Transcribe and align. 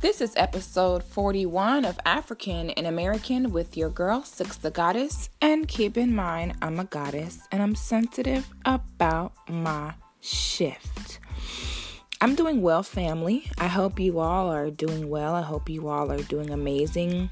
This 0.00 0.20
is 0.20 0.32
episode 0.36 1.02
41 1.02 1.84
of 1.84 1.98
African 2.06 2.70
and 2.70 2.86
American 2.86 3.50
with 3.50 3.76
your 3.76 3.90
girl, 3.90 4.22
Six 4.22 4.56
the 4.56 4.70
Goddess. 4.70 5.28
And 5.40 5.66
keep 5.66 5.96
in 5.96 6.14
mind, 6.14 6.54
I'm 6.62 6.78
a 6.78 6.84
goddess 6.84 7.40
and 7.50 7.60
I'm 7.60 7.74
sensitive 7.74 8.48
about 8.64 9.32
my 9.48 9.94
shift. 10.20 11.18
I'm 12.20 12.36
doing 12.36 12.62
well, 12.62 12.84
family. 12.84 13.50
I 13.58 13.66
hope 13.66 13.98
you 13.98 14.20
all 14.20 14.52
are 14.52 14.70
doing 14.70 15.10
well. 15.10 15.34
I 15.34 15.42
hope 15.42 15.68
you 15.68 15.88
all 15.88 16.12
are 16.12 16.22
doing 16.22 16.50
amazing. 16.50 17.30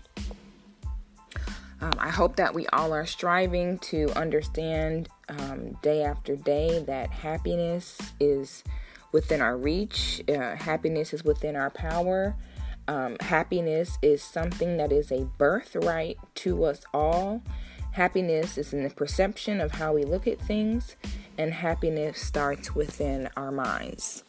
Um, 1.81 1.93
I 1.99 2.11
hope 2.11 2.35
that 2.35 2.53
we 2.53 2.67
all 2.73 2.93
are 2.93 3.07
striving 3.07 3.79
to 3.79 4.11
understand 4.17 5.09
um, 5.29 5.75
day 5.83 6.03
after 6.03 6.35
day 6.35 6.83
that 6.89 7.11
happiness 7.11 7.97
is 8.19 8.65
within 9.13 9.41
our 9.41 9.57
reach, 9.57 10.21
uh, 10.29 10.57
happiness 10.57 11.15
is 11.15 11.25
within 11.25 11.55
our 11.55 11.71
power 11.71 12.35
um, 12.89 13.17
happiness 13.21 13.99
is 14.03 14.23
something 14.23 14.77
that 14.77 14.93
is 14.93 15.11
a 15.11 15.25
birthright 15.39 16.19
to 16.37 16.65
us 16.65 16.85
all. 16.95 17.43
Happiness 17.93 18.59
is 18.59 18.73
in 18.73 18.83
the 18.83 18.91
perception 18.91 19.61
of 19.61 19.73
how 19.73 19.95
we 19.95 20.05
look 20.05 20.27
at 20.27 20.41
things, 20.41 20.97
and 21.39 21.53
happiness 21.53 22.21
starts 22.21 22.75
within 22.75 23.29
our 23.37 23.51
minds. 23.51 24.23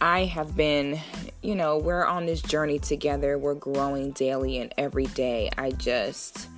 I 0.00 0.24
have 0.24 0.56
been, 0.56 1.00
you 1.42 1.54
know, 1.54 1.78
we're 1.78 2.04
on 2.04 2.26
this 2.26 2.42
journey 2.42 2.78
together. 2.78 3.38
We're 3.38 3.54
growing 3.54 4.12
daily 4.12 4.58
and 4.58 4.72
every 4.76 5.06
day. 5.06 5.50
I 5.56 5.70
just 5.70 6.48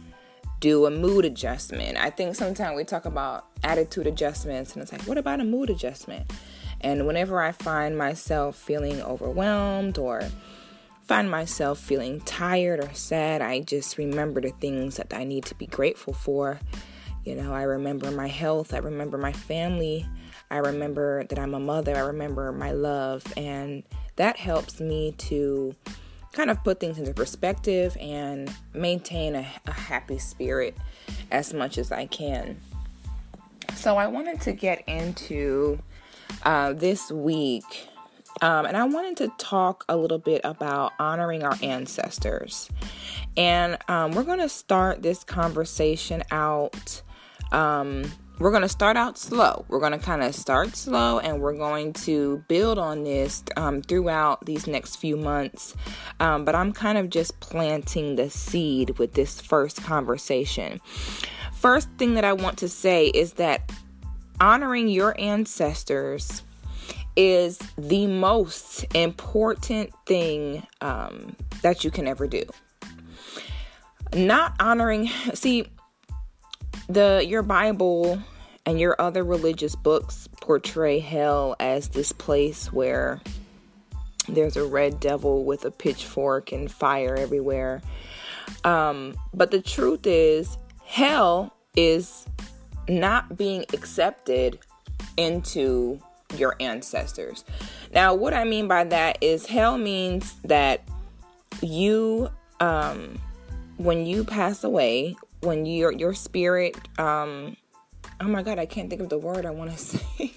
do 0.61 0.87
a 0.87 0.91
mood 0.91 1.25
adjustment. 1.25 1.97
I 1.97 2.11
think 2.11 2.35
sometimes 2.35 2.77
we 2.77 2.85
talk 2.85 3.05
about 3.05 3.47
attitude 3.63 4.07
adjustments, 4.07 4.73
and 4.73 4.83
it's 4.83 4.93
like, 4.93 5.03
what 5.03 5.19
about 5.19 5.41
a 5.41 5.45
mood 5.45 5.71
adjustment? 5.71 6.33
And 6.81 7.07
whenever 7.07 7.41
I 7.41 7.53
find 7.53 7.97
myself 7.97 8.57
feeling 8.57 9.01
overwhelmed 9.01 9.99
or 9.99 10.23
find 11.07 11.31
myself 11.31 11.79
feeling 11.79 12.21
tired 12.21 12.81
or 12.81 12.93
sad, 12.93 13.41
I 13.41 13.61
just 13.61 13.97
remember 13.97 14.41
the 14.41 14.51
things 14.51 14.97
that 14.97 15.15
I 15.15 15.25
need 15.25 15.45
to 15.47 15.55
be 15.55 15.67
grateful 15.67 16.13
for. 16.13 16.59
You 17.25 17.37
know, 17.37 17.53
I 17.53 17.63
remember 17.63 18.11
my 18.11 18.29
health, 18.29 18.75
I 18.75 18.79
remember 18.79 19.17
my 19.19 19.33
family, 19.33 20.07
I 20.51 20.59
remember 20.59 21.25
that 21.25 21.39
I'm 21.39 21.55
a 21.55 21.61
mother, 21.61 21.97
I 21.97 22.01
remember 22.01 22.53
my 22.53 22.73
love, 22.73 23.25
and 23.37 23.83
that 24.17 24.37
helps 24.37 24.81
me 24.81 25.13
to 25.19 25.75
kind 26.33 26.51
of 26.51 26.63
put 26.63 26.81
things 26.81 26.99
into 26.99 27.15
perspective 27.15 27.97
and 28.01 28.53
maintain 28.75 29.35
a, 29.35 29.47
a 29.67 29.73
happy 29.73 30.19
spirit 30.19 30.77
as 31.31 31.55
much 31.55 31.79
as 31.79 31.91
I 31.91 32.07
can. 32.07 32.61
So, 33.75 33.97
I 33.97 34.07
wanted 34.07 34.41
to 34.43 34.53
get 34.53 34.83
into 34.89 35.79
uh, 36.45 36.73
this 36.73 37.11
week 37.11 37.89
um, 38.43 38.67
and 38.67 38.77
I 38.77 38.85
wanted 38.85 39.17
to 39.19 39.33
talk 39.39 39.85
a 39.89 39.97
little 39.97 40.19
bit 40.19 40.41
about 40.45 40.93
honoring 40.99 41.43
our 41.43 41.57
ancestors. 41.63 42.69
And 43.37 43.79
um, 43.89 44.13
we're 44.13 44.25
going 44.25 44.41
to 44.41 44.49
start 44.49 45.03
this 45.03 45.25
conversation 45.25 46.23
out. 46.31 47.03
Um, 47.53 48.05
we're 48.39 48.51
going 48.51 48.63
to 48.63 48.69
start 48.69 48.99
out 48.99 49.17
slow. 49.17 49.65
We're 49.69 49.81
going 49.81 49.93
to 49.93 49.99
kind 49.99 50.23
of 50.23 50.35
start 50.35 50.77
slow 50.77 51.19
and 51.19 51.41
we're 51.41 51.57
going 51.57 51.95
to 51.95 52.45
build 52.49 52.79
on 52.79 53.05
this 53.05 53.43
um, 53.57 53.81
throughout 53.81 54.45
these 54.45 54.67
next 54.67 54.97
few 54.97 55.17
months. 55.17 55.75
Um, 56.21 56.45
but 56.45 56.55
I'm 56.55 56.73
kind 56.73 56.99
of 56.99 57.09
just 57.09 57.41
planting 57.41 58.17
the 58.17 58.29
seed 58.29 58.99
with 58.99 59.15
this 59.15 59.41
first 59.41 59.83
conversation. 59.83 60.81
First 61.55 61.89
thing 61.97 62.13
that 62.15 62.25
I 62.25 62.35
want 62.35 62.59
to 62.59 62.69
say 62.69 63.07
is 63.07 63.35
that 63.35 63.73
honoring 64.39 64.89
your 64.89 65.19
ancestors 65.19 66.43
is 67.17 67.59
the 67.79 68.07
most 68.07 68.85
important 68.95 69.93
thing 70.05 70.67
um, 70.81 71.35
that 71.63 71.85
you 71.85 71.91
can 71.91 72.07
ever 72.07 72.27
do. 72.27 72.43
Not 74.15 74.55
honoring, 74.61 75.09
see, 75.35 75.69
the 76.89 77.25
your 77.27 77.43
Bible 77.43 78.23
and 78.65 78.79
your 78.79 79.01
other 79.01 79.25
religious 79.25 79.75
books 79.75 80.29
portray 80.41 80.99
hell 80.99 81.57
as 81.59 81.89
this 81.89 82.13
place 82.13 82.73
where 82.73 83.21
there's 84.29 84.57
a 84.57 84.65
red 84.65 85.01
devil 85.01 85.45
with 85.45 85.65
a 85.65 85.71
pitchfork 85.71 86.53
and 86.53 86.71
fire 86.71 87.17
everywhere. 87.17 87.83
Um, 88.65 89.17
but 89.33 89.51
the 89.51 89.61
truth 89.61 90.07
is, 90.07 90.59
hell 90.85 91.55
is 91.77 92.27
not 92.89 93.37
being 93.37 93.65
accepted 93.73 94.59
into 95.17 96.01
your 96.35 96.57
ancestors. 96.61 97.45
Now, 97.93 98.15
what 98.15 98.35
I 98.35 98.45
mean 98.45 98.69
by 98.69 98.85
that 98.85 99.19
is 99.21 99.47
hell 99.47 99.79
means 99.79 100.35
that 100.45 100.83
you 101.63 102.29
um 102.61 103.19
when 103.77 104.07
you 104.07 104.25
pass 104.25 104.65
away, 104.65 105.17
when 105.41 105.67
your 105.67 105.93
your 105.93 106.15
spirit 106.15 106.77
um 106.99 107.57
oh 108.21 108.29
my 108.29 108.43
god, 108.43 108.59
I 108.59 108.67
can't 108.67 108.89
think 108.89 109.03
of 109.03 109.09
the 109.09 109.19
word 109.19 109.47
I 109.47 109.51
want 109.51 109.71
to 109.73 109.79
say. 109.79 110.33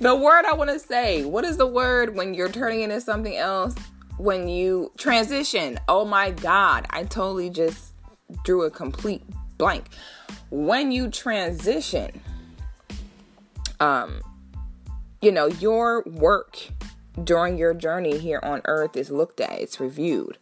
the 0.00 0.14
word 0.14 0.44
I 0.44 0.54
want 0.54 0.70
to 0.70 0.78
say. 0.78 1.24
What 1.24 1.44
is 1.44 1.56
the 1.56 1.66
word 1.66 2.14
when 2.14 2.34
you're 2.34 2.50
turning 2.50 2.82
into 2.82 3.00
something 3.00 3.36
else? 3.36 3.74
When 4.18 4.48
you 4.48 4.92
transition. 4.96 5.78
Oh 5.88 6.04
my 6.04 6.30
god, 6.30 6.86
I 6.90 7.04
totally 7.04 7.50
just 7.50 7.92
drew 8.44 8.62
a 8.62 8.70
complete 8.70 9.22
blank. 9.58 9.86
When 10.50 10.90
you 10.92 11.10
transition, 11.10 12.20
um, 13.80 14.20
you 15.20 15.32
know, 15.32 15.46
your 15.46 16.02
work 16.04 16.58
during 17.22 17.58
your 17.58 17.74
journey 17.74 18.18
here 18.18 18.40
on 18.42 18.62
earth 18.66 18.96
is 18.96 19.10
looked 19.10 19.40
at, 19.40 19.58
it's 19.60 19.80
reviewed. 19.80 20.38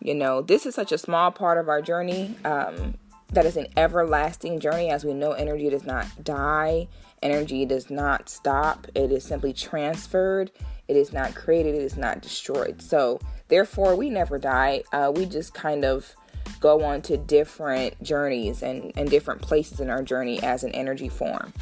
You 0.00 0.14
know, 0.14 0.42
this 0.42 0.66
is 0.66 0.74
such 0.74 0.92
a 0.92 0.98
small 0.98 1.30
part 1.30 1.56
of 1.56 1.68
our 1.68 1.80
journey 1.80 2.34
um, 2.44 2.94
that 3.32 3.46
is 3.46 3.56
an 3.56 3.68
everlasting 3.76 4.60
journey. 4.60 4.90
As 4.90 5.04
we 5.04 5.14
know, 5.14 5.32
energy 5.32 5.70
does 5.70 5.84
not 5.84 6.06
die, 6.22 6.88
energy 7.22 7.64
does 7.64 7.88
not 7.90 8.28
stop, 8.28 8.86
it 8.94 9.10
is 9.10 9.24
simply 9.24 9.52
transferred, 9.52 10.50
it 10.88 10.96
is 10.96 11.12
not 11.12 11.34
created, 11.34 11.74
it 11.74 11.82
is 11.82 11.96
not 11.96 12.20
destroyed. 12.20 12.82
So, 12.82 13.20
therefore, 13.48 13.96
we 13.96 14.10
never 14.10 14.38
die. 14.38 14.82
Uh, 14.92 15.10
we 15.14 15.24
just 15.24 15.54
kind 15.54 15.84
of 15.84 16.14
go 16.60 16.84
on 16.84 17.00
to 17.02 17.16
different 17.16 18.02
journeys 18.02 18.62
and, 18.62 18.92
and 18.96 19.08
different 19.08 19.40
places 19.40 19.80
in 19.80 19.88
our 19.88 20.02
journey 20.02 20.42
as 20.42 20.64
an 20.64 20.72
energy 20.72 21.08
form. 21.08 21.52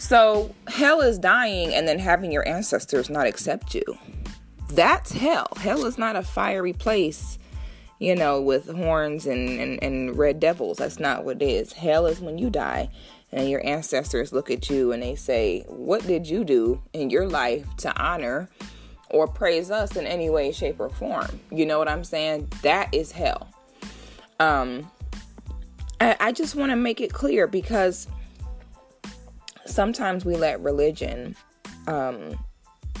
So, 0.00 0.54
hell 0.66 1.02
is 1.02 1.18
dying 1.18 1.74
and 1.74 1.86
then 1.86 1.98
having 1.98 2.32
your 2.32 2.48
ancestors 2.48 3.10
not 3.10 3.26
accept 3.26 3.74
you. 3.74 3.84
That's 4.70 5.12
hell. 5.12 5.48
Hell 5.58 5.84
is 5.84 5.98
not 5.98 6.16
a 6.16 6.22
fiery 6.22 6.72
place, 6.72 7.38
you 7.98 8.16
know, 8.16 8.40
with 8.40 8.74
horns 8.74 9.26
and, 9.26 9.60
and, 9.60 9.80
and 9.82 10.16
red 10.16 10.40
devils. 10.40 10.78
That's 10.78 10.98
not 10.98 11.26
what 11.26 11.42
it 11.42 11.44
is. 11.44 11.74
Hell 11.74 12.06
is 12.06 12.18
when 12.18 12.38
you 12.38 12.48
die 12.48 12.88
and 13.30 13.50
your 13.50 13.64
ancestors 13.64 14.32
look 14.32 14.50
at 14.50 14.70
you 14.70 14.90
and 14.92 15.02
they 15.02 15.16
say, 15.16 15.64
What 15.68 16.06
did 16.06 16.26
you 16.26 16.44
do 16.44 16.82
in 16.94 17.10
your 17.10 17.28
life 17.28 17.66
to 17.76 17.94
honor 18.02 18.48
or 19.10 19.28
praise 19.28 19.70
us 19.70 19.96
in 19.96 20.06
any 20.06 20.30
way, 20.30 20.50
shape, 20.50 20.80
or 20.80 20.88
form? 20.88 21.38
You 21.52 21.66
know 21.66 21.78
what 21.78 21.88
I'm 21.88 22.04
saying? 22.04 22.50
That 22.62 22.88
is 22.94 23.12
hell. 23.12 23.48
Um, 24.40 24.90
I, 26.00 26.16
I 26.18 26.32
just 26.32 26.54
want 26.54 26.70
to 26.70 26.76
make 26.76 27.02
it 27.02 27.12
clear 27.12 27.46
because 27.46 28.08
sometimes 29.70 30.24
we 30.24 30.36
let 30.36 30.60
religion 30.60 31.36
um, 31.86 32.38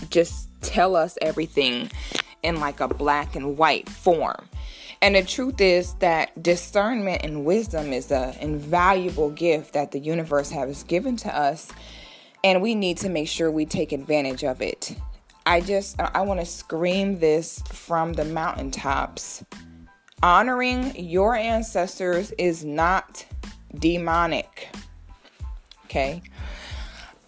just 0.08 0.48
tell 0.62 0.96
us 0.96 1.18
everything 1.20 1.90
in 2.42 2.60
like 2.60 2.80
a 2.80 2.88
black 2.88 3.36
and 3.36 3.58
white 3.58 3.88
form. 3.88 4.48
And 5.02 5.14
the 5.14 5.22
truth 5.22 5.60
is 5.60 5.94
that 5.94 6.42
discernment 6.42 7.22
and 7.24 7.44
wisdom 7.44 7.92
is 7.92 8.12
an 8.12 8.34
invaluable 8.38 9.30
gift 9.30 9.72
that 9.72 9.92
the 9.92 9.98
universe 9.98 10.50
has 10.50 10.82
given 10.82 11.16
to 11.18 11.34
us, 11.34 11.70
and 12.44 12.60
we 12.60 12.74
need 12.74 12.98
to 12.98 13.08
make 13.08 13.28
sure 13.28 13.50
we 13.50 13.64
take 13.64 13.92
advantage 13.92 14.44
of 14.44 14.60
it. 14.60 14.94
I 15.46 15.62
just 15.62 15.98
I 15.98 16.20
want 16.20 16.40
to 16.40 16.46
scream 16.46 17.18
this 17.18 17.62
from 17.68 18.12
the 18.12 18.26
mountaintops. 18.26 19.42
Honoring 20.22 20.94
your 20.96 21.34
ancestors 21.34 22.30
is 22.32 22.62
not 22.62 23.24
demonic. 23.78 24.68
Okay? 25.86 26.22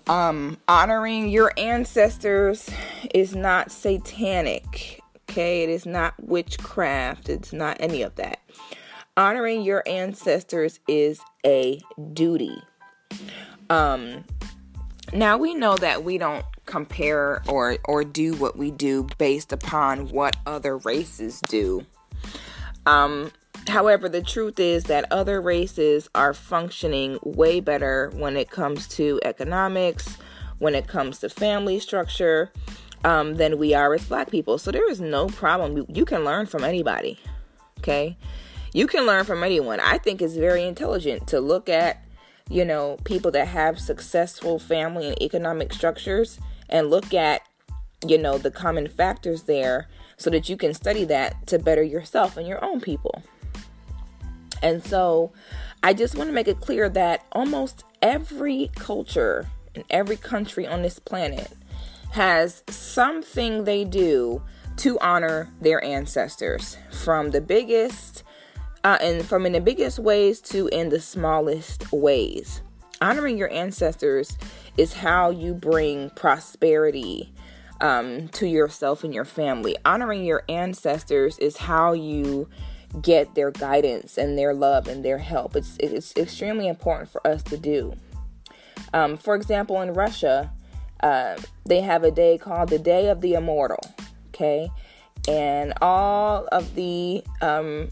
Um, 0.08 0.58
honoring 0.68 1.28
your 1.28 1.52
ancestors 1.56 2.68
is 3.14 3.34
not 3.34 3.70
satanic. 3.70 5.00
Okay, 5.30 5.62
it 5.62 5.68
is 5.68 5.86
not 5.86 6.14
witchcraft, 6.22 7.28
it's 7.28 7.52
not 7.52 7.76
any 7.80 8.02
of 8.02 8.14
that. 8.16 8.40
Honoring 9.16 9.62
your 9.62 9.82
ancestors 9.86 10.80
is 10.88 11.20
a 11.44 11.80
duty. 12.12 12.62
Um, 13.70 14.24
now 15.12 15.36
we 15.36 15.54
know 15.54 15.76
that 15.76 16.04
we 16.04 16.18
don't 16.18 16.44
compare 16.66 17.42
or 17.48 17.76
or 17.84 18.04
do 18.04 18.34
what 18.34 18.56
we 18.56 18.70
do 18.70 19.06
based 19.18 19.52
upon 19.52 20.08
what 20.08 20.36
other 20.46 20.78
races 20.78 21.40
do. 21.48 21.84
Um, 22.86 23.32
However, 23.68 24.08
the 24.08 24.22
truth 24.22 24.58
is 24.58 24.84
that 24.84 25.10
other 25.10 25.40
races 25.40 26.08
are 26.14 26.34
functioning 26.34 27.18
way 27.22 27.60
better 27.60 28.10
when 28.14 28.36
it 28.36 28.50
comes 28.50 28.88
to 28.88 29.20
economics, 29.24 30.18
when 30.58 30.74
it 30.74 30.86
comes 30.86 31.20
to 31.20 31.28
family 31.28 31.78
structure, 31.78 32.52
um, 33.04 33.36
than 33.36 33.58
we 33.58 33.74
are 33.74 33.94
as 33.94 34.04
black 34.04 34.30
people. 34.30 34.58
So 34.58 34.70
there 34.70 34.90
is 34.90 35.00
no 35.00 35.26
problem. 35.28 35.86
You 35.88 36.04
can 36.04 36.24
learn 36.24 36.46
from 36.46 36.64
anybody. 36.64 37.18
Okay. 37.78 38.16
You 38.72 38.86
can 38.86 39.06
learn 39.06 39.24
from 39.24 39.42
anyone. 39.42 39.80
I 39.80 39.98
think 39.98 40.22
it's 40.22 40.36
very 40.36 40.64
intelligent 40.64 41.26
to 41.28 41.40
look 41.40 41.68
at, 41.68 42.02
you 42.48 42.64
know, 42.64 42.98
people 43.04 43.30
that 43.32 43.48
have 43.48 43.78
successful 43.78 44.58
family 44.58 45.08
and 45.08 45.22
economic 45.22 45.72
structures 45.72 46.38
and 46.68 46.90
look 46.90 47.12
at, 47.12 47.42
you 48.06 48.18
know, 48.18 48.38
the 48.38 48.50
common 48.50 48.88
factors 48.88 49.42
there 49.42 49.88
so 50.16 50.30
that 50.30 50.48
you 50.48 50.56
can 50.56 50.74
study 50.74 51.04
that 51.04 51.46
to 51.48 51.58
better 51.58 51.82
yourself 51.82 52.36
and 52.36 52.46
your 52.46 52.64
own 52.64 52.80
people. 52.80 53.22
And 54.62 54.84
so 54.84 55.32
I 55.82 55.92
just 55.92 56.16
want 56.16 56.28
to 56.28 56.34
make 56.34 56.48
it 56.48 56.60
clear 56.60 56.88
that 56.90 57.26
almost 57.32 57.84
every 58.00 58.70
culture 58.74 59.48
in 59.74 59.84
every 59.90 60.16
country 60.16 60.66
on 60.66 60.82
this 60.82 60.98
planet 60.98 61.50
has 62.12 62.62
something 62.68 63.64
they 63.64 63.84
do 63.84 64.42
to 64.76 64.98
honor 65.00 65.48
their 65.60 65.82
ancestors 65.82 66.76
from 66.90 67.30
the 67.30 67.40
biggest 67.40 68.22
uh, 68.84 68.98
and 69.00 69.24
from 69.24 69.46
in 69.46 69.52
the 69.52 69.60
biggest 69.60 69.98
ways 69.98 70.40
to 70.40 70.68
in 70.68 70.88
the 70.88 71.00
smallest 71.00 71.90
ways. 71.92 72.62
Honoring 73.00 73.38
your 73.38 73.50
ancestors 73.52 74.36
is 74.76 74.92
how 74.92 75.30
you 75.30 75.54
bring 75.54 76.10
prosperity 76.10 77.32
um, 77.80 78.28
to 78.28 78.46
yourself 78.46 79.04
and 79.04 79.12
your 79.12 79.24
family. 79.24 79.76
Honoring 79.84 80.24
your 80.24 80.44
ancestors 80.48 81.38
is 81.38 81.56
how 81.56 81.92
you 81.92 82.48
get 83.00 83.34
their 83.34 83.50
guidance 83.50 84.18
and 84.18 84.36
their 84.36 84.52
love 84.52 84.86
and 84.86 85.04
their 85.04 85.18
help 85.18 85.56
it's 85.56 85.76
it's 85.78 86.14
extremely 86.16 86.68
important 86.68 87.08
for 87.10 87.26
us 87.26 87.42
to 87.42 87.56
do 87.56 87.94
um, 88.92 89.16
for 89.16 89.34
example 89.34 89.80
in 89.80 89.92
russia 89.94 90.52
uh, 91.02 91.36
they 91.66 91.80
have 91.80 92.04
a 92.04 92.10
day 92.10 92.38
called 92.38 92.68
the 92.68 92.78
Day 92.78 93.08
of 93.08 93.20
the 93.20 93.34
Immortal. 93.34 93.80
Okay, 94.28 94.70
and 95.28 95.74
all 95.82 96.48
of 96.52 96.74
the 96.74 97.24
um, 97.40 97.90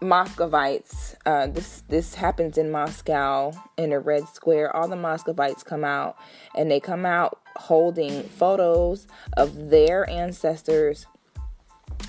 Muscovites. 0.00 1.14
Uh, 1.26 1.46
this 1.48 1.82
this 1.88 2.14
happens 2.14 2.56
in 2.56 2.70
Moscow 2.70 3.52
in 3.76 3.92
a 3.92 4.00
red 4.00 4.26
square. 4.28 4.74
All 4.74 4.88
the 4.88 4.96
Muscovites 4.96 5.62
come 5.62 5.84
out, 5.84 6.16
and 6.56 6.70
they 6.70 6.80
come 6.80 7.04
out 7.04 7.40
holding 7.56 8.22
photos 8.22 9.06
of 9.36 9.70
their 9.70 10.08
ancestors 10.08 11.06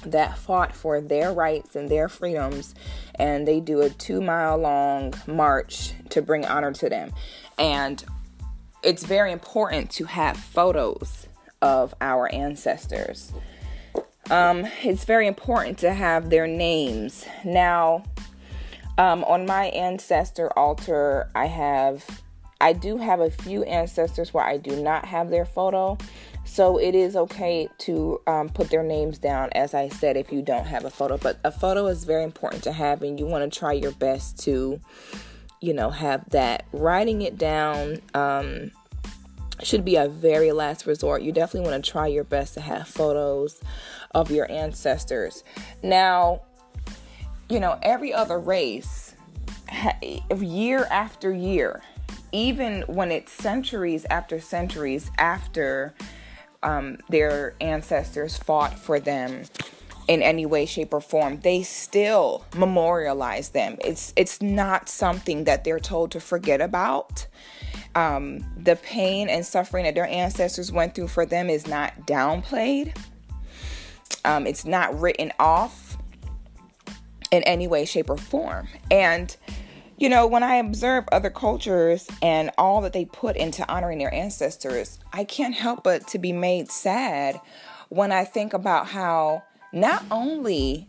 that 0.06 0.38
fought 0.38 0.76
for 0.76 1.02
their 1.02 1.34
rights 1.34 1.76
and 1.76 1.90
their 1.90 2.08
freedoms, 2.10 2.76
and 3.16 3.48
they 3.48 3.60
do 3.60 3.82
a 3.82 3.90
two 3.90 4.22
mile 4.22 4.58
long 4.58 5.14
march 5.28 5.94
to 6.10 6.22
bring 6.22 6.46
honor 6.46 6.72
to 6.74 6.90
them. 6.90 7.12
And 7.58 8.04
it's 8.84 9.04
very 9.04 9.32
important 9.32 9.92
to 9.92 10.06
have 10.06 10.38
photos 10.38 11.28
of 11.62 11.94
our 12.00 12.34
ancestors. 12.34 13.34
Um, 14.30 14.68
it's 14.84 15.06
very 15.06 15.28
important 15.28 15.80
to 15.80 15.94
have 15.94 16.30
their 16.30 16.48
names. 16.48 17.26
Now, 17.44 18.04
um, 18.98 19.24
on 19.24 19.46
my 19.46 19.66
ancestor 19.68 20.52
altar, 20.58 21.30
I 21.34 21.48
have, 21.48 22.22
I 22.62 22.74
do 22.74 22.98
have 22.98 23.20
a 23.22 23.32
few 23.32 23.64
ancestors 23.64 24.34
where 24.34 24.44
I 24.46 24.58
do 24.58 24.82
not 24.82 25.06
have 25.06 25.30
their 25.30 25.46
photo. 25.46 25.98
So 26.50 26.78
it 26.78 26.96
is 26.96 27.16
okay 27.16 27.70
to 27.80 28.20
um, 28.28 28.50
put 28.50 28.70
their 28.70 28.84
names 28.84 29.18
down, 29.18 29.50
as 29.54 29.74
I 29.74 29.88
said, 29.88 30.18
if 30.18 30.32
you 30.32 30.42
don't 30.42 30.66
have 30.66 30.84
a 30.84 30.90
photo. 30.90 31.18
But 31.18 31.38
a 31.44 31.52
photo 31.52 31.86
is 31.88 32.04
very 32.04 32.24
important 32.24 32.64
to 32.64 32.74
have, 32.74 33.02
and 33.02 33.20
you 33.20 33.26
want 33.26 33.50
to 33.50 33.60
try 33.60 33.72
your 33.74 33.92
best 33.94 34.40
to 34.40 34.82
you 35.62 35.74
know, 35.74 35.90
have 35.90 36.30
that. 36.30 36.66
Writing 36.72 37.22
it 37.22 37.38
down 37.38 38.02
um, 38.14 38.72
should 39.62 39.84
be 39.84 39.96
a 39.96 40.08
very 40.08 40.52
last 40.52 40.86
resort. 40.86 41.22
You 41.22 41.32
definitely 41.32 41.70
want 41.70 41.84
to 41.84 41.92
try 41.92 42.08
your 42.08 42.24
best 42.24 42.54
to 42.56 42.62
have 42.62 42.88
photos 42.88 43.60
of 44.12 44.32
your 44.32 44.50
ancestors. 44.52 45.44
Now, 45.84 46.42
you 47.50 47.60
know, 47.60 47.78
every 47.82 48.14
other 48.14 48.40
race, 48.40 49.16
year 50.38 50.88
after 50.90 51.32
year, 51.32 51.84
even 52.32 52.84
when 52.84 53.12
it's 53.12 53.32
centuries 53.32 54.06
after 54.10 54.40
centuries 54.40 55.12
after 55.18 55.94
um, 56.64 56.98
their 57.10 57.56
ancestors 57.62 58.38
fought 58.38 58.78
for 58.78 59.00
them 59.00 59.44
in 60.08 60.24
any 60.24 60.46
way 60.46 60.66
shape 60.66 60.92
or 60.92 61.00
form 61.00 61.40
they 61.42 61.62
still 61.62 62.44
memorialize 62.56 63.50
them. 63.50 63.78
It's 63.84 64.12
it's 64.16 64.42
not 64.42 64.90
something 64.90 65.44
that 65.44 65.64
they're 65.64 65.80
told 65.80 66.12
to 66.12 66.20
forget 66.20 66.62
about. 66.62 67.28
Um, 67.96 68.46
the 68.58 68.76
pain 68.76 69.30
and 69.30 69.46
suffering 69.46 69.86
that 69.86 69.96
their 69.96 70.08
ancestors 70.08 70.72
went 70.72 70.96
through 70.96 71.10
for 71.10 71.26
them 71.26 71.50
is 71.50 71.68
not 71.68 72.08
downplayed. 72.08 72.96
Um, 74.26 74.48
it's 74.48 74.66
not 74.66 75.00
written 75.00 75.32
off 75.40 75.98
in 77.32 77.44
any 77.44 77.68
way 77.68 77.86
shape 77.86 78.10
or 78.10 78.18
form. 78.18 78.68
And 78.90 79.36
you 80.00 80.10
know 80.10 80.26
when 80.26 80.44
i 80.44 80.56
observe 80.56 81.04
other 81.12 81.30
cultures 81.30 82.08
and 82.22 82.50
all 82.58 82.82
that 82.82 82.94
they 82.94 83.06
put 83.06 83.36
into 83.36 83.68
honoring 83.70 84.00
their 84.00 84.14
ancestors 84.14 85.00
i 85.14 85.24
can't 85.24 85.54
help 85.54 85.84
but 85.84 86.08
to 86.08 86.18
be 86.18 86.32
made 86.32 86.72
sad 86.72 87.40
when 87.90 88.12
i 88.12 88.24
think 88.24 88.54
about 88.54 88.88
how 88.88 89.44
not 89.74 90.04
only 90.10 90.88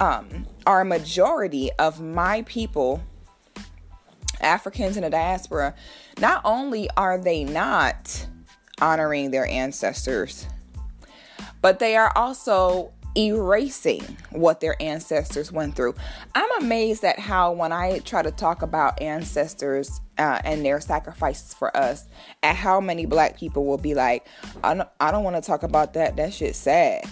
um, 0.00 0.46
are 0.66 0.80
a 0.80 0.84
majority 0.84 1.70
of 1.78 2.00
my 2.00 2.42
people 2.42 3.00
Africans 4.42 4.96
in 4.96 5.02
the 5.02 5.10
diaspora, 5.10 5.74
not 6.20 6.42
only 6.44 6.90
are 6.96 7.18
they 7.18 7.44
not 7.44 8.26
honoring 8.80 9.30
their 9.30 9.46
ancestors, 9.46 10.46
but 11.60 11.78
they 11.78 11.96
are 11.96 12.12
also 12.16 12.92
erasing 13.16 14.16
what 14.30 14.60
their 14.60 14.80
ancestors 14.80 15.52
went 15.52 15.76
through. 15.76 15.94
I'm 16.34 16.62
amazed 16.62 17.04
at 17.04 17.18
how, 17.18 17.52
when 17.52 17.72
I 17.72 17.98
try 18.00 18.22
to 18.22 18.30
talk 18.30 18.62
about 18.62 19.00
ancestors 19.00 20.00
uh, 20.18 20.40
and 20.44 20.64
their 20.64 20.80
sacrifices 20.80 21.54
for 21.54 21.76
us, 21.76 22.06
at 22.42 22.56
how 22.56 22.80
many 22.80 23.06
black 23.06 23.38
people 23.38 23.66
will 23.66 23.78
be 23.78 23.94
like, 23.94 24.26
I 24.64 24.74
don't, 24.74 24.88
I 25.00 25.10
don't 25.10 25.24
want 25.24 25.36
to 25.36 25.42
talk 25.42 25.62
about 25.62 25.94
that. 25.94 26.16
That 26.16 26.32
shit's 26.32 26.58
sad. 26.58 27.04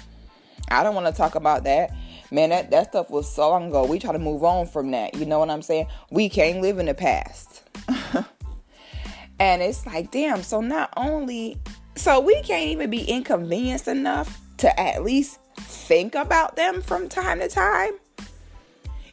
I 0.70 0.82
don't 0.82 0.94
want 0.94 1.06
to 1.06 1.12
talk 1.12 1.34
about 1.34 1.64
that. 1.64 1.90
Man, 2.30 2.50
that, 2.50 2.70
that 2.70 2.90
stuff 2.90 3.10
was 3.10 3.28
so 3.28 3.50
long 3.50 3.68
ago. 3.68 3.84
We 3.84 3.98
try 3.98 4.12
to 4.12 4.18
move 4.18 4.44
on 4.44 4.66
from 4.66 4.92
that. 4.92 5.14
You 5.14 5.26
know 5.26 5.40
what 5.40 5.50
I'm 5.50 5.62
saying? 5.62 5.88
We 6.10 6.28
can't 6.28 6.60
live 6.60 6.78
in 6.78 6.86
the 6.86 6.94
past. 6.94 7.68
and 9.38 9.62
it's 9.62 9.84
like, 9.84 10.12
damn, 10.12 10.42
so 10.44 10.60
not 10.60 10.92
only, 10.96 11.58
so 11.96 12.20
we 12.20 12.40
can't 12.42 12.70
even 12.70 12.88
be 12.88 13.02
inconvenienced 13.02 13.88
enough 13.88 14.40
to 14.58 14.80
at 14.80 15.02
least 15.02 15.40
think 15.90 16.14
about 16.14 16.54
them 16.54 16.80
from 16.80 17.08
time 17.08 17.40
to 17.40 17.48
time. 17.48 17.90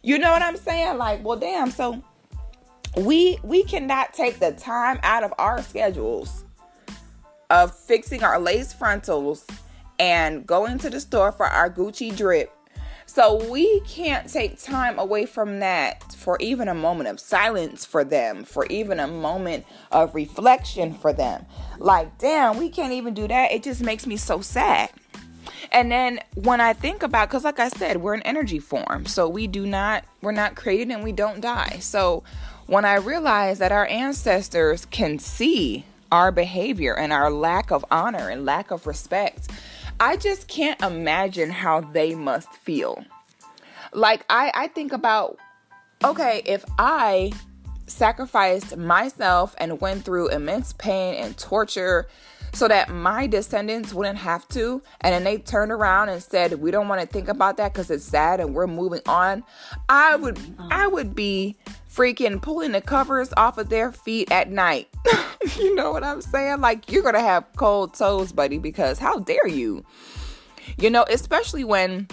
You 0.04 0.20
know 0.20 0.32
what 0.32 0.44
I'm 0.44 0.58
saying? 0.58 1.00
Like, 1.00 1.26
well, 1.26 1.40
damn, 1.40 1.72
so 1.72 2.04
we 2.96 3.40
we 3.42 3.64
cannot 3.64 4.14
take 4.14 4.38
the 4.38 4.52
time 4.52 5.00
out 5.02 5.24
of 5.24 5.34
our 5.40 5.64
schedules 5.64 6.46
of 7.50 7.76
fixing 7.76 8.24
our 8.24 8.40
lace 8.40 8.74
frontals 8.74 9.48
and 9.98 10.46
going 10.46 10.78
to 10.78 10.92
the 10.92 11.00
store 11.00 11.32
for 11.32 11.48
our 11.48 11.68
Gucci 11.68 12.16
drip. 12.16 12.54
So 13.08 13.50
we 13.50 13.80
can't 13.80 14.32
take 14.32 14.62
time 14.62 15.00
away 15.00 15.26
from 15.26 15.60
that 15.62 16.14
for 16.14 16.38
even 16.40 16.68
a 16.68 16.76
moment 16.76 17.10
of 17.10 17.20
silence 17.20 17.86
for 17.86 18.04
them, 18.04 18.44
for 18.44 18.68
even 18.68 19.00
a 19.00 19.08
moment 19.08 19.66
of 19.92 20.14
reflection 20.14 20.94
for 20.94 21.12
them. 21.12 21.48
Like, 21.80 22.20
damn, 22.20 22.60
we 22.60 22.70
can't 22.70 22.94
even 22.94 23.16
do 23.16 23.28
that. 23.28 23.52
It 23.52 23.64
just 23.64 23.82
makes 23.82 24.06
me 24.06 24.16
so 24.16 24.42
sad. 24.42 24.92
And 25.72 25.92
then 25.92 26.20
when 26.36 26.62
I 26.62 26.74
think 26.74 27.04
about 27.04 27.30
cuz 27.30 27.44
like 27.44 27.60
I 27.60 27.70
said, 27.70 27.98
we're 27.98 28.14
an 28.14 28.22
energy 28.24 28.60
form. 28.60 29.06
So 29.06 29.28
we 29.28 29.48
do 29.48 29.66
not 29.66 30.04
we're 30.22 30.32
not 30.32 30.56
created 30.56 30.92
and 30.92 31.04
we 31.04 31.12
don't 31.12 31.42
die. 31.42 31.78
So 31.80 32.24
when 32.68 32.86
I 32.86 32.96
realize 32.96 33.60
that 33.60 33.72
our 33.72 33.88
ancestors 33.88 34.86
can 34.86 35.20
see 35.20 35.86
our 36.12 36.32
behavior 36.32 36.98
and 36.98 37.12
our 37.12 37.30
lack 37.30 37.72
of 37.72 37.86
honor 37.92 38.30
and 38.30 38.46
lack 38.46 38.72
of 38.72 38.88
respect, 38.88 39.50
I 40.00 40.18
just 40.18 40.48
can't 40.48 40.82
imagine 40.82 41.50
how 41.50 41.82
they 41.82 42.14
must 42.16 42.50
feel. 42.54 43.04
Like 43.94 44.26
I 44.30 44.52
I 44.54 44.68
think 44.68 44.94
about 44.94 45.38
okay, 46.04 46.42
if 46.46 46.64
I 46.78 47.32
sacrificed 47.88 48.78
myself 48.78 49.56
and 49.58 49.80
went 49.80 50.04
through 50.04 50.30
immense 50.30 50.74
pain 50.74 51.16
and 51.16 51.38
torture 51.38 52.08
so 52.58 52.68
that 52.68 52.90
my 52.90 53.28
descendants 53.28 53.94
wouldn't 53.94 54.18
have 54.18 54.48
to 54.48 54.82
and 55.02 55.14
then 55.14 55.24
they 55.24 55.38
turned 55.38 55.72
around 55.72 56.10
and 56.10 56.22
said 56.22 56.60
we 56.60 56.72
don't 56.72 56.88
want 56.88 57.00
to 57.00 57.08
think 57.08 57.28
about 57.28 57.58
that 57.58 57.74
cuz 57.74 57.92
it's 57.92 58.04
sad 58.04 58.40
and 58.40 58.54
we're 58.54 58.68
moving 58.68 59.02
on 59.06 59.44
i 59.90 60.16
would 60.16 60.40
i 60.72 60.86
oh. 60.86 60.90
would 60.90 61.16
be 61.16 61.56
freaking 61.98 62.40
pulling 62.40 62.74
the 62.74 62.82
covers 62.82 63.34
off 63.38 63.58
of 63.58 63.70
their 63.70 63.92
feet 63.92 64.32
at 64.32 64.52
night. 64.52 64.88
you 65.58 65.74
know 65.74 65.92
what 65.92 66.04
I'm 66.04 66.22
saying? 66.22 66.62
Like, 66.62 66.92
you're 66.92 67.02
going 67.02 67.16
to 67.16 67.20
have 67.20 67.48
cold 67.56 67.96
toes, 67.96 68.32
buddy, 68.32 68.60
because 68.60 69.00
how 69.00 69.18
dare 69.18 69.48
you? 69.48 69.84
You 70.78 70.92
know, 70.92 71.06
especially 71.10 71.64
when 71.64 72.08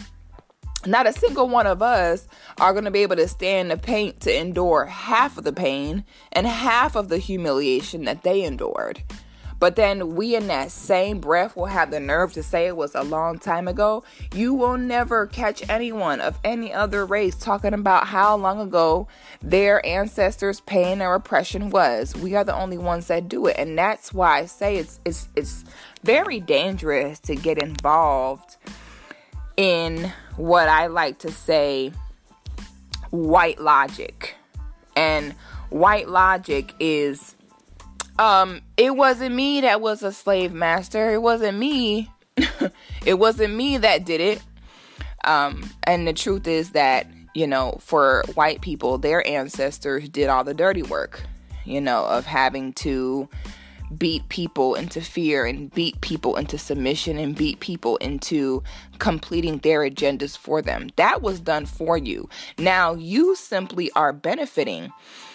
not 0.86 1.06
a 1.06 1.12
single 1.12 1.48
one 1.48 1.66
of 1.66 1.82
us 1.82 2.26
are 2.60 2.72
going 2.72 2.86
to 2.86 2.90
be 2.90 3.00
able 3.00 3.16
to 3.16 3.28
stand 3.28 3.70
the 3.70 3.76
pain 3.76 4.14
to 4.20 4.34
endure 4.34 4.86
half 4.86 5.36
of 5.36 5.44
the 5.44 5.52
pain 5.52 6.04
and 6.32 6.46
half 6.46 6.96
of 6.96 7.08
the 7.08 7.18
humiliation 7.18 8.04
that 8.04 8.22
they 8.22 8.42
endured. 8.42 9.02
But 9.58 9.76
then 9.76 10.14
we, 10.14 10.34
in 10.34 10.48
that 10.48 10.70
same 10.70 11.20
breath, 11.20 11.56
will 11.56 11.66
have 11.66 11.90
the 11.90 12.00
nerve 12.00 12.32
to 12.34 12.42
say 12.42 12.66
it 12.66 12.76
was 12.76 12.94
a 12.94 13.02
long 13.02 13.38
time 13.38 13.68
ago. 13.68 14.04
You 14.34 14.52
will 14.54 14.76
never 14.76 15.26
catch 15.26 15.68
anyone 15.68 16.20
of 16.20 16.38
any 16.44 16.72
other 16.72 17.06
race 17.06 17.36
talking 17.36 17.74
about 17.74 18.08
how 18.08 18.36
long 18.36 18.60
ago 18.60 19.08
their 19.40 19.84
ancestors' 19.86 20.60
pain 20.60 21.00
or 21.00 21.14
oppression 21.14 21.70
was. 21.70 22.14
We 22.14 22.34
are 22.34 22.44
the 22.44 22.54
only 22.54 22.78
ones 22.78 23.06
that 23.06 23.28
do 23.28 23.46
it, 23.46 23.56
and 23.58 23.78
that's 23.78 24.12
why 24.12 24.40
I 24.40 24.46
say 24.46 24.76
it's 24.76 25.00
it's 25.04 25.28
it's 25.36 25.64
very 26.02 26.40
dangerous 26.40 27.18
to 27.20 27.36
get 27.36 27.58
involved 27.58 28.56
in 29.56 30.12
what 30.36 30.68
I 30.68 30.88
like 30.88 31.18
to 31.20 31.30
say 31.30 31.92
white 33.10 33.60
logic. 33.60 34.34
And 34.96 35.32
white 35.70 36.08
logic 36.08 36.72
is 36.78 37.33
um 38.18 38.60
it 38.76 38.96
wasn't 38.96 39.34
me 39.34 39.60
that 39.62 39.80
was 39.80 40.02
a 40.02 40.12
slave 40.12 40.52
master. 40.52 41.12
It 41.12 41.22
wasn't 41.22 41.58
me. 41.58 42.10
it 43.04 43.14
wasn't 43.18 43.54
me 43.54 43.78
that 43.78 44.04
did 44.04 44.20
it. 44.20 44.42
Um 45.24 45.70
and 45.84 46.06
the 46.06 46.12
truth 46.12 46.46
is 46.46 46.70
that, 46.70 47.06
you 47.34 47.46
know, 47.46 47.78
for 47.80 48.24
white 48.34 48.60
people, 48.60 48.98
their 48.98 49.26
ancestors 49.26 50.08
did 50.08 50.28
all 50.28 50.44
the 50.44 50.54
dirty 50.54 50.82
work, 50.82 51.22
you 51.64 51.80
know, 51.80 52.04
of 52.04 52.26
having 52.26 52.72
to 52.74 53.28
beat 53.98 54.28
people 54.28 54.74
into 54.74 55.00
fear 55.00 55.44
and 55.44 55.72
beat 55.72 56.00
people 56.00 56.36
into 56.36 56.58
submission 56.58 57.18
and 57.18 57.36
beat 57.36 57.60
people 57.60 57.96
into 57.98 58.62
completing 58.98 59.58
their 59.58 59.80
agendas 59.80 60.36
for 60.36 60.62
them. 60.62 60.90
That 60.96 61.22
was 61.22 61.40
done 61.40 61.66
for 61.66 61.96
you. 61.96 62.28
Now 62.58 62.94
you 62.94 63.36
simply 63.36 63.90
are 63.92 64.12
benefiting 64.12 64.90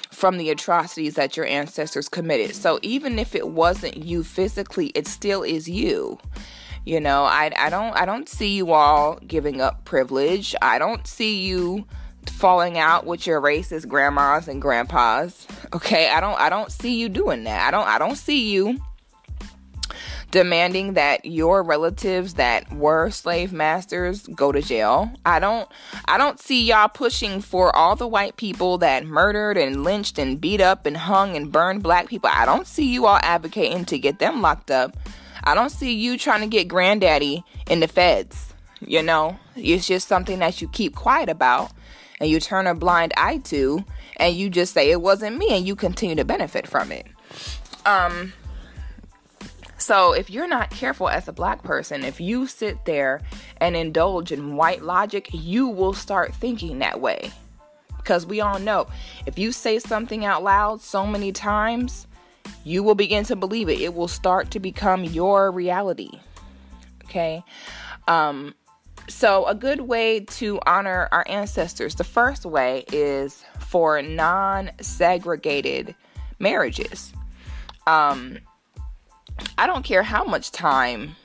from 0.09 0.37
the 0.37 0.49
atrocities 0.49 1.15
that 1.15 1.37
your 1.37 1.45
ancestors 1.45 2.09
committed. 2.09 2.55
So 2.55 2.79
even 2.81 3.19
if 3.19 3.35
it 3.35 3.49
wasn't 3.49 3.97
you 3.97 4.23
physically, 4.23 4.87
it 4.87 5.07
still 5.07 5.43
is 5.43 5.69
you. 5.69 6.17
You 6.85 6.99
know, 6.99 7.23
I 7.23 7.51
I 7.57 7.69
don't 7.69 7.95
I 7.95 8.05
don't 8.05 8.27
see 8.27 8.55
you 8.55 8.71
all 8.71 9.19
giving 9.27 9.61
up 9.61 9.85
privilege. 9.85 10.55
I 10.61 10.79
don't 10.79 11.05
see 11.05 11.45
you 11.45 11.85
falling 12.25 12.77
out 12.77 13.05
with 13.05 13.27
your 13.27 13.41
racist 13.41 13.87
grandmas 13.87 14.47
and 14.47 14.61
grandpas. 14.61 15.47
Okay, 15.73 16.09
I 16.09 16.19
don't 16.19 16.39
I 16.39 16.49
don't 16.49 16.71
see 16.71 16.99
you 16.99 17.09
doing 17.09 17.43
that. 17.43 17.67
I 17.67 17.71
don't 17.71 17.87
I 17.87 17.99
don't 17.99 18.17
see 18.17 18.51
you 18.51 18.79
demanding 20.31 20.93
that 20.93 21.25
your 21.25 21.63
relatives 21.63 22.35
that 22.35 22.71
were 22.71 23.09
slave 23.09 23.51
masters 23.51 24.27
go 24.27 24.51
to 24.51 24.61
jail. 24.61 25.11
I 25.25 25.39
don't 25.39 25.69
I 26.05 26.17
don't 26.17 26.39
see 26.39 26.63
y'all 26.65 26.87
pushing 26.87 27.41
for 27.41 27.75
all 27.75 27.95
the 27.95 28.07
white 28.07 28.37
people 28.37 28.77
that 28.79 29.05
murdered 29.05 29.57
and 29.57 29.83
lynched 29.83 30.19
and 30.19 30.39
beat 30.39 30.61
up 30.61 30.85
and 30.85 30.97
hung 30.97 31.35
and 31.35 31.51
burned 31.51 31.83
black 31.83 32.07
people. 32.07 32.29
I 32.31 32.45
don't 32.45 32.67
see 32.67 32.85
you 32.85 33.05
all 33.05 33.19
advocating 33.21 33.85
to 33.85 33.97
get 33.97 34.19
them 34.19 34.41
locked 34.41 34.71
up. 34.71 34.95
I 35.43 35.55
don't 35.55 35.71
see 35.71 35.93
you 35.93 36.17
trying 36.17 36.41
to 36.41 36.47
get 36.47 36.67
granddaddy 36.67 37.43
in 37.69 37.79
the 37.79 37.87
feds. 37.87 38.53
You 38.81 39.03
know, 39.03 39.37
it's 39.55 39.87
just 39.87 40.07
something 40.07 40.39
that 40.39 40.61
you 40.61 40.67
keep 40.69 40.95
quiet 40.95 41.29
about 41.29 41.71
and 42.19 42.29
you 42.29 42.39
turn 42.39 42.67
a 42.67 42.75
blind 42.75 43.13
eye 43.17 43.37
to 43.45 43.83
and 44.17 44.35
you 44.35 44.49
just 44.49 44.73
say 44.73 44.91
it 44.91 45.01
wasn't 45.01 45.37
me 45.37 45.47
and 45.51 45.65
you 45.65 45.75
continue 45.75 46.15
to 46.15 46.25
benefit 46.25 46.67
from 46.67 46.91
it. 46.91 47.07
Um 47.85 48.33
so 49.89 50.13
if 50.13 50.29
you're 50.29 50.47
not 50.47 50.69
careful 50.69 51.09
as 51.09 51.27
a 51.27 51.33
black 51.33 51.63
person, 51.63 52.03
if 52.03 52.21
you 52.21 52.45
sit 52.45 52.85
there 52.85 53.21
and 53.57 53.75
indulge 53.75 54.31
in 54.31 54.55
white 54.55 54.83
logic, 54.83 55.29
you 55.31 55.67
will 55.67 55.93
start 55.93 56.31
thinking 56.35 56.77
that 56.77 57.01
way. 57.01 57.31
Because 57.97 58.23
we 58.23 58.39
all 58.39 58.59
know 58.59 58.85
if 59.25 59.39
you 59.39 59.51
say 59.51 59.79
something 59.79 60.25
out 60.25 60.43
loud 60.43 60.81
so 60.81 61.07
many 61.07 61.31
times, 61.31 62.05
you 62.63 62.83
will 62.83 62.93
begin 62.93 63.23
to 63.23 63.35
believe 63.35 63.67
it. 63.67 63.81
It 63.81 63.95
will 63.95 64.07
start 64.07 64.51
to 64.51 64.59
become 64.59 65.05
your 65.05 65.51
reality. 65.51 66.11
Okay? 67.05 67.43
Um 68.07 68.53
so, 69.07 69.47
a 69.47 69.55
good 69.55 69.81
way 69.81 70.19
to 70.19 70.59
honor 70.67 71.09
our 71.11 71.25
ancestors, 71.27 71.95
the 71.95 72.03
first 72.03 72.45
way 72.45 72.85
is 72.91 73.43
for 73.57 74.03
non 74.03 74.69
segregated 74.81 75.95
marriages. 76.37 77.11
Um, 77.87 78.37
I 79.57 79.67
don't 79.67 79.83
care 79.83 80.03
how 80.03 80.23
much 80.23 80.51
time 80.51 81.15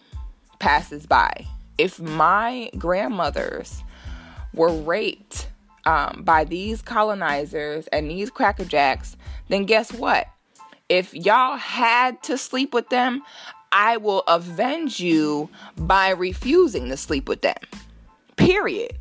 passes 0.59 1.06
by. 1.06 1.47
If 1.78 2.00
my 2.00 2.71
grandmothers 2.78 3.83
were 4.52 4.73
raped 4.73 5.49
um, 5.85 6.23
by 6.25 6.44
these 6.44 6.83
colonizers 6.83 7.87
and 7.88 8.11
these 8.11 8.30
crackerjacks, 8.30 9.16
then 9.49 9.64
guess 9.64 9.92
what? 9.92 10.28
If 10.88 11.14
y'all 11.14 11.56
had 11.56 12.23
to 12.25 12.38
sleep 12.38 12.73
with 12.75 12.88
them, 12.90 13.23
I 13.73 13.97
will 13.97 14.21
avenge 14.28 15.00
you 15.00 15.50
by 15.76 16.11
refusing 16.11 16.88
to 16.90 16.97
sleep 16.97 17.28
with 17.28 17.42
them. 17.42 17.56
Period. 18.37 18.97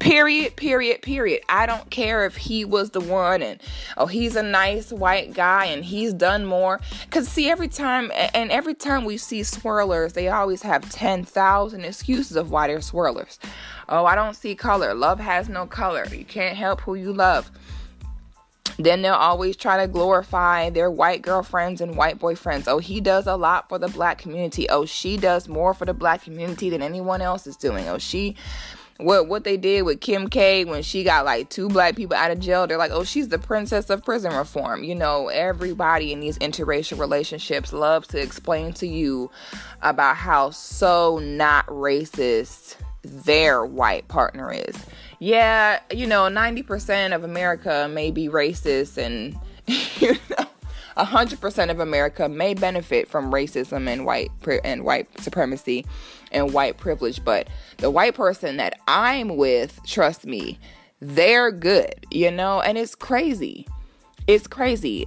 Period, 0.00 0.56
period, 0.56 1.02
period. 1.02 1.42
I 1.50 1.66
don't 1.66 1.90
care 1.90 2.24
if 2.24 2.34
he 2.34 2.64
was 2.64 2.90
the 2.90 3.00
one 3.00 3.42
and 3.42 3.60
oh 3.98 4.06
he's 4.06 4.34
a 4.34 4.42
nice 4.42 4.90
white 4.90 5.34
guy 5.34 5.66
and 5.66 5.84
he's 5.84 6.14
done 6.14 6.46
more. 6.46 6.80
Cause 7.10 7.28
see 7.28 7.50
every 7.50 7.68
time 7.68 8.10
and 8.34 8.50
every 8.50 8.72
time 8.72 9.04
we 9.04 9.18
see 9.18 9.42
swirlers, 9.42 10.14
they 10.14 10.28
always 10.28 10.62
have 10.62 10.90
10,000 10.90 11.84
excuses 11.84 12.34
of 12.36 12.50
why 12.50 12.66
they're 12.66 12.78
swirlers. 12.78 13.38
Oh, 13.90 14.06
I 14.06 14.14
don't 14.14 14.34
see 14.34 14.54
color. 14.54 14.94
Love 14.94 15.20
has 15.20 15.50
no 15.50 15.66
color. 15.66 16.06
You 16.10 16.24
can't 16.24 16.56
help 16.56 16.80
who 16.80 16.94
you 16.94 17.12
love. 17.12 17.50
Then 18.78 19.02
they'll 19.02 19.12
always 19.12 19.56
try 19.56 19.84
to 19.84 19.86
glorify 19.86 20.70
their 20.70 20.90
white 20.90 21.20
girlfriends 21.20 21.82
and 21.82 21.94
white 21.94 22.18
boyfriends. 22.18 22.64
Oh, 22.66 22.78
he 22.78 23.02
does 23.02 23.26
a 23.26 23.36
lot 23.36 23.68
for 23.68 23.78
the 23.78 23.88
black 23.88 24.16
community. 24.16 24.66
Oh, 24.70 24.86
she 24.86 25.18
does 25.18 25.48
more 25.48 25.74
for 25.74 25.84
the 25.84 25.92
black 25.92 26.22
community 26.22 26.70
than 26.70 26.80
anyone 26.80 27.20
else 27.20 27.46
is 27.46 27.56
doing. 27.56 27.88
Oh, 27.88 27.98
she 27.98 28.36
what 29.02 29.28
what 29.28 29.44
they 29.44 29.56
did 29.56 29.82
with 29.82 30.00
Kim 30.00 30.28
K 30.28 30.64
when 30.64 30.82
she 30.82 31.04
got 31.04 31.24
like 31.24 31.50
two 31.50 31.68
black 31.68 31.96
people 31.96 32.16
out 32.16 32.30
of 32.30 32.40
jail, 32.40 32.66
they're 32.66 32.78
like, 32.78 32.92
oh, 32.92 33.04
she's 33.04 33.28
the 33.28 33.38
princess 33.38 33.90
of 33.90 34.04
prison 34.04 34.34
reform. 34.34 34.84
You 34.84 34.94
know, 34.94 35.28
everybody 35.28 36.12
in 36.12 36.20
these 36.20 36.38
interracial 36.38 36.98
relationships 36.98 37.72
loves 37.72 38.08
to 38.08 38.20
explain 38.20 38.72
to 38.74 38.86
you 38.86 39.30
about 39.82 40.16
how 40.16 40.50
so 40.50 41.18
not 41.18 41.66
racist 41.66 42.76
their 43.02 43.64
white 43.64 44.06
partner 44.08 44.52
is 44.52 44.76
yeah, 45.20 45.80
you 45.92 46.06
know, 46.06 46.22
90% 46.22 47.14
of 47.14 47.24
America 47.24 47.88
may 47.92 48.10
be 48.10 48.28
racist 48.28 48.96
and, 48.96 49.38
you 50.00 50.14
know, 50.30 50.46
100% 50.96 51.70
of 51.70 51.80
America 51.80 52.28
may 52.28 52.54
benefit 52.54 53.08
from 53.08 53.32
racism 53.32 53.88
and 53.88 54.04
white 54.04 54.30
and 54.64 54.84
white 54.84 55.06
supremacy 55.20 55.86
and 56.32 56.52
white 56.52 56.76
privilege, 56.76 57.24
but 57.24 57.48
the 57.78 57.90
white 57.90 58.14
person 58.14 58.56
that 58.58 58.78
I'm 58.86 59.36
with, 59.36 59.80
trust 59.86 60.26
me, 60.26 60.58
they're 61.00 61.50
good, 61.50 62.06
you 62.10 62.30
know, 62.30 62.60
and 62.60 62.76
it's 62.76 62.94
crazy. 62.94 63.66
It's 64.26 64.46
crazy. 64.46 65.06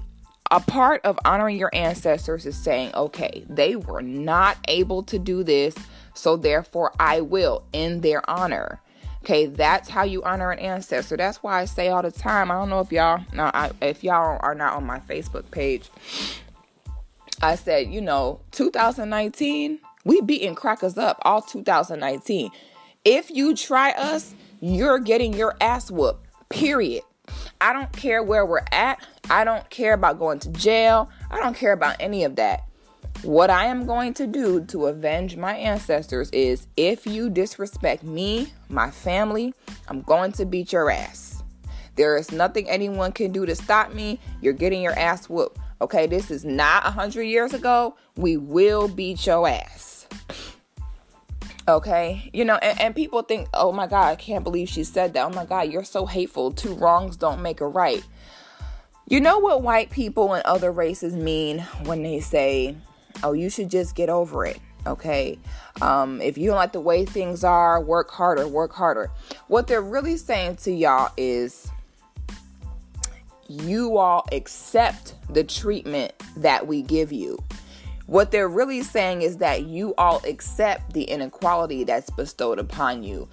A 0.51 0.59
part 0.59 1.01
of 1.05 1.17
honoring 1.25 1.57
your 1.57 1.71
ancestors 1.73 2.45
is 2.45 2.55
saying, 2.55 2.91
okay, 2.93 3.45
they 3.49 3.75
were 3.75 4.01
not 4.01 4.57
able 4.67 5.03
to 5.03 5.17
do 5.17 5.43
this, 5.43 5.75
so 6.13 6.35
therefore 6.35 6.91
I 6.99 7.21
will 7.21 7.63
in 7.73 8.01
their 8.01 8.27
honor. 8.29 8.81
Okay, 9.23 9.45
that's 9.45 9.87
how 9.87 10.03
you 10.03 10.21
honor 10.23 10.51
an 10.51 10.59
ancestor. 10.59 11.15
That's 11.15 11.41
why 11.41 11.61
I 11.61 11.63
say 11.65 11.87
all 11.87 12.01
the 12.01 12.11
time. 12.11 12.51
I 12.51 12.55
don't 12.55 12.69
know 12.69 12.81
if 12.81 12.91
y'all, 12.91 13.23
no, 13.31 13.49
I, 13.53 13.71
if 13.81 14.03
y'all 14.03 14.37
are 14.41 14.53
not 14.53 14.73
on 14.73 14.85
my 14.85 14.99
Facebook 14.99 15.49
page. 15.49 15.89
I 17.41 17.55
said, 17.55 17.87
you 17.87 18.01
know, 18.01 18.41
2019, 18.51 19.79
we 20.03 20.19
beating 20.19 20.55
crackers 20.55 20.97
up 20.97 21.19
all 21.21 21.41
2019. 21.41 22.51
If 23.05 23.31
you 23.31 23.55
try 23.55 23.91
us, 23.91 24.35
you're 24.59 24.99
getting 24.99 25.33
your 25.33 25.55
ass 25.61 25.89
whooped. 25.89 26.27
Period. 26.49 27.03
I 27.61 27.71
don't 27.71 27.93
care 27.93 28.21
where 28.21 28.45
we're 28.45 28.65
at. 28.73 29.07
I 29.29 29.45
don't 29.45 29.69
care 29.69 29.93
about 29.93 30.19
going 30.19 30.39
to 30.39 30.49
jail. 30.49 31.09
I 31.31 31.39
don't 31.39 31.55
care 31.55 31.71
about 31.71 31.95
any 32.01 32.25
of 32.25 32.35
that. 32.35 32.65
What 33.21 33.49
I 33.49 33.65
am 33.65 33.85
going 33.85 34.13
to 34.15 34.27
do 34.27 34.65
to 34.65 34.87
avenge 34.87 35.37
my 35.37 35.55
ancestors 35.55 36.29
is 36.31 36.67
if 36.75 37.07
you 37.07 37.29
disrespect 37.29 38.03
me, 38.03 38.51
my 38.67 38.91
family, 38.91 39.53
I'm 39.87 40.01
going 40.01 40.33
to 40.33 40.45
beat 40.45 40.73
your 40.73 40.91
ass. 40.91 41.41
There 41.95 42.17
is 42.17 42.31
nothing 42.31 42.69
anyone 42.69 43.11
can 43.11 43.31
do 43.31 43.45
to 43.45 43.55
stop 43.55 43.93
me. 43.93 44.19
You're 44.41 44.53
getting 44.53 44.81
your 44.81 44.97
ass 44.97 45.29
whooped. 45.29 45.59
Okay, 45.81 46.07
this 46.07 46.31
is 46.31 46.43
not 46.43 46.85
a 46.85 46.91
hundred 46.91 47.23
years 47.23 47.53
ago. 47.53 47.95
We 48.15 48.37
will 48.37 48.87
beat 48.87 49.25
your 49.25 49.47
ass. 49.47 50.07
Okay, 51.67 52.29
you 52.33 52.43
know, 52.43 52.55
and, 52.55 52.79
and 52.79 52.95
people 52.95 53.21
think, 53.21 53.47
oh 53.53 53.71
my 53.71 53.87
God, 53.87 54.07
I 54.07 54.15
can't 54.15 54.43
believe 54.43 54.67
she 54.67 54.83
said 54.83 55.13
that. 55.13 55.25
Oh 55.25 55.29
my 55.29 55.45
God, 55.45 55.71
you're 55.71 55.85
so 55.85 56.05
hateful. 56.05 56.51
Two 56.51 56.73
wrongs 56.73 57.15
don't 57.15 57.41
make 57.41 57.61
a 57.61 57.67
right. 57.67 58.03
You 59.07 59.21
know 59.21 59.39
what 59.39 59.61
white 59.61 59.89
people 59.89 60.33
and 60.33 60.43
other 60.45 60.71
races 60.71 61.15
mean 61.15 61.59
when 61.83 62.03
they 62.03 62.19
say 62.19 62.75
oh, 63.23 63.33
you 63.33 63.49
should 63.49 63.69
just 63.69 63.95
get 63.95 64.09
over 64.09 64.45
it. 64.45 64.59
Okay. 64.85 65.39
Um, 65.81 66.21
if 66.21 66.37
you 66.37 66.47
don't 66.47 66.57
like 66.57 66.73
the 66.73 66.81
way 66.81 67.05
things 67.05 67.43
are, 67.43 67.81
work 67.81 68.11
harder, 68.11 68.47
work 68.47 68.73
harder. 68.73 69.11
What 69.47 69.67
they're 69.67 69.81
really 69.81 70.17
saying 70.17 70.57
to 70.57 70.71
y'all 70.71 71.11
is 71.15 71.71
you 73.47 73.97
all 73.97 74.25
accept 74.31 75.15
the 75.29 75.43
treatment 75.43 76.13
that 76.37 76.67
we 76.67 76.81
give 76.81 77.11
you. 77.11 77.37
What 78.05 78.31
they're 78.31 78.49
really 78.49 78.83
saying 78.83 79.21
is 79.21 79.37
that 79.37 79.63
you 79.63 79.95
all 79.97 80.21
accept 80.27 80.93
the 80.93 81.03
inequality 81.03 81.85
that's 81.85 82.09
bestowed 82.09 82.59
upon 82.59 83.03
you. 83.03 83.29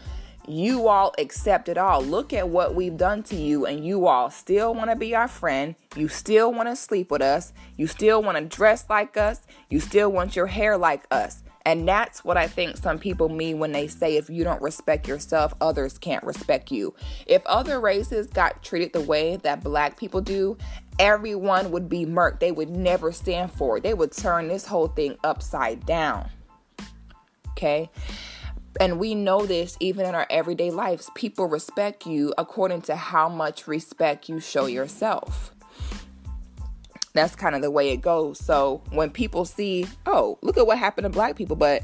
You 0.51 0.89
all 0.89 1.15
accept 1.17 1.69
it 1.69 1.79
all. 1.79 2.03
Look 2.03 2.33
at 2.33 2.49
what 2.49 2.75
we've 2.75 2.97
done 2.97 3.23
to 3.25 3.37
you, 3.37 3.67
and 3.67 3.87
you 3.87 4.09
all 4.09 4.31
still 4.31 4.75
want 4.75 4.91
to 4.91 4.97
be 4.97 5.15
our 5.15 5.29
friend. 5.29 5.77
You 5.95 6.09
still 6.09 6.53
want 6.53 6.69
to 6.69 6.75
sleep 6.75 7.11
with 7.11 7.23
us. 7.23 7.53
You 7.77 7.87
still 7.87 8.21
want 8.21 8.37
to 8.37 8.45
dress 8.45 8.85
like 8.91 9.17
us. 9.17 9.43
You 9.69 9.79
still 9.79 10.11
want 10.11 10.35
your 10.35 10.49
hair 10.49 10.77
like 10.77 11.05
us. 11.13 11.45
And 11.65 11.87
that's 11.87 12.25
what 12.25 12.37
I 12.37 12.49
think 12.49 12.79
some 12.79 12.99
people 12.99 13.29
mean 13.29 13.61
when 13.61 13.71
they 13.71 13.87
say 13.87 14.17
if 14.17 14.29
you 14.29 14.43
don't 14.43 14.61
respect 14.61 15.07
yourself, 15.07 15.55
others 15.61 15.99
can't 15.99 16.25
respect 16.25 16.73
you. 16.73 16.95
If 17.27 17.47
other 17.47 17.81
races 17.81 18.27
got 18.27 18.63
treated 18.63 18.93
the 18.93 19.03
way 19.03 19.37
that 19.37 19.63
black 19.63 19.97
people 19.97 20.21
do, 20.21 20.57
everyone 20.99 21.71
would 21.71 21.89
be 21.89 22.07
murked. 22.07 22.41
They 22.41 22.51
would 22.51 22.71
never 22.71 23.13
stand 23.13 23.53
for 23.53 23.77
it. 23.77 23.85
They 23.85 23.95
would 23.95 24.11
turn 24.11 24.49
this 24.49 24.67
whole 24.67 24.89
thing 24.89 25.17
upside 25.23 25.87
down. 25.87 26.29
Okay? 27.51 27.91
And 28.81 28.99
we 28.99 29.15
know 29.15 29.47
this 29.47 29.77
even 29.79 30.07
in 30.07 30.15
our 30.15 30.27
everyday 30.31 30.71
lives. 30.71 31.11
People 31.15 31.47
respect 31.47 32.07
you 32.07 32.35
according 32.37 32.83
to 32.83 32.97
how 32.97 33.29
much 33.29 33.69
respect 33.69 34.29
you 34.29 34.41
show 34.41 34.67
yourself 34.67 35.55
that's 37.13 37.35
kind 37.35 37.55
of 37.55 37.63
the 37.63 37.71
way 37.71 37.91
it 37.91 37.99
goes. 37.99 38.39
So 38.39 38.83
when 38.91 39.11
people 39.11 39.45
see, 39.45 39.87
oh, 40.07 40.39
look 40.43 40.57
at 40.57 40.67
what 40.67 40.79
happened 40.79 41.05
to 41.05 41.11
black 41.11 41.37
people, 41.37 41.57
but 41.57 41.83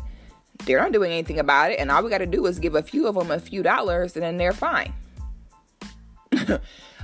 they're 0.65 0.81
not 0.81 0.93
doing 0.93 1.13
anything 1.13 1.39
about 1.39 1.73
it, 1.73 1.79
and 1.79 1.91
all 1.91 2.03
we 2.03 2.11
got 2.11 2.19
to 2.19 2.27
do 2.27 2.47
is 2.47 2.59
give 2.59 2.75
a 2.75 2.83
few 2.83 3.07
of 3.07 3.15
them 3.15 3.31
a 3.31 3.39
few 3.39 3.63
dollars, 3.63 4.15
and 4.15 4.23
then 4.23 4.37
they're 4.37 4.53
fine. 4.53 4.93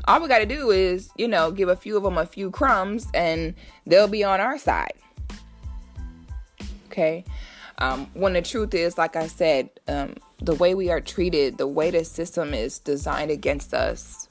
all 0.06 0.20
we 0.20 0.28
got 0.28 0.38
to 0.38 0.46
do 0.46 0.70
is, 0.70 1.10
you 1.16 1.28
know, 1.28 1.50
give 1.50 1.68
a 1.68 1.76
few 1.76 1.96
of 1.96 2.02
them 2.02 2.16
a 2.16 2.26
few 2.26 2.50
crumbs, 2.50 3.08
and 3.12 3.54
they'll 3.86 4.08
be 4.08 4.24
on 4.24 4.40
our 4.40 4.58
side. 4.58 4.94
Okay. 6.86 7.24
Um, 7.82 8.06
when 8.14 8.34
the 8.34 8.42
truth 8.42 8.74
is, 8.74 8.96
like 8.96 9.16
I 9.16 9.26
said, 9.26 9.68
um, 9.88 10.14
the 10.38 10.54
way 10.54 10.72
we 10.72 10.88
are 10.90 11.00
treated, 11.00 11.58
the 11.58 11.66
way 11.66 11.90
the 11.90 12.04
system 12.04 12.54
is 12.54 12.78
designed 12.78 13.32
against 13.32 13.74
us, 13.74 14.28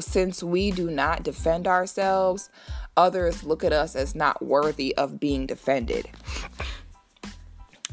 since 0.00 0.42
we 0.42 0.70
do 0.70 0.90
not 0.90 1.22
defend 1.22 1.66
ourselves, 1.66 2.48
others 2.96 3.44
look 3.44 3.64
at 3.64 3.74
us 3.74 3.94
as 3.94 4.14
not 4.14 4.42
worthy 4.42 4.96
of 4.96 5.20
being 5.20 5.44
defended. 5.44 6.08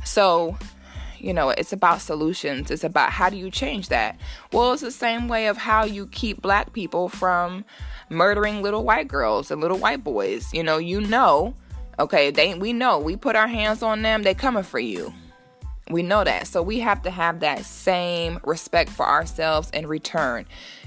So, 0.06 0.58
you 1.18 1.34
know, 1.34 1.50
it's 1.50 1.74
about 1.74 2.00
solutions. 2.00 2.72
It's 2.72 2.86
about 2.86 3.12
how 3.12 3.30
do 3.30 3.36
you 3.36 3.52
change 3.52 3.90
that? 3.90 4.18
Well, 4.54 4.72
it's 4.72 4.82
the 4.82 4.92
same 4.92 5.28
way 5.28 5.48
of 5.48 5.58
how 5.58 5.84
you 5.84 6.08
keep 6.08 6.42
black 6.42 6.72
people 6.72 7.10
from 7.10 7.66
murdering 8.10 8.62
little 8.62 8.86
white 8.86 9.10
girls 9.10 9.52
and 9.52 9.60
little 9.60 9.80
white 9.80 10.06
boys. 10.06 10.54
You 10.54 10.64
know, 10.64 10.78
you 10.78 11.02
know, 11.02 11.56
okay, 12.00 12.32
they 12.32 12.54
we 12.56 12.74
know 12.74 13.00
we 13.00 13.16
put 13.16 13.36
our 13.36 13.48
hands 13.48 13.84
on 13.84 14.02
them, 14.02 14.24
they 14.24 14.34
coming 14.34 14.64
for 14.64 14.80
you. 14.80 15.14
We 15.90 16.04
know 16.04 16.24
that. 16.24 16.48
So 16.48 16.62
we 16.62 16.80
have 16.80 17.02
to 17.04 17.10
have 17.10 17.40
that 17.40 17.64
same 17.64 18.40
respect 18.44 18.90
for 18.90 19.06
ourselves 19.06 19.70
in 19.70 19.88
return. 19.88 20.46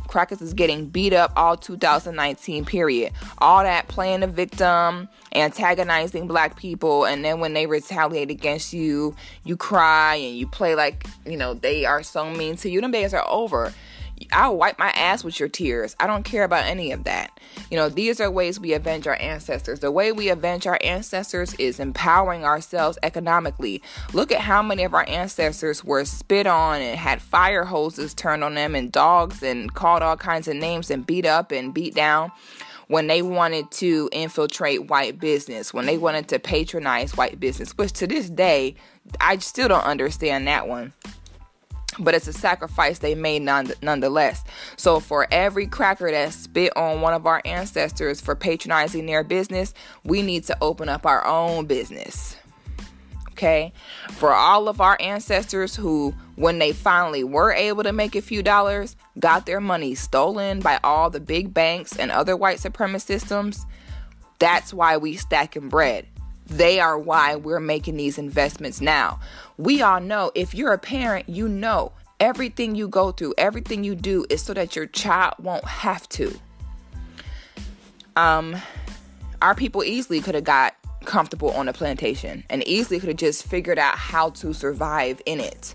Crackers 0.09 0.43
is 0.43 0.53
getting 0.53 0.87
beat 0.87 1.13
up 1.13 1.33
all 1.37 1.57
2019 1.57 2.65
period. 2.65 3.13
All 3.39 3.63
that 3.63 3.89
playing 3.89 4.21
the 4.21 4.27
victim, 4.27 5.09
antagonizing 5.35 6.27
black 6.27 6.57
people, 6.57 7.05
and 7.05 7.25
then 7.25 7.41
when 7.41 7.55
they 7.55 7.67
retaliate 7.67 8.29
against 8.29 8.73
you, 8.73 9.15
you 9.45 9.57
cry 9.57 10.17
and 10.17 10.37
you 10.37 10.49
play 10.49 10.75
like, 10.75 11.07
you 11.25 11.37
know, 11.37 11.55
they 11.55 11.85
are 11.85 12.03
so 12.03 12.29
mean 12.29 12.57
to 12.57 12.69
you. 12.69 12.81
Them 12.81 12.91
days 12.91 13.15
are 13.15 13.27
over. 13.29 13.73
I'll 14.33 14.57
wipe 14.57 14.79
my 14.79 14.91
ass 14.91 15.25
with 15.25 15.41
your 15.41 15.49
tears. 15.49 15.97
I 15.99 16.07
don't 16.07 16.25
care 16.25 16.45
about 16.45 16.67
any 16.67 16.93
of 16.93 17.05
that. 17.05 17.39
You 17.71 17.77
know, 17.77 17.89
these 17.89 18.21
are 18.21 18.31
ways 18.31 18.61
we 18.61 18.75
avenge 18.75 19.07
our 19.07 19.21
ancestors. 19.21 19.81
The 19.81 19.91
way 19.91 20.13
we 20.13 20.29
avenge 20.29 20.67
our 20.67 20.79
ancestors 20.83 21.55
is 21.55 21.81
empowering 21.81 22.45
ourselves 22.45 22.99
economically. 23.03 23.83
Look 24.13 24.31
at 24.33 24.41
how 24.41 24.63
many 24.63 24.85
of 24.85 24.95
our 24.95 25.09
ancestors 25.09 25.85
were 25.85 26.05
spit 26.05 26.47
on 26.47 26.81
and 26.81 26.99
had 26.99 27.23
fire 27.23 27.65
hoses 27.65 28.15
turned 28.15 28.45
on 28.45 28.55
them 28.55 28.75
and 28.75 28.93
dogs 28.93 29.43
and 29.43 29.73
called 29.75 30.03
all 30.03 30.17
kinds 30.17 30.49
of 30.49 30.57
names 30.57 30.91
and 30.91 31.07
beat 31.07 31.27
up 31.27 31.51
and 31.51 31.73
beat 31.73 31.95
down 31.95 32.31
when 32.89 33.07
they 33.07 33.23
wanted 33.23 33.71
to 33.71 34.09
infiltrate 34.11 34.89
white 34.89 35.21
business, 35.21 35.73
when 35.73 35.87
they 35.87 35.97
wanted 35.97 36.27
to 36.27 36.41
patronize 36.41 37.17
white 37.17 37.39
business, 37.39 37.71
which 37.79 37.93
to 37.93 38.07
this 38.07 38.29
day, 38.29 38.75
I 39.21 39.39
still 39.39 39.69
don't 39.69 39.85
understand 39.85 40.49
that 40.49 40.67
one 40.67 40.93
but 41.99 42.15
it's 42.15 42.29
a 42.29 42.33
sacrifice 42.33 42.99
they 42.99 43.15
made 43.15 43.43
none, 43.43 43.73
nonetheless. 43.83 44.45
So, 44.77 45.01
for 45.01 45.27
every 45.31 45.67
cracker 45.67 46.11
that 46.11 46.33
spit 46.33 46.77
on 46.77 47.01
one 47.01 47.15
of 47.15 47.27
our 47.27 47.43
ancestors 47.45 48.21
for 48.21 48.35
patronizing 48.35 49.07
their 49.07 49.25
business, 49.25 49.75
we 50.05 50.23
need 50.23 50.45
to 50.45 50.57
open 50.61 50.89
up 50.89 51.05
our 51.07 51.25
own 51.27 51.67
business. 51.67 52.37
Okay? 53.33 53.73
For 54.11 54.35
all 54.35 54.69
of 54.69 54.83
our 54.83 54.99
ancestors 55.01 55.75
who, 55.75 56.15
when 56.37 56.59
they 56.59 56.73
finally 56.73 57.25
were 57.25 57.53
able 57.53 57.83
to 57.83 57.93
make 57.93 58.15
a 58.15 58.21
few 58.21 58.43
dollars, 58.43 58.97
got 59.19 59.47
their 59.47 59.61
money 59.61 59.95
stolen 59.95 60.61
by 60.61 60.79
all 60.85 61.09
the 61.09 61.21
big 61.21 61.55
banks 61.55 61.97
and 61.97 62.11
other 62.11 62.37
white 62.37 62.59
supremacist 62.59 63.07
systems, 63.07 63.65
that's 64.39 64.75
why 64.75 64.99
we 64.99 65.15
stacking 65.15 65.69
bread. 65.69 66.07
They 66.51 66.81
are 66.81 66.99
why 66.99 67.37
we're 67.37 67.61
making 67.61 67.97
these 67.97 68.19
investments 68.19 68.81
now. 68.81 69.21
We 69.57 69.83
all 69.83 70.01
know 70.01 70.33
if 70.35 70.53
you're 70.53 70.73
a 70.73 70.79
parent, 70.79 71.29
you 71.29 71.49
know 71.49 71.93
everything 72.19 72.75
you 72.75 72.89
go 72.89 73.13
through, 73.13 73.35
everything 73.39 73.85
you 73.85 73.95
do 73.95 74.27
is 74.29 74.43
so 74.43 74.53
that 74.55 74.75
your 74.75 74.87
child 74.87 75.35
won't 75.39 75.65
have 75.65 76.09
to. 76.11 76.37
Um, 78.17 78.57
our 79.41 79.55
people 79.55 79.85
easily 79.85 80.21
could 80.21 80.35
have 80.35 80.45
got 80.45 80.75
comfortable 81.05 81.51
on 81.53 81.69
a 81.69 81.73
plantation 81.73 82.45
and 82.51 82.67
easily 82.67 83.01
could 83.01 83.09
have 83.09 83.17
just 83.17 83.47
figured 83.47 83.79
out 83.79 83.97
how 83.97 84.31
to 84.31 84.53
survive 84.53 85.23
in 85.25 85.41
it. 85.41 85.75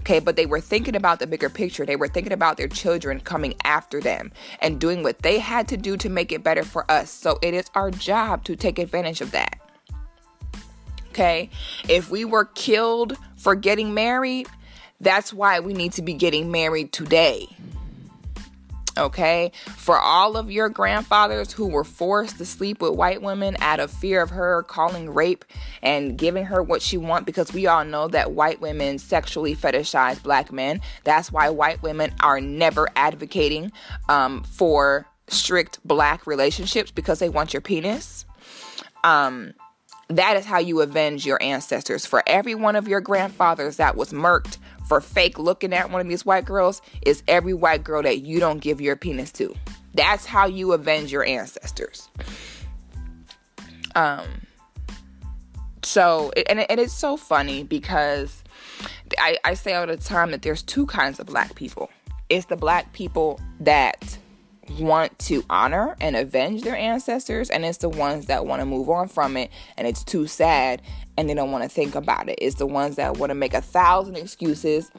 Okay, 0.00 0.18
but 0.18 0.36
they 0.36 0.46
were 0.46 0.60
thinking 0.62 0.96
about 0.96 1.18
the 1.18 1.26
bigger 1.26 1.50
picture. 1.50 1.84
They 1.84 1.96
were 1.96 2.08
thinking 2.08 2.32
about 2.32 2.56
their 2.56 2.68
children 2.68 3.20
coming 3.20 3.54
after 3.64 4.00
them 4.00 4.32
and 4.60 4.80
doing 4.80 5.02
what 5.02 5.18
they 5.18 5.38
had 5.38 5.68
to 5.68 5.76
do 5.76 5.98
to 5.98 6.08
make 6.08 6.32
it 6.32 6.42
better 6.42 6.62
for 6.62 6.90
us. 6.90 7.10
So 7.10 7.38
it 7.42 7.52
is 7.52 7.66
our 7.74 7.90
job 7.90 8.44
to 8.44 8.56
take 8.56 8.78
advantage 8.78 9.20
of 9.20 9.32
that. 9.32 9.59
Okay. 11.20 11.50
If 11.86 12.10
we 12.10 12.24
were 12.24 12.46
killed 12.46 13.14
for 13.36 13.54
getting 13.54 13.92
married, 13.92 14.48
that's 15.02 15.34
why 15.34 15.60
we 15.60 15.74
need 15.74 15.92
to 15.92 16.02
be 16.02 16.14
getting 16.14 16.50
married 16.50 16.94
today. 16.94 17.46
Okay. 18.96 19.52
For 19.76 19.98
all 19.98 20.38
of 20.38 20.50
your 20.50 20.70
grandfathers 20.70 21.52
who 21.52 21.66
were 21.68 21.84
forced 21.84 22.38
to 22.38 22.46
sleep 22.46 22.80
with 22.80 22.94
white 22.94 23.20
women 23.20 23.58
out 23.60 23.80
of 23.80 23.90
fear 23.90 24.22
of 24.22 24.30
her 24.30 24.62
calling 24.62 25.12
rape 25.12 25.44
and 25.82 26.16
giving 26.16 26.46
her 26.46 26.62
what 26.62 26.80
she 26.80 26.96
want 26.96 27.26
because 27.26 27.52
we 27.52 27.66
all 27.66 27.84
know 27.84 28.08
that 28.08 28.32
white 28.32 28.62
women 28.62 28.98
sexually 28.98 29.54
fetishize 29.54 30.22
black 30.22 30.50
men. 30.50 30.80
That's 31.04 31.30
why 31.30 31.50
white 31.50 31.82
women 31.82 32.14
are 32.20 32.40
never 32.40 32.88
advocating 32.96 33.72
um, 34.08 34.42
for 34.44 35.04
strict 35.28 35.80
black 35.84 36.26
relationships 36.26 36.90
because 36.90 37.18
they 37.18 37.28
want 37.28 37.52
your 37.52 37.60
penis. 37.60 38.24
Um, 39.04 39.52
that 40.10 40.36
is 40.36 40.44
how 40.44 40.58
you 40.58 40.80
avenge 40.80 41.24
your 41.24 41.40
ancestors. 41.40 42.04
For 42.04 42.22
every 42.26 42.54
one 42.54 42.74
of 42.74 42.88
your 42.88 43.00
grandfathers 43.00 43.76
that 43.76 43.96
was 43.96 44.12
murked 44.12 44.58
for 44.86 45.00
fake 45.00 45.38
looking 45.38 45.72
at 45.72 45.90
one 45.90 46.00
of 46.00 46.08
these 46.08 46.26
white 46.26 46.44
girls 46.44 46.82
is 47.02 47.22
every 47.28 47.54
white 47.54 47.84
girl 47.84 48.02
that 48.02 48.18
you 48.18 48.40
don't 48.40 48.58
give 48.58 48.80
your 48.80 48.96
penis 48.96 49.30
to. 49.32 49.54
That's 49.94 50.26
how 50.26 50.46
you 50.46 50.72
avenge 50.72 51.12
your 51.12 51.24
ancestors. 51.24 52.08
Um 53.94 54.26
so 55.82 56.32
and, 56.48 56.60
and 56.68 56.80
it's 56.80 56.92
so 56.92 57.16
funny 57.16 57.62
because 57.62 58.42
I, 59.18 59.38
I 59.44 59.54
say 59.54 59.74
all 59.74 59.86
the 59.86 59.96
time 59.96 60.32
that 60.32 60.42
there's 60.42 60.62
two 60.62 60.86
kinds 60.86 61.20
of 61.20 61.26
black 61.26 61.54
people. 61.54 61.88
It's 62.28 62.46
the 62.46 62.56
black 62.56 62.92
people 62.92 63.40
that 63.60 64.18
want 64.78 65.18
to 65.20 65.44
honor 65.50 65.96
and 66.00 66.16
avenge 66.16 66.62
their 66.62 66.76
ancestors, 66.76 67.50
and 67.50 67.64
it's 67.64 67.78
the 67.78 67.88
ones 67.88 68.26
that 68.26 68.46
want 68.46 68.60
to 68.60 68.66
move 68.66 68.88
on 68.88 69.08
from 69.08 69.36
it, 69.36 69.50
and 69.76 69.86
it's 69.86 70.04
too 70.04 70.26
sad, 70.26 70.82
and 71.16 71.28
they 71.28 71.34
don't 71.34 71.50
want 71.50 71.64
to 71.64 71.68
think 71.68 71.94
about 71.94 72.28
it. 72.28 72.38
It's 72.40 72.56
the 72.56 72.66
ones 72.66 72.96
that 72.96 73.16
want 73.16 73.30
to 73.30 73.34
make 73.34 73.54
a 73.54 73.60
thousand 73.60 74.16
excuses. 74.16 74.90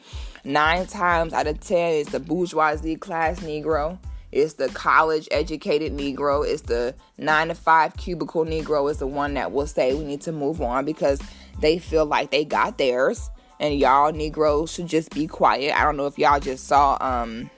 Nine 0.44 0.88
times 0.88 1.34
out 1.34 1.48
of 1.48 1.60
ten, 1.60 1.94
it's 1.94 2.12
the 2.12 2.20
bourgeoisie 2.20 2.96
class 2.96 3.40
Negro. 3.40 3.98
It's 4.32 4.54
the 4.54 4.70
college 4.70 5.28
educated 5.30 5.92
Negro. 5.92 6.48
It's 6.48 6.62
the 6.62 6.96
nine 7.18 7.50
to 7.50 7.56
five 7.56 7.98
cubicle 7.98 8.46
Negro 8.46 8.90
is 8.90 9.00
the 9.00 9.08
one 9.08 9.34
that 9.34 9.52
will 9.52 9.68
say 9.68 9.94
we 9.94 10.06
need 10.06 10.22
to 10.22 10.32
move 10.32 10.62
on 10.62 10.86
because 10.86 11.22
they 11.60 11.80
feel 11.80 12.06
like 12.06 12.32
they 12.32 12.46
got 12.46 12.78
theirs. 12.78 13.30
And 13.60 13.78
y'all 13.78 14.12
Negroes 14.12 14.72
should 14.72 14.88
just 14.88 15.12
be 15.12 15.28
quiet. 15.28 15.80
I 15.80 15.84
don't 15.84 15.96
know 15.96 16.08
if 16.08 16.18
y'all 16.18 16.40
just 16.40 16.66
saw 16.66 16.98
um 17.00 17.52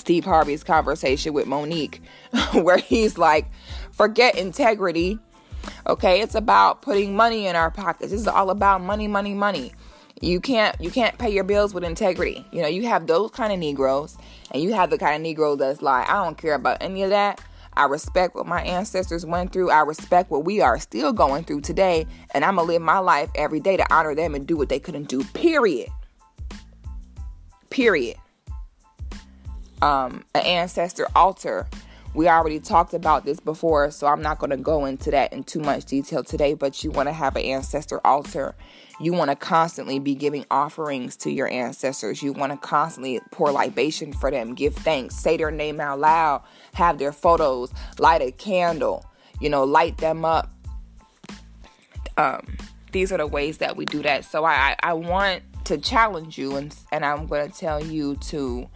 Steve 0.00 0.24
Harvey's 0.24 0.64
conversation 0.64 1.32
with 1.32 1.46
Mo'Nique, 1.46 2.00
where 2.54 2.78
he's 2.78 3.18
like, 3.18 3.46
forget 3.92 4.36
integrity. 4.36 5.18
Okay, 5.86 6.20
it's 6.20 6.34
about 6.34 6.82
putting 6.82 7.14
money 7.14 7.46
in 7.46 7.54
our 7.54 7.70
pockets. 7.70 8.10
This 8.12 8.20
is 8.22 8.26
all 8.26 8.50
about 8.50 8.80
money, 8.80 9.08
money, 9.08 9.34
money. 9.34 9.72
You 10.22 10.40
can't 10.40 10.78
you 10.80 10.90
can't 10.90 11.16
pay 11.18 11.30
your 11.30 11.44
bills 11.44 11.72
with 11.72 11.84
integrity. 11.84 12.46
You 12.52 12.62
know, 12.62 12.68
you 12.68 12.86
have 12.86 13.06
those 13.06 13.30
kind 13.30 13.52
of 13.52 13.58
Negroes, 13.58 14.16
and 14.50 14.62
you 14.62 14.74
have 14.74 14.90
the 14.90 14.98
kind 14.98 15.14
of 15.14 15.30
Negro 15.30 15.58
that's 15.58 15.80
like, 15.80 16.08
I 16.08 16.24
don't 16.24 16.36
care 16.36 16.54
about 16.54 16.78
any 16.80 17.02
of 17.02 17.10
that. 17.10 17.40
I 17.74 17.84
respect 17.84 18.34
what 18.34 18.46
my 18.46 18.62
ancestors 18.62 19.24
went 19.24 19.52
through. 19.52 19.70
I 19.70 19.80
respect 19.80 20.30
what 20.30 20.44
we 20.44 20.60
are 20.60 20.78
still 20.78 21.12
going 21.12 21.44
through 21.44 21.62
today. 21.62 22.06
And 22.34 22.44
I'm 22.44 22.56
going 22.56 22.66
to 22.66 22.72
live 22.72 22.82
my 22.82 22.98
life 22.98 23.30
every 23.34 23.60
day 23.60 23.76
to 23.76 23.94
honor 23.94 24.14
them 24.14 24.34
and 24.34 24.46
do 24.46 24.56
what 24.56 24.68
they 24.68 24.80
couldn't 24.80 25.08
do. 25.08 25.22
Period. 25.24 25.88
Period. 27.70 28.16
Um, 29.82 30.24
an 30.34 30.42
ancestor 30.42 31.06
altar. 31.14 31.68
We 32.12 32.28
already 32.28 32.58
talked 32.58 32.92
about 32.92 33.24
this 33.24 33.38
before, 33.38 33.90
so 33.92 34.08
I'm 34.08 34.20
not 34.20 34.38
going 34.38 34.50
to 34.50 34.56
go 34.56 34.84
into 34.84 35.12
that 35.12 35.32
in 35.32 35.44
too 35.44 35.60
much 35.60 35.84
detail 35.84 36.24
today. 36.24 36.54
But 36.54 36.82
you 36.82 36.90
want 36.90 37.08
to 37.08 37.12
have 37.12 37.36
an 37.36 37.42
ancestor 37.42 38.04
altar 38.04 38.54
you 39.00 39.14
want 39.14 39.30
to 39.30 39.36
constantly 39.36 39.98
be 39.98 40.14
giving 40.14 40.44
offerings 40.50 41.16
to 41.16 41.30
your 41.30 41.48
ancestors. 41.48 42.22
You 42.22 42.34
want 42.34 42.52
to 42.52 42.58
constantly 42.58 43.18
pour 43.30 43.50
libation 43.50 44.12
for 44.12 44.30
them, 44.30 44.54
give 44.54 44.74
thanks, 44.74 45.16
say 45.16 45.38
their 45.38 45.50
name 45.50 45.80
out 45.80 45.98
loud, 45.98 46.42
have 46.74 46.98
their 46.98 47.10
photos, 47.10 47.72
light 47.98 48.20
a 48.20 48.30
candle, 48.30 49.06
you 49.40 49.48
know, 49.48 49.64
light 49.64 49.96
them 49.96 50.26
up. 50.26 50.52
Um, 52.18 52.58
these 52.92 53.10
are 53.10 53.16
the 53.16 53.26
ways 53.26 53.58
that 53.58 53.74
we 53.74 53.86
do 53.86 54.02
that. 54.02 54.26
So 54.26 54.44
I, 54.44 54.76
I 54.82 54.92
want 54.92 55.44
to 55.64 55.78
challenge 55.78 56.36
you 56.36 56.56
and, 56.56 56.74
and 56.92 57.02
I'm 57.02 57.26
going 57.26 57.50
to 57.50 57.58
tell 57.58 57.82
you 57.82 58.16
to 58.16 58.68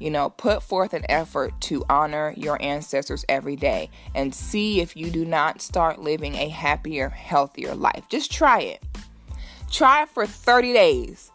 you 0.00 0.10
know, 0.10 0.30
put 0.30 0.62
forth 0.62 0.94
an 0.94 1.04
effort 1.08 1.52
to 1.60 1.84
honor 1.88 2.34
your 2.36 2.60
ancestors 2.60 3.24
every 3.28 3.54
day 3.54 3.90
and 4.14 4.34
see 4.34 4.80
if 4.80 4.96
you 4.96 5.10
do 5.10 5.24
not 5.24 5.60
start 5.60 6.00
living 6.00 6.34
a 6.34 6.48
happier, 6.48 7.10
healthier 7.10 7.74
life. 7.74 8.08
Just 8.08 8.32
try 8.32 8.60
it. 8.60 8.82
Try 9.70 10.06
for 10.06 10.26
30 10.26 10.72
days. 10.72 11.30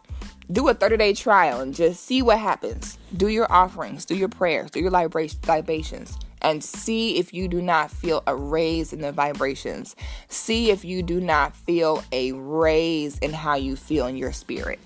Do 0.52 0.68
a 0.68 0.74
30 0.74 0.96
day 0.96 1.14
trial 1.14 1.60
and 1.60 1.74
just 1.74 2.04
see 2.04 2.22
what 2.22 2.38
happens. 2.38 2.98
Do 3.16 3.28
your 3.28 3.50
offerings, 3.50 4.04
do 4.04 4.14
your 4.14 4.28
prayers, 4.28 4.70
do 4.70 4.80
your 4.80 4.90
libations, 4.90 6.18
and 6.42 6.62
see 6.62 7.18
if 7.18 7.32
you 7.32 7.48
do 7.48 7.62
not 7.62 7.90
feel 7.90 8.22
a 8.26 8.36
raise 8.36 8.92
in 8.92 9.00
the 9.00 9.10
vibrations. 9.10 9.96
See 10.28 10.70
if 10.70 10.84
you 10.84 11.02
do 11.02 11.20
not 11.20 11.56
feel 11.56 12.04
a 12.12 12.32
raise 12.32 13.18
in 13.18 13.32
how 13.32 13.56
you 13.56 13.74
feel 13.74 14.06
in 14.06 14.16
your 14.16 14.32
spirit. 14.32 14.78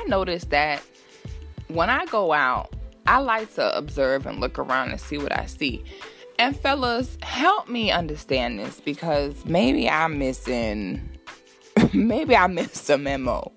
I 0.00 0.04
noticed 0.08 0.50
that 0.50 0.82
when 1.68 1.90
I 1.90 2.06
go 2.06 2.32
out 2.32 2.74
I 3.06 3.18
like 3.18 3.52
to 3.54 3.76
observe 3.76 4.26
and 4.26 4.40
look 4.40 4.58
around 4.58 4.90
and 4.90 5.00
see 5.00 5.18
what 5.18 5.36
I 5.36 5.46
see. 5.46 5.82
And 6.38 6.56
fellas, 6.56 7.18
help 7.22 7.68
me 7.68 7.90
understand 7.90 8.60
this 8.60 8.80
because 8.80 9.44
maybe 9.44 9.90
I'm 9.90 10.18
missing, 10.18 11.10
maybe 11.92 12.36
I 12.36 12.46
missed 12.46 12.88
a 12.88 12.96
memo. 12.96 13.52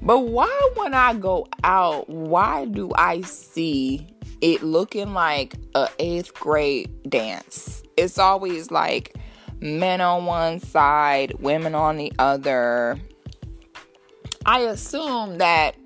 But 0.00 0.20
why, 0.20 0.70
when 0.76 0.94
I 0.94 1.14
go 1.14 1.46
out, 1.62 2.08
why 2.08 2.64
do 2.64 2.90
I 2.94 3.20
see 3.20 4.06
it 4.40 4.62
looking 4.62 5.12
like 5.12 5.54
a 5.74 5.88
eighth 5.98 6.32
grade 6.34 6.90
dance? 7.08 7.82
It's 7.96 8.18
always 8.18 8.70
like 8.70 9.14
men 9.60 10.00
on 10.00 10.24
one 10.24 10.60
side, 10.60 11.34
women 11.40 11.74
on 11.74 11.96
the 11.96 12.12
other. 12.18 12.98
I 14.46 14.60
assume 14.60 15.38
that 15.38 15.76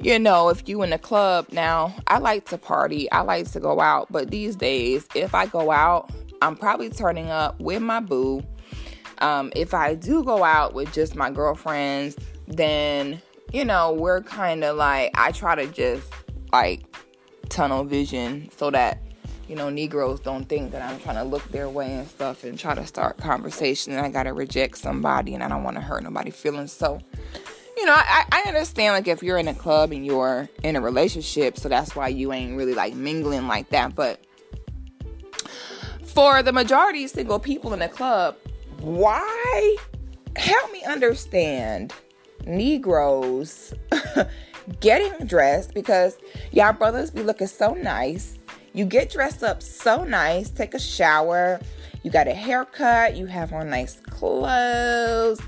you 0.00 0.18
know, 0.18 0.48
if 0.48 0.68
you 0.68 0.82
in 0.82 0.92
a 0.92 0.98
club 0.98 1.46
now, 1.52 1.94
I 2.08 2.18
like 2.18 2.48
to 2.48 2.58
party, 2.58 3.10
I 3.12 3.20
like 3.20 3.50
to 3.52 3.60
go 3.60 3.80
out, 3.80 4.10
but 4.10 4.30
these 4.30 4.56
days, 4.56 5.06
if 5.14 5.34
I 5.34 5.46
go 5.46 5.70
out, 5.70 6.10
I'm 6.42 6.56
probably 6.56 6.90
turning 6.90 7.30
up 7.30 7.58
with 7.60 7.80
my 7.80 8.00
boo. 8.00 8.42
Um, 9.18 9.52
if 9.54 9.72
I 9.72 9.94
do 9.94 10.24
go 10.24 10.42
out 10.42 10.74
with 10.74 10.92
just 10.92 11.14
my 11.14 11.30
girlfriends, 11.30 12.16
then 12.48 13.22
you 13.52 13.64
know, 13.64 13.92
we're 13.92 14.20
kind 14.20 14.64
of 14.64 14.76
like 14.76 15.12
I 15.14 15.30
try 15.30 15.54
to 15.54 15.66
just 15.68 16.12
like 16.52 16.82
tunnel 17.48 17.84
vision 17.84 18.50
so 18.56 18.70
that 18.70 19.00
you 19.48 19.54
know 19.54 19.70
Negroes 19.70 20.18
don't 20.20 20.48
think 20.48 20.72
that 20.72 20.82
I'm 20.82 20.98
trying 21.00 21.16
to 21.16 21.24
look 21.24 21.44
their 21.50 21.68
way 21.68 21.94
and 21.94 22.08
stuff 22.08 22.42
and 22.42 22.58
try 22.58 22.74
to 22.74 22.84
start 22.86 23.18
conversation 23.18 23.92
and 23.92 24.04
I 24.04 24.08
gotta 24.08 24.32
reject 24.32 24.78
somebody 24.78 25.34
and 25.34 25.42
I 25.42 25.48
don't 25.48 25.62
want 25.62 25.76
to 25.76 25.82
hurt 25.82 26.02
nobody 26.02 26.30
feelings. 26.32 26.72
So 26.72 27.00
you 27.84 27.90
know, 27.90 27.96
I, 27.98 28.24
I 28.32 28.48
understand 28.48 28.94
like 28.94 29.08
if 29.08 29.22
you're 29.22 29.36
in 29.36 29.46
a 29.46 29.52
club 29.52 29.92
and 29.92 30.06
you're 30.06 30.48
in 30.62 30.74
a 30.74 30.80
relationship, 30.80 31.58
so 31.58 31.68
that's 31.68 31.94
why 31.94 32.08
you 32.08 32.32
ain't 32.32 32.56
really 32.56 32.72
like 32.72 32.94
mingling 32.94 33.46
like 33.46 33.68
that. 33.68 33.94
But 33.94 34.24
for 36.02 36.42
the 36.42 36.50
majority 36.50 37.04
of 37.04 37.10
single 37.10 37.38
people 37.38 37.74
in 37.74 37.80
the 37.80 37.88
club, 37.88 38.36
why 38.80 39.76
help 40.34 40.72
me 40.72 40.82
understand 40.84 41.92
Negroes 42.46 43.74
getting 44.80 45.26
dressed 45.26 45.74
because 45.74 46.16
y'all 46.52 46.72
brothers 46.72 47.10
be 47.10 47.22
looking 47.22 47.48
so 47.48 47.74
nice. 47.74 48.38
You 48.72 48.86
get 48.86 49.10
dressed 49.10 49.42
up 49.42 49.62
so 49.62 50.04
nice, 50.04 50.48
take 50.48 50.72
a 50.72 50.80
shower, 50.80 51.60
you 52.02 52.10
got 52.10 52.28
a 52.28 52.34
haircut, 52.34 53.14
you 53.14 53.26
have 53.26 53.52
on 53.52 53.68
nice 53.68 54.00
clothes, 54.00 55.38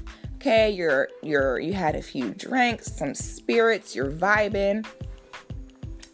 okay, 0.47 0.71
you're 0.71 1.09
you're 1.23 1.59
you 1.59 1.73
had 1.73 1.97
a 1.97 2.03
few 2.03 2.31
drinks, 2.31 2.93
some 2.97 3.15
spirits, 3.17 3.97
you're 3.97 4.13
vibing. 4.13 4.87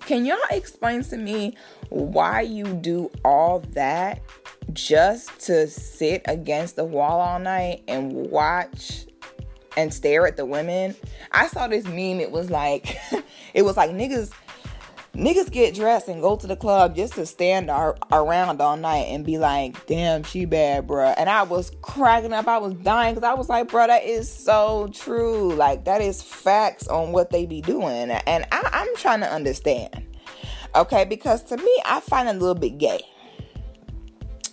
Can 0.06 0.24
y'all 0.24 0.38
explain 0.50 1.04
to 1.04 1.18
me 1.18 1.54
why 1.90 2.40
you 2.40 2.64
do 2.64 3.10
all 3.26 3.60
that 3.72 4.22
just 4.72 5.38
to 5.40 5.68
sit 5.68 6.22
against 6.24 6.76
the 6.76 6.84
wall 6.84 7.20
all 7.20 7.38
night 7.38 7.84
and 7.86 8.10
watch 8.30 9.06
and 9.76 9.92
stare 9.92 10.26
at 10.26 10.38
the 10.38 10.46
women? 10.46 10.96
I 11.32 11.46
saw 11.48 11.68
this 11.68 11.84
meme, 11.84 12.18
it 12.20 12.30
was 12.30 12.48
like 12.50 12.96
it 13.54 13.62
was 13.62 13.76
like 13.76 13.90
niggas 13.90 14.32
niggas 15.14 15.50
get 15.50 15.74
dressed 15.74 16.08
and 16.08 16.22
go 16.22 16.36
to 16.36 16.46
the 16.46 16.56
club 16.56 16.96
just 16.96 17.14
to 17.14 17.26
stand 17.26 17.70
ar- 17.70 17.96
around 18.10 18.60
all 18.60 18.76
night 18.76 19.06
and 19.08 19.24
be 19.24 19.38
like, 19.38 19.86
damn, 19.86 20.22
she 20.22 20.44
bad, 20.44 20.86
bruh. 20.86 21.14
And 21.18 21.28
I 21.28 21.42
was 21.42 21.70
cracking 21.82 22.32
up. 22.32 22.48
I 22.48 22.58
was 22.58 22.74
dying 22.74 23.14
because 23.14 23.28
I 23.28 23.34
was 23.34 23.48
like, 23.48 23.68
bruh, 23.68 23.86
that 23.86 24.04
is 24.04 24.30
so 24.30 24.90
true. 24.94 25.52
Like, 25.54 25.84
that 25.84 26.00
is 26.00 26.22
facts 26.22 26.88
on 26.88 27.12
what 27.12 27.30
they 27.30 27.44
be 27.44 27.60
doing. 27.60 28.10
And 28.10 28.46
I- 28.50 28.70
I'm 28.72 28.96
trying 28.96 29.20
to 29.20 29.30
understand. 29.30 30.06
Okay, 30.74 31.04
because 31.04 31.42
to 31.44 31.58
me, 31.58 31.82
I 31.84 32.00
find 32.00 32.28
it 32.28 32.36
a 32.36 32.38
little 32.38 32.54
bit 32.54 32.78
gay. 32.78 33.02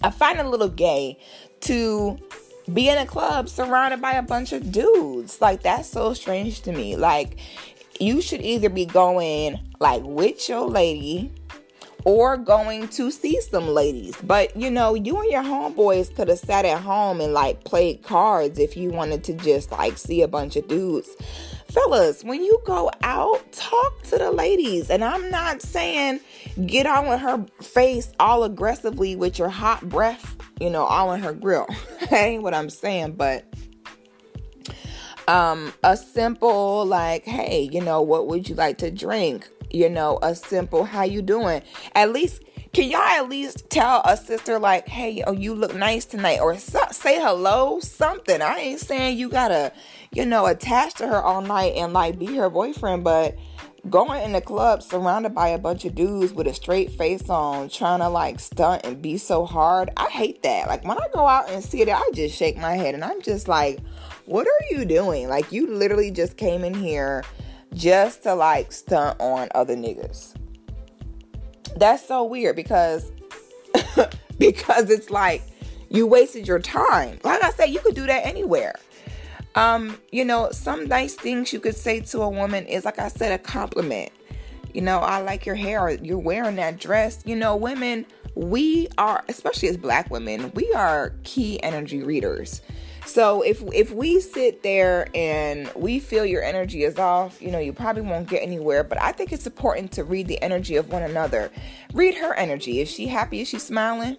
I 0.04 0.12
find 0.12 0.40
it 0.40 0.46
a 0.46 0.50
little 0.50 0.70
gay 0.70 1.18
to 1.62 2.18
be 2.74 2.90
in 2.90 2.98
a 2.98 3.06
club 3.06 3.48
surrounded 3.48 4.02
by 4.02 4.14
a 4.14 4.22
bunch 4.22 4.52
of 4.52 4.72
dudes. 4.72 5.40
Like, 5.40 5.64
that's 5.64 5.90
so 5.90 6.14
strange 6.14 6.62
to 6.64 6.74
me. 6.74 6.98
Like, 6.98 7.38
you 8.00 8.22
should 8.22 8.42
either 8.42 8.70
be 8.70 8.86
going 8.86 9.60
like 9.80 10.02
with 10.04 10.48
your 10.50 10.68
lady 10.68 11.32
or 12.06 12.38
going 12.38 12.88
to 12.90 13.12
see 13.12 13.40
some 13.42 13.68
ladies. 13.68 14.16
But 14.24 14.56
you 14.56 14.70
know, 14.70 14.94
you 14.94 15.20
and 15.20 15.32
your 15.32 15.44
homeboys 15.44 16.16
could 16.16 16.28
have 16.28 16.40
sat 16.40 16.66
at 16.66 16.82
home 16.82 17.22
and 17.22 17.34
like 17.34 17.64
played 17.64 18.04
cards 18.04 18.60
if 18.60 18.78
you 18.78 18.90
wanted 18.90 19.24
to 19.26 19.34
just 19.34 19.72
like 19.72 19.98
see 19.98 20.22
a 20.22 20.28
bunch 20.28 20.56
of 20.56 20.68
dudes. 20.68 21.10
Fellas, 21.70 22.24
when 22.24 22.44
you 22.44 22.60
go 22.66 22.90
out, 23.04 23.52
talk 23.52 24.02
to 24.04 24.18
the 24.18 24.32
ladies. 24.32 24.90
And 24.90 25.04
I'm 25.04 25.30
not 25.30 25.62
saying 25.62 26.20
get 26.66 26.88
on 26.88 27.08
with 27.08 27.20
her 27.20 27.46
face 27.62 28.12
all 28.20 28.44
aggressively 28.44 29.16
with 29.16 29.38
your 29.38 29.50
hot 29.50 29.88
breath, 29.88 30.36
you 30.60 30.70
know, 30.70 30.84
all 30.84 31.14
in 31.14 31.22
her 31.22 31.34
grill. 31.34 31.68
that 32.00 32.14
ain't 32.14 32.44
what 32.44 32.56
I'm 32.56 32.70
saying, 32.72 33.14
but 33.14 33.46
um, 35.28 35.72
a 35.84 35.96
simple 35.96 36.86
like, 36.86 37.24
hey, 37.26 37.70
you 37.72 37.82
know, 37.82 38.02
what 38.02 38.26
would 38.28 38.50
you 38.50 38.56
like 38.56 38.80
to 38.80 38.90
drink? 38.90 39.48
You 39.72 39.90
know, 39.90 40.20
a 40.22 40.36
simple, 40.36 40.84
how 40.84 41.04
you 41.04 41.22
doing? 41.22 41.62
At 41.94 42.12
least 42.12 42.44
can 42.72 42.90
y'all 42.90 43.02
at 43.02 43.30
least 43.30 43.70
tell 43.72 44.02
a 44.06 44.16
sister 44.16 44.60
like, 44.60 44.88
hey, 44.88 45.24
oh, 45.26 45.32
you 45.32 45.56
look 45.56 45.74
nice 45.74 46.06
tonight, 46.06 46.40
or 46.40 46.56
so, 46.58 46.80
say 46.92 47.20
hello, 47.20 47.80
something. 47.80 48.44
I 48.44 48.58
ain't 48.58 48.80
saying 48.80 49.18
you 49.18 49.30
gotta, 49.30 49.72
you 50.12 50.24
know, 50.26 50.46
attach 50.46 50.94
to 50.96 51.08
her 51.08 51.22
all 51.22 51.42
night 51.42 51.74
and 51.76 51.94
like 51.94 52.20
be 52.20 52.36
her 52.36 52.50
boyfriend, 52.50 53.04
but 53.04 53.38
going 53.90 54.22
in 54.24 54.34
the 54.34 54.42
club 54.42 54.84
surrounded 54.84 55.34
by 55.34 55.48
a 55.48 55.58
bunch 55.58 55.84
of 55.86 55.96
dudes 55.96 56.32
with 56.32 56.46
a 56.46 56.54
straight 56.54 56.92
face 56.92 57.28
on, 57.28 57.70
trying 57.70 58.00
to 58.00 58.10
like 58.10 58.40
stunt 58.40 58.86
and 58.86 59.02
be 59.02 59.18
so 59.18 59.46
hard, 59.46 59.90
I 59.98 60.08
hate 60.10 60.44
that. 60.44 60.68
Like 60.68 60.84
when 60.84 61.00
I 61.00 61.08
go 61.12 61.26
out 61.26 61.50
and 61.50 61.64
see 61.64 61.82
it, 61.82 61.90
I 61.90 62.08
just 62.14 62.38
shake 62.38 62.58
my 62.58 62.76
head 62.76 62.94
and 62.94 63.04
I'm 63.04 63.22
just 63.24 63.48
like, 63.48 63.80
what 64.26 64.46
are 64.46 64.76
you 64.76 64.86
doing? 64.86 65.28
Like, 65.28 65.52
you 65.52 65.74
literally 65.74 66.12
just 66.12 66.38
came 66.38 66.64
in 66.64 66.76
here 66.76 67.24
just 67.74 68.24
to 68.24 68.34
like 68.34 68.72
stunt 68.72 69.20
on 69.20 69.50
other 69.56 69.76
niggas. 69.76 70.36
That's 71.76 72.06
so 72.06 72.24
weird 72.24 72.56
because 72.56 73.12
because 74.38 74.90
it's 74.90 75.10
like 75.10 75.44
you 75.90 76.08
wasted 76.08 76.48
your 76.48 76.60
time. 76.60 77.20
Like 77.24 77.44
I 77.44 77.52
said, 77.52 77.66
you 77.66 77.80
could 77.80 77.96
do 77.96 78.06
that 78.06 78.26
anywhere. 78.26 78.76
Um, 79.56 79.98
you 80.12 80.24
know, 80.24 80.50
some 80.52 80.88
nice 80.88 81.16
things 81.16 81.52
you 81.52 81.60
could 81.60 81.76
say 81.76 82.02
to 82.02 82.22
a 82.22 82.30
woman 82.30 82.66
is 82.66 82.86
like 82.86 83.00
I 83.00 83.08
said, 83.08 83.32
a 83.32 83.38
compliment. 83.38 84.12
You 84.74 84.82
know, 84.82 85.00
I 85.00 85.22
like 85.22 85.46
your 85.46 85.56
hair. 85.56 85.90
You're 85.90 86.20
wearing 86.20 86.56
that 86.58 86.80
dress. 86.80 87.24
You 87.26 87.36
know, 87.36 87.56
women, 87.56 88.06
we 88.36 88.88
are, 88.98 89.24
especially 89.28 89.70
as 89.70 89.78
black 89.78 90.12
women, 90.12 90.52
we 90.54 90.72
are 90.74 91.14
key 91.24 91.62
energy 91.64 92.04
readers. 92.04 92.62
So 93.06 93.42
if 93.42 93.64
if 93.74 93.92
we 93.92 94.20
sit 94.20 94.64
there 94.64 95.08
and 95.16 95.72
we 95.76 96.00
feel 96.00 96.26
your 96.26 96.44
energy 96.44 96.84
is 96.84 96.98
off, 96.98 97.42
you 97.42 97.52
know, 97.52 97.60
you 97.60 97.74
probably 97.74 98.04
won't 98.04 98.30
get 98.30 98.44
anywhere. 98.44 98.84
But 98.84 99.02
I 99.02 99.12
think 99.12 99.32
it's 99.32 99.48
important 99.48 99.92
to 99.94 100.04
read 100.04 100.28
the 100.28 100.42
energy 100.42 100.76
of 100.76 100.90
one 100.90 101.04
another. 101.04 101.52
Read 101.94 102.16
her 102.16 102.34
energy. 102.36 102.82
Is 102.82 102.90
she 102.90 103.08
happy? 103.08 103.42
Is 103.42 103.48
she 103.48 103.60
smiling? 103.60 104.18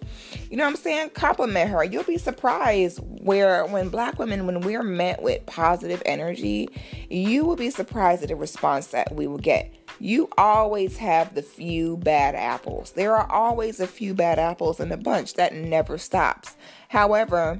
You 0.49 0.57
know 0.57 0.63
what 0.63 0.71
I'm 0.71 0.75
saying? 0.75 1.11
Compliment 1.11 1.69
her. 1.69 1.83
You'll 1.83 2.03
be 2.03 2.17
surprised 2.17 2.99
where 3.01 3.65
when 3.65 3.89
black 3.89 4.19
women, 4.19 4.45
when 4.45 4.61
we're 4.61 4.83
met 4.83 5.21
with 5.21 5.45
positive 5.45 6.01
energy, 6.05 6.69
you 7.09 7.45
will 7.45 7.55
be 7.55 7.69
surprised 7.69 8.23
at 8.23 8.29
the 8.29 8.35
response 8.35 8.87
that 8.87 9.15
we 9.15 9.27
will 9.27 9.37
get. 9.37 9.73
You 9.99 10.29
always 10.37 10.97
have 10.97 11.35
the 11.35 11.43
few 11.43 11.97
bad 11.97 12.35
apples. 12.35 12.91
There 12.91 13.15
are 13.15 13.31
always 13.31 13.79
a 13.79 13.87
few 13.87 14.13
bad 14.13 14.39
apples 14.39 14.79
in 14.79 14.89
the 14.89 14.97
bunch. 14.97 15.35
That 15.35 15.53
never 15.53 15.97
stops. 15.97 16.55
However, 16.89 17.59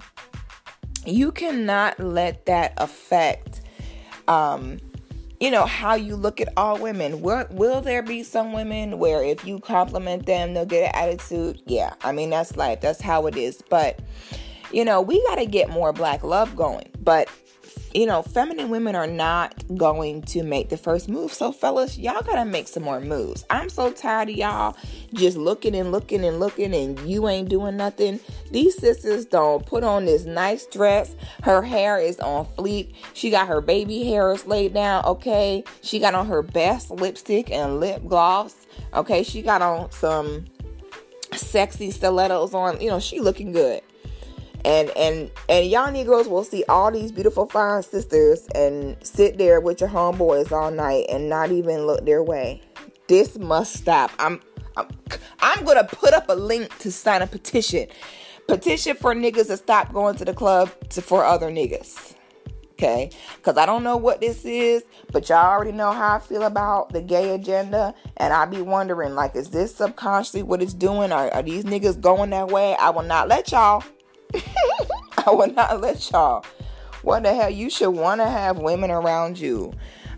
you 1.05 1.31
cannot 1.31 1.99
let 1.99 2.45
that 2.45 2.73
affect 2.77 3.61
um 4.27 4.79
you 5.39 5.49
know 5.49 5.65
how 5.65 5.95
you 5.95 6.15
look 6.15 6.39
at 6.39 6.49
all 6.55 6.77
women. 6.77 7.21
Will, 7.21 7.47
will 7.49 7.81
there 7.81 8.03
be 8.03 8.21
some 8.21 8.53
women 8.53 8.99
where 8.99 9.23
if 9.23 9.43
you 9.43 9.57
compliment 9.59 10.27
them 10.27 10.53
they'll 10.53 10.67
get 10.67 10.93
an 10.93 11.01
attitude? 11.03 11.61
Yeah 11.65 11.93
i 12.03 12.11
mean 12.11 12.29
that's 12.29 12.55
life. 12.55 12.81
That's 12.81 13.01
how 13.01 13.25
it 13.27 13.35
is. 13.35 13.61
But 13.69 13.99
you 14.71 14.85
know 14.85 15.01
we 15.01 15.21
got 15.27 15.35
to 15.35 15.45
get 15.45 15.69
more 15.69 15.93
black 15.93 16.23
love 16.23 16.55
going. 16.55 16.89
But 16.99 17.27
you 17.93 18.06
know, 18.06 18.21
feminine 18.21 18.69
women 18.69 18.95
are 18.95 19.08
not 19.08 19.63
going 19.75 20.21
to 20.23 20.43
make 20.43 20.69
the 20.69 20.77
first 20.77 21.10
move. 21.10 21.34
So, 21.34 21.51
fellas, 21.51 21.97
y'all 21.97 22.21
gotta 22.21 22.45
make 22.45 22.67
some 22.67 22.84
more 22.84 23.01
moves. 23.01 23.45
I'm 23.49 23.69
so 23.69 23.91
tired 23.91 24.30
of 24.30 24.36
y'all 24.36 24.77
just 25.13 25.38
looking 25.38 25.75
and 25.75 25.91
looking 25.91 26.23
and 26.23 26.39
looking 26.39 26.73
and 26.73 26.99
you 27.01 27.27
ain't 27.27 27.49
doing 27.49 27.77
nothing. 27.77 28.19
These 28.51 28.77
sisters 28.77 29.25
don't 29.25 29.65
put 29.65 29.84
on 29.84 30.06
this 30.06 30.25
nice 30.25 30.65
dress. 30.67 31.15
Her 31.43 31.62
hair 31.62 31.99
is 31.99 32.19
on 32.19 32.45
fleek. 32.45 32.93
She 33.13 33.30
got 33.30 33.47
her 33.47 33.62
baby 33.62 34.06
hairs 34.06 34.45
laid 34.45 34.73
down, 34.73 35.06
okay? 35.06 35.63
She 35.82 35.99
got 35.99 36.15
on 36.15 36.27
her 36.27 36.41
best 36.41 36.91
lipstick 36.91 37.51
and 37.51 37.80
lip 37.80 38.06
gloss, 38.08 38.56
okay? 38.93 39.23
She 39.23 39.41
got 39.41 39.62
on 39.62 39.91
some 39.91 40.45
sexy 41.34 41.91
stilettos 41.91 42.54
on. 42.54 42.80
You 42.80 42.89
know, 42.89 42.99
she 42.99 43.19
looking 43.19 43.51
good 43.51 43.82
and 44.65 44.89
and 44.91 45.32
and 45.50 45.67
y'all 45.67 45.91
Negroes 45.91 46.28
will 46.28 46.43
see 46.43 46.63
all 46.69 46.91
these 46.91 47.12
beautiful 47.12 47.45
fine 47.45 47.84
sisters 47.84 48.47
and 48.54 48.95
sit 49.04 49.38
there 49.38 49.60
with 49.60 49.82
your 49.82 49.89
homeboys 49.89 50.52
all 50.52 50.71
night 50.71 51.06
and 51.10 51.30
not 51.30 51.52
even 51.52 51.86
look 51.86 52.06
their 52.06 52.24
way. 52.24 52.62
This 53.08 53.38
must 53.38 53.74
stop. 53.74 54.12
I'm 54.19 54.41
I'm, 54.78 54.88
I'm 55.39 55.63
gonna 55.65 55.84
put 55.84 56.13
up 56.13 56.30
a 56.30 56.34
link 56.34 56.78
to 56.80 56.91
sign 56.91 57.21
a 57.21 57.28
petition. 57.28 57.88
Petition 58.47 58.95
for 58.95 59.13
niggas 59.13 59.47
to 59.47 59.58
stop 59.58 59.93
going 59.93 60.15
to 60.17 60.26
the 60.26 60.34
club 60.34 60.71
to, 60.89 61.02
for 61.02 61.24
other 61.24 61.50
niggas. 61.50 62.15
Okay? 62.74 63.12
Because 63.36 63.58
I 63.58 63.67
don't 63.67 63.84
know 63.84 63.95
what 63.95 64.21
this 64.21 64.43
is, 64.43 64.84
but 65.12 65.30
y'all 65.30 65.45
already 65.45 65.71
know 65.71 65.91
how 65.91 66.15
I 66.15 66.19
feel 66.19 66.41
about 66.43 66.91
the 66.91 67.02
gay 67.02 67.36
agenda. 67.36 67.93
And 68.17 68.34
I 68.34 68.45
be 68.45 68.62
wondering, 68.62 69.13
like, 69.13 69.36
is 69.36 69.52
this 69.52 69.76
subconsciously 69.76 70.41
what 70.41 70.63
it's 70.63 70.74
doing? 70.74 71.12
Are, 71.12 71.32
are 71.32 71.43
these 71.43 71.63
niggas 71.63 72.02
going 72.02 72.32
that 72.32 72.47
way? 72.47 72.76
I 72.78 72.89
will 72.89 73.04
not 73.04 73.28
let 73.28 73.52
y'all. 73.52 73.84
I 75.26 75.32
will 75.32 75.52
not 75.52 75.82
let 75.82 76.10
y'all. 76.12 76.46
What 77.02 77.24
the 77.24 77.34
hell? 77.34 77.50
You 77.50 77.70
should 77.70 77.91
want 77.91 78.22
to 78.22 78.28
have 78.28 78.60
women 78.60 78.91
around 78.91 79.39
you. 79.39 79.74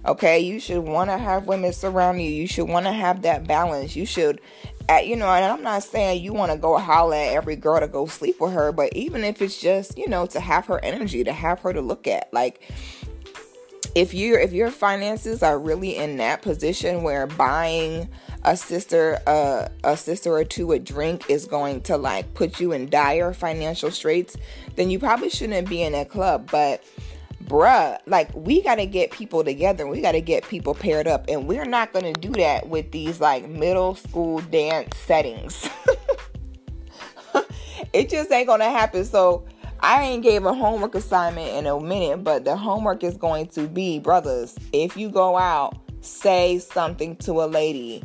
Okay, 0.06 0.39
you 0.39 0.60
should 0.60 0.84
want 0.84 1.10
to 1.10 1.17
have 1.17 1.47
women 1.47 1.71
surround 1.71 2.21
you. 2.21 2.30
You 2.30 2.45
should 2.47 2.67
want 2.67 2.86
to 2.86 2.91
have 2.91 3.21
that 3.21 3.47
balance. 3.47 3.95
You 3.95 4.06
should, 4.06 4.41
at, 4.89 5.08
you 5.08 5.15
know, 5.15 5.28
and 5.28 5.45
I'm 5.45 5.63
not 5.63 5.84
saying 5.84 6.21
you 6.21 6.34
want 6.34 6.52
to 6.52 6.58
go 6.58 6.78
holler 6.78 7.15
at 7.15 7.34
every 7.34 7.56
girl 7.56 7.80
to 7.80 7.88
go 7.88 8.06
sleep 8.06 8.41
with 8.41 8.52
her, 8.52 8.73
but 8.73 8.93
even 8.93 9.23
if 9.23 9.41
it's 9.41 9.62
just, 9.62 9.97
you 9.97 10.10
know, 10.10 10.26
to 10.26 10.41
have 10.41 10.65
her 10.65 10.84
energy, 10.84 11.23
to 11.23 11.32
have 11.32 11.60
her 11.62 11.71
to 11.71 11.82
look 11.82 12.06
at, 12.06 12.28
like, 12.34 12.62
if 13.95 14.13
you 14.13 14.36
if 14.36 14.53
your 14.53 14.71
finances 14.71 15.43
are 15.43 15.60
really 15.60 15.95
in 15.95 16.17
that 16.17 16.41
position 16.41 17.03
where 17.03 17.27
buying 17.27 18.10
a 18.43 18.58
sister 18.58 19.19
uh, 19.27 19.67
a 19.84 19.95
sister 19.95 20.34
or 20.34 20.43
two 20.43 20.71
a 20.71 20.79
drink 20.79 21.29
is 21.29 21.45
going 21.45 21.82
to 21.82 21.97
like 21.97 22.34
put 22.34 22.60
you 22.60 22.71
in 22.71 22.89
dire 22.89 23.34
financial 23.34 23.91
straits 23.91 24.36
then 24.75 24.89
you 24.89 24.99
probably 24.99 25.29
shouldn't 25.29 25.69
be 25.69 25.82
in 25.82 25.93
a 25.93 26.06
club. 26.06 26.49
But 26.51 26.84
bruh 27.45 27.97
like 28.08 28.34
we 28.34 28.62
got 28.62 28.75
to 28.75 28.86
get 28.86 29.12
people 29.12 29.43
together. 29.43 29.86
We 29.86 30.01
got 30.01 30.13
to 30.13 30.21
get 30.21 30.47
people 30.47 30.73
paired 30.73 31.08
up. 31.08 31.25
And 31.27 31.47
we're 31.47 31.65
not 31.65 31.93
to 32.06 32.13
do 32.13 32.32
that 32.34 32.69
with 32.69 32.91
these 32.91 33.21
like 33.21 33.47
middle 33.47 33.95
school 33.95 34.39
dance 34.39 34.97
settings. 34.97 35.69
It 37.93 38.10
just 38.10 38.32
ain't 38.32 38.47
to 38.62 38.69
happen. 38.69 39.06
So 39.06 39.45
I 39.83 40.03
ain't 40.03 40.23
gave 40.23 40.45
a 40.45 40.53
homework 40.53 40.95
assignment 40.95 41.49
in 41.49 41.67
a 41.67 41.77
minute, 41.77 42.23
but 42.23 42.45
the 42.45 42.55
homework 42.55 43.03
is 43.03 43.17
going 43.17 43.47
to 43.47 43.67
be, 43.67 43.99
brothers, 43.99 44.55
if 44.71 44.95
you 44.95 45.09
go 45.09 45.37
out, 45.37 45.77
say 45.99 46.59
something 46.59 47.17
to 47.17 47.43
a 47.43 47.47
lady. 47.47 48.01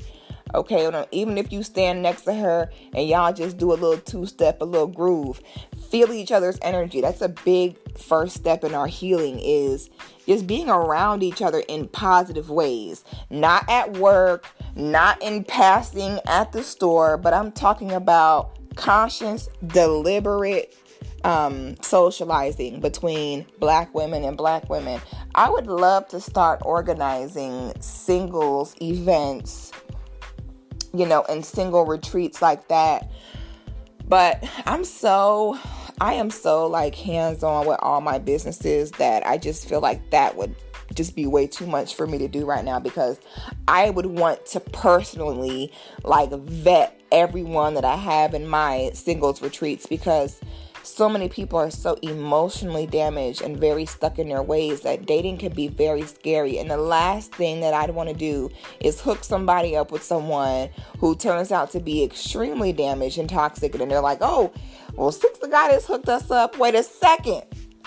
Okay, 0.57 0.91
even 1.13 1.39
if 1.39 1.53
you 1.53 1.63
stand 1.63 2.03
next 2.03 2.23
to 2.23 2.35
her 2.35 2.69
and 2.95 3.09
y'all 3.09 3.33
just 3.33 3.59
do 3.59 3.71
a 3.71 3.75
little 3.75 3.99
two 3.99 4.27
step, 4.27 4.61
a 4.61 4.65
little 4.65 4.89
groove, 4.89 5.41
feel 5.89 6.13
each 6.13 6.33
other's 6.33 6.59
energy. 6.63 7.01
That's 7.01 7.21
a 7.21 7.29
big 7.29 7.77
first 7.97 8.35
step 8.35 8.65
in 8.65 8.75
our 8.75 8.89
healing 8.89 9.39
is 9.39 9.89
just 10.27 10.49
being 10.49 10.69
around 10.69 11.23
each 11.23 11.43
other 11.43 11.63
in 11.69 11.87
positive 11.87 12.51
ways. 12.51 13.05
Not 13.31 13.71
at 13.71 13.99
work, 13.99 14.47
not 14.75 15.23
in 15.23 15.45
passing 15.45 16.19
at 16.27 16.51
the 16.51 16.65
store, 16.65 17.17
but 17.19 17.35
I'm 17.35 17.53
talking 17.53 17.93
about 17.93 18.59
conscious, 18.75 19.49
deliberate 19.69 20.75
um, 21.29 21.77
socializing 21.83 22.81
between 22.81 23.45
black 23.59 23.95
women 23.95 24.25
and 24.25 24.35
black 24.35 24.71
women. 24.71 24.99
I 25.35 25.51
would 25.51 25.67
love 25.67 26.09
to 26.09 26.21
start 26.21 26.63
organizing 26.65 27.75
singles 27.81 28.75
events, 28.81 29.71
you 30.95 31.05
know, 31.05 31.27
and 31.29 31.45
single 31.45 31.85
retreats 31.85 32.41
like 32.41 32.69
that. 32.69 33.11
But 34.09 34.43
I'm 34.65 34.85
so, 34.85 35.59
I 36.01 36.15
am 36.15 36.31
so 36.31 36.67
like 36.67 36.95
hands 36.95 37.43
on 37.45 37.67
with 37.67 37.79
all 37.83 38.01
my 38.01 38.19
businesses 38.19 38.91
that 38.93 39.27
I 39.27 39.37
just 39.37 39.69
feel 39.69 39.83
like 39.83 40.11
that 40.11 40.35
would 40.35 40.57
just 40.95 41.15
be 41.15 41.27
way 41.27 41.47
too 41.47 41.67
much 41.67 41.95
for 41.95 42.07
me 42.07 42.17
to 42.17 42.29
do 42.29 42.47
right 42.47 42.65
now 42.65 42.81
because 42.81 43.21
I 43.69 43.91
would 43.91 44.07
want 44.07 44.47
to 44.47 44.61
personally 44.61 45.71
like 46.05 46.31
vet 46.31 46.99
everyone 47.13 47.75
that 47.75 47.85
I 47.85 47.97
have 47.97 48.33
in 48.33 48.49
my 48.49 48.93
singles 48.95 49.43
retreats 49.43 49.85
because 49.87 50.41
so 50.89 51.09
many 51.09 51.29
people 51.29 51.59
are 51.59 51.71
so 51.71 51.95
emotionally 52.03 52.87
damaged 52.87 53.43
and 53.43 53.57
very 53.57 53.85
stuck 53.87 54.19
in 54.19 54.29
their 54.29 54.43
ways 54.43 54.81
that 54.81 55.07
dating 55.07 55.39
can 55.39 55.53
be 55.53 55.69
very 55.69 56.03
scary. 56.03 56.59
And 56.59 56.71
the 56.71 56.77
last 56.77 57.35
thing 57.35 57.61
that 57.61 57.75
I'd 57.75 57.91
want 57.91 58.09
to 58.09 58.15
do 58.15 58.51
is 58.81 59.01
hook 59.01 59.25
somebody 59.25 59.77
up 59.77 59.93
with 59.93 60.03
someone 60.03 60.71
who 60.99 61.15
turns 61.15 61.53
out 61.53 61.71
to 61.73 61.81
be 61.81 62.03
extremely 62.03 62.73
damaged 62.73 63.19
and 63.19 63.29
toxic. 63.29 63.75
And 63.75 63.91
they're 63.91 64.01
like, 64.01 64.19
oh, 64.21 64.53
well, 64.95 65.13
six 65.13 65.39
the 65.39 65.49
guy 65.49 65.71
that's 65.71 65.87
hooked 65.87 66.09
us 66.09 66.31
up, 66.31 66.59
wait 66.59 66.75
a 66.75 66.83
second. 66.83 67.43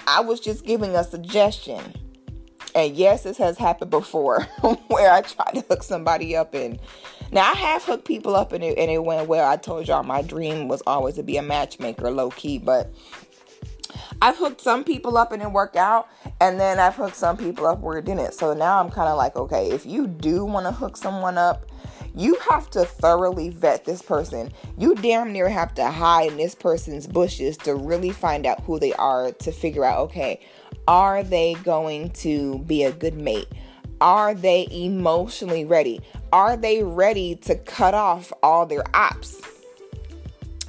I 0.07 0.21
was 0.21 0.39
just 0.39 0.65
giving 0.65 0.95
a 0.95 1.03
suggestion. 1.03 1.81
And 2.73 2.95
yes, 2.95 3.23
this 3.23 3.37
has 3.37 3.57
happened 3.57 3.91
before 3.91 4.43
where 4.87 5.11
I 5.11 5.21
tried 5.21 5.55
to 5.55 5.61
hook 5.61 5.83
somebody 5.83 6.35
up 6.35 6.53
and 6.53 6.79
now 7.31 7.51
I 7.51 7.55
have 7.55 7.83
hooked 7.83 8.05
people 8.05 8.35
up 8.35 8.51
and 8.51 8.63
it, 8.63 8.77
and 8.77 8.91
it 8.91 9.03
went 9.03 9.27
well. 9.27 9.49
I 9.49 9.57
told 9.57 9.87
y'all 9.87 10.03
my 10.03 10.21
dream 10.21 10.67
was 10.67 10.81
always 10.85 11.15
to 11.15 11.23
be 11.23 11.37
a 11.37 11.41
matchmaker, 11.41 12.11
low 12.11 12.29
key, 12.31 12.57
but 12.57 12.93
I've 14.21 14.37
hooked 14.37 14.61
some 14.61 14.83
people 14.83 15.17
up 15.17 15.31
and 15.31 15.41
it 15.41 15.51
worked 15.51 15.75
out, 15.75 16.07
and 16.39 16.59
then 16.59 16.79
I've 16.79 16.95
hooked 16.95 17.15
some 17.15 17.37
people 17.37 17.65
up 17.65 17.79
where 17.79 17.97
it 17.97 18.05
didn't. 18.05 18.33
So 18.33 18.53
now 18.53 18.79
I'm 18.79 18.89
kind 18.89 19.09
of 19.09 19.17
like, 19.17 19.35
okay, 19.35 19.71
if 19.71 19.85
you 19.85 20.07
do 20.07 20.45
want 20.45 20.65
to 20.65 20.71
hook 20.71 20.97
someone 20.97 21.37
up, 21.37 21.65
you 22.13 22.35
have 22.49 22.69
to 22.71 22.83
thoroughly 22.83 23.49
vet 23.49 23.85
this 23.85 24.01
person. 24.01 24.51
You 24.77 24.95
damn 24.95 25.31
near 25.31 25.47
have 25.49 25.73
to 25.75 25.89
hide 25.89 26.31
in 26.31 26.37
this 26.37 26.55
person's 26.55 27.07
bushes 27.07 27.57
to 27.57 27.73
really 27.73 28.11
find 28.11 28.45
out 28.45 28.61
who 28.63 28.79
they 28.79 28.93
are 28.93 29.31
to 29.31 29.51
figure 29.51 29.85
out, 29.85 29.99
okay, 29.99 30.45
are 30.87 31.23
they 31.23 31.53
going 31.63 32.09
to 32.09 32.59
be 32.59 32.83
a 32.83 32.91
good 32.91 33.15
mate? 33.15 33.47
Are 34.01 34.33
they 34.33 34.67
emotionally 34.71 35.63
ready? 35.63 36.01
Are 36.33 36.55
they 36.55 36.81
ready 36.81 37.35
to 37.35 37.55
cut 37.55 37.93
off 37.93 38.31
all 38.41 38.65
their 38.65 38.83
ops? 38.95 39.41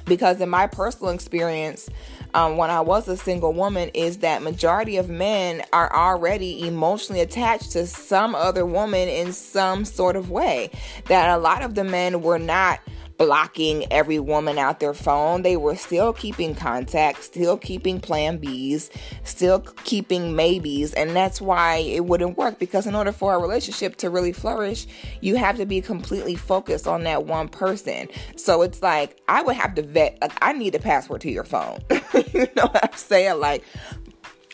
Because 0.05 0.41
in 0.41 0.49
my 0.49 0.67
personal 0.67 1.13
experience, 1.13 1.89
um, 2.33 2.57
when 2.57 2.69
I 2.69 2.81
was 2.81 3.07
a 3.07 3.15
single 3.15 3.53
woman, 3.53 3.89
is 3.93 4.17
that 4.17 4.41
majority 4.41 4.97
of 4.97 5.07
men 5.07 5.63
are 5.71 5.93
already 5.95 6.67
emotionally 6.67 7.21
attached 7.21 7.71
to 7.71 7.87
some 7.87 8.35
other 8.35 8.65
woman 8.65 9.07
in 9.07 9.31
some 9.31 9.85
sort 9.85 10.17
of 10.17 10.29
way. 10.29 10.69
That 11.07 11.29
a 11.29 11.37
lot 11.37 11.61
of 11.61 11.75
the 11.75 11.85
men 11.85 12.21
were 12.21 12.39
not 12.39 12.81
blocking 13.17 13.91
every 13.91 14.19
woman 14.19 14.57
out 14.57 14.79
their 14.79 14.93
phone. 14.93 15.41
They 15.41 15.57
were 15.57 15.75
still 15.75 16.13
keeping 16.13 16.55
contact, 16.55 17.23
still 17.23 17.57
keeping 17.57 17.99
plan 17.99 18.39
Bs, 18.39 18.89
still 19.23 19.59
keeping 19.83 20.35
maybes. 20.35 20.93
And 20.93 21.15
that's 21.15 21.41
why 21.41 21.77
it 21.77 22.05
wouldn't 22.05 22.37
work 22.37 22.59
because 22.59 22.87
in 22.87 22.95
order 22.95 23.11
for 23.11 23.35
a 23.35 23.39
relationship 23.39 23.97
to 23.97 24.09
really 24.09 24.33
flourish, 24.33 24.87
you 25.21 25.35
have 25.35 25.57
to 25.57 25.65
be 25.65 25.81
completely 25.81 26.35
focused 26.35 26.87
on 26.87 27.03
that 27.03 27.25
one 27.25 27.47
person. 27.47 28.07
So 28.35 28.61
it's 28.61 28.81
like, 28.81 29.21
I 29.27 29.41
would 29.41 29.55
have 29.55 29.75
to 29.75 29.81
vet, 29.81 30.17
like, 30.21 30.37
I 30.41 30.53
need 30.53 30.75
a 30.75 30.79
password 30.79 31.21
to 31.21 31.31
your 31.31 31.43
phone. 31.43 31.79
you 32.33 32.47
know 32.55 32.67
what 32.67 32.83
I'm 32.83 32.97
saying? 32.97 33.39
Like, 33.39 33.63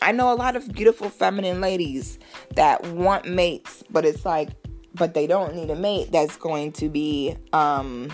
I 0.02 0.12
know 0.12 0.32
a 0.32 0.34
lot 0.34 0.56
of 0.56 0.72
beautiful 0.72 1.10
feminine 1.10 1.60
ladies 1.60 2.18
that 2.54 2.86
want 2.92 3.26
mates, 3.26 3.84
but 3.90 4.04
it's 4.04 4.24
like, 4.24 4.48
but 4.94 5.14
they 5.14 5.26
don't 5.26 5.54
need 5.54 5.70
a 5.70 5.76
mate 5.76 6.10
that's 6.10 6.36
going 6.36 6.72
to 6.72 6.88
be, 6.88 7.36
um, 7.52 8.10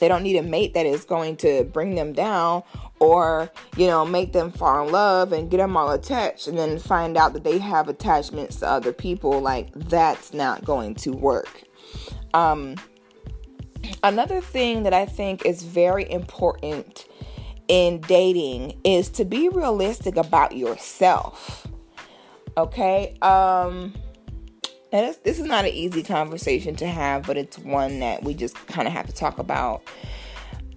they 0.00 0.08
don't 0.08 0.22
need 0.22 0.36
a 0.36 0.42
mate 0.42 0.74
that 0.74 0.86
is 0.86 1.04
going 1.04 1.36
to 1.36 1.64
bring 1.64 1.94
them 1.94 2.12
down 2.12 2.62
or, 2.98 3.50
you 3.76 3.86
know, 3.86 4.04
make 4.04 4.32
them 4.32 4.50
fall 4.50 4.86
in 4.86 4.92
love 4.92 5.32
and 5.32 5.50
get 5.50 5.58
them 5.58 5.76
all 5.76 5.90
attached 5.90 6.48
and 6.48 6.58
then 6.58 6.78
find 6.78 7.16
out 7.16 7.32
that 7.34 7.44
they 7.44 7.58
have 7.58 7.88
attachments 7.88 8.56
to 8.56 8.68
other 8.68 8.92
people. 8.92 9.40
Like, 9.40 9.72
that's 9.74 10.34
not 10.34 10.64
going 10.64 10.94
to 10.96 11.12
work. 11.12 11.62
Um, 12.34 12.76
another 14.02 14.40
thing 14.40 14.82
that 14.82 14.94
I 14.94 15.06
think 15.06 15.44
is 15.44 15.62
very 15.62 16.10
important 16.10 17.06
in 17.68 18.00
dating 18.00 18.80
is 18.82 19.08
to 19.10 19.24
be 19.24 19.48
realistic 19.48 20.16
about 20.16 20.56
yourself. 20.56 21.66
Okay? 22.56 23.16
Um 23.22 23.94
this 24.90 25.38
is 25.38 25.40
not 25.40 25.64
an 25.64 25.72
easy 25.72 26.02
conversation 26.02 26.76
to 26.76 26.86
have, 26.86 27.26
but 27.26 27.36
it's 27.36 27.58
one 27.58 28.00
that 28.00 28.22
we 28.22 28.34
just 28.34 28.54
kind 28.66 28.88
of 28.88 28.94
have 28.94 29.06
to 29.06 29.12
talk 29.12 29.38
about. 29.38 29.82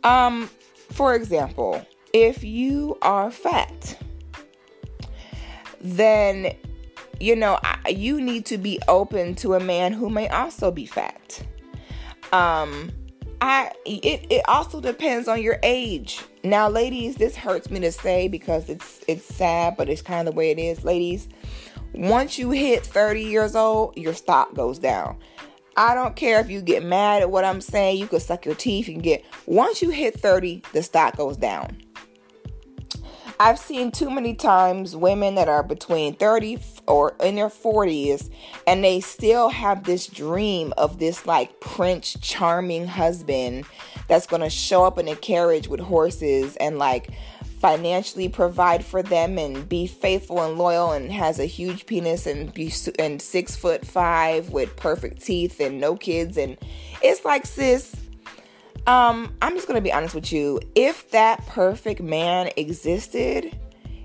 Um 0.04 0.50
for 0.90 1.16
example, 1.16 1.86
if 2.14 2.44
you 2.44 2.98
are 3.02 3.32
fat, 3.32 3.98
then 5.82 6.56
you 7.20 7.36
know, 7.36 7.60
you 7.88 8.20
need 8.20 8.46
to 8.48 8.58
be 8.58 8.80
open 8.88 9.36
to 9.36 9.54
a 9.54 9.60
man 9.60 9.94
who 9.94 10.10
may 10.10 10.28
also 10.30 10.72
be 10.72 10.86
fat. 10.86 11.42
Um 12.32 12.92
I 13.42 13.72
it, 13.86 14.26
it 14.32 14.48
also 14.48 14.80
depends 14.80 15.28
on 15.28 15.42
your 15.42 15.60
age. 15.64 16.22
Now, 16.46 16.70
ladies, 16.70 17.16
this 17.18 17.36
hurts 17.36 17.70
me 17.70 17.80
to 17.82 17.92
say 17.92 18.30
because 18.30 18.70
it's 18.70 19.02
it's 19.08 19.26
sad, 19.26 19.76
but 19.76 19.90
it's 19.90 20.02
kind 20.02 20.26
of 20.26 20.34
the 20.34 20.38
way 20.38 20.52
it 20.52 20.60
is. 20.60 20.86
Ladies, 20.86 21.28
once 21.94 22.38
you 22.38 22.52
hit 22.52 22.86
30 22.86 23.22
years 23.22 23.56
old, 23.56 23.98
your 23.98 24.14
stock 24.14 24.54
goes 24.54 24.80
down. 24.80 25.18
I 25.76 25.96
don't 25.96 26.16
care 26.16 26.40
if 26.40 26.50
you 26.50 26.62
get 26.62 26.84
mad 26.84 27.22
at 27.24 27.32
what 27.32 27.46
I'm 27.46 27.62
saying, 27.62 27.98
you 27.98 28.08
can 28.08 28.20
suck 28.20 28.46
your 28.46 28.56
teeth 28.56 28.88
and 28.88 29.02
get 29.02 29.26
once 29.46 29.82
you 29.82 29.90
hit 29.90 30.20
30, 30.20 30.62
the 30.72 30.84
stock 30.84 31.18
goes 31.18 31.38
down. 31.38 31.78
I've 33.40 33.58
seen 33.58 33.92
too 33.92 34.10
many 34.10 34.36
times 34.36 34.96
women 34.96 35.36
that 35.36 35.50
are 35.50 35.64
between 35.64 36.16
30 36.16 36.60
or 36.88 37.16
in 37.22 37.36
their 37.36 37.50
40s 37.50 38.30
and 38.68 38.84
they 38.84 39.00
still 39.00 39.50
have 39.50 39.84
this 39.84 40.06
dream 40.08 40.74
of 40.78 41.00
this 41.00 41.26
like 41.26 41.60
prince 41.60 42.16
charming 42.22 42.86
husband 42.88 43.66
that's 44.08 44.28
going 44.28 44.44
to 44.44 44.50
show 44.50 44.86
up 44.86 45.00
in 45.00 45.08
a 45.08 45.16
carriage 45.16 45.68
with 45.68 45.80
horses 45.80 46.56
and 46.58 46.78
like 46.78 47.10
financially 47.64 48.28
provide 48.28 48.84
for 48.84 49.02
them 49.02 49.38
and 49.38 49.70
be 49.70 49.88
faithful 49.88 50.42
and 50.42 50.58
loyal 50.58 50.92
and 50.92 51.14
has 51.14 51.40
a 51.40 51.46
huge 51.46 51.86
penis 51.86 52.28
and 52.28 52.54
be 52.54 52.70
and 53.00 53.22
6 53.22 53.56
foot 53.56 53.88
5 53.88 54.50
with 54.50 54.76
perfect 54.76 55.22
teeth 55.22 55.62
and 55.62 55.80
no 55.80 55.96
kids 55.96 56.38
and 56.38 56.58
it's 57.02 57.24
like 57.24 57.46
sis 57.46 57.96
um, 58.86 59.34
I'm 59.42 59.54
just 59.56 59.66
gonna 59.66 59.80
be 59.80 59.94
honest 59.94 60.14
with 60.14 60.34
you. 60.34 60.60
If 60.76 61.12
that 61.12 61.48
perfect 61.48 62.02
man 62.02 62.50
existed, 62.58 63.58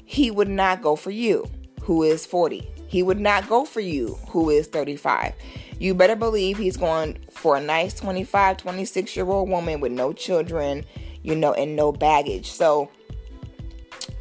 he 0.05 0.31
would 0.31 0.49
not 0.49 0.81
go 0.81 0.95
for 0.95 1.11
you, 1.11 1.45
who 1.83 2.05
is 2.05 2.25
40. 2.25 2.65
He 2.87 3.03
would 3.03 3.19
not 3.19 3.49
go 3.49 3.65
for 3.65 3.81
you, 3.81 4.17
who 4.29 4.51
is 4.51 4.69
35. 4.69 5.35
You 5.81 5.95
better 5.97 6.15
believe 6.15 6.59
he's 6.59 6.77
going 6.77 7.19
for 7.33 7.57
a 7.57 7.61
nice 7.61 7.95
25, 7.95 8.57
26 8.57 9.17
year 9.17 9.27
old 9.27 9.49
woman 9.49 9.81
with 9.81 9.91
no 9.91 10.13
children, 10.13 10.85
you 11.25 11.35
know, 11.35 11.55
and 11.55 11.75
no 11.75 11.91
baggage. 11.91 12.53
So 12.53 12.89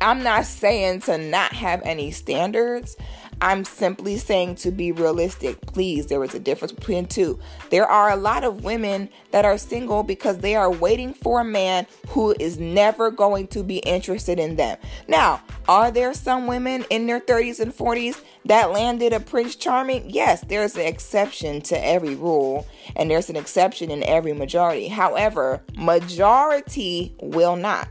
I'm 0.01 0.23
not 0.23 0.45
saying 0.45 1.01
to 1.01 1.17
not 1.17 1.53
have 1.53 1.81
any 1.83 2.11
standards. 2.11 2.95
I'm 3.39 3.65
simply 3.65 4.17
saying 4.17 4.55
to 4.55 4.71
be 4.71 4.91
realistic. 4.91 5.61
Please, 5.61 6.07
there 6.07 6.23
is 6.23 6.33
a 6.33 6.39
difference 6.39 6.71
between 6.71 7.05
two. 7.05 7.39
There 7.69 7.85
are 7.85 8.09
a 8.09 8.15
lot 8.15 8.43
of 8.43 8.63
women 8.63 9.09
that 9.31 9.45
are 9.45 9.57
single 9.57 10.01
because 10.01 10.39
they 10.39 10.55
are 10.55 10.71
waiting 10.71 11.13
for 11.13 11.41
a 11.41 11.45
man 11.45 11.85
who 12.09 12.35
is 12.39 12.57
never 12.59 13.11
going 13.11 13.47
to 13.49 13.63
be 13.63 13.77
interested 13.77 14.39
in 14.39 14.55
them. 14.55 14.77
Now, 15.07 15.41
are 15.67 15.91
there 15.91 16.13
some 16.13 16.47
women 16.47 16.85
in 16.89 17.05
their 17.05 17.19
30s 17.19 17.59
and 17.59 17.75
40s 17.75 18.21
that 18.45 18.71
landed 18.71 19.13
a 19.13 19.19
Prince 19.19 19.55
Charming? 19.55 20.09
Yes, 20.09 20.41
there's 20.41 20.75
an 20.75 20.87
exception 20.87 21.61
to 21.61 21.85
every 21.85 22.15
rule, 22.15 22.65
and 22.95 23.11
there's 23.11 23.29
an 23.29 23.35
exception 23.35 23.91
in 23.91 24.01
every 24.03 24.33
majority. 24.33 24.87
However, 24.87 25.61
majority 25.75 27.15
will 27.21 27.55
not. 27.55 27.87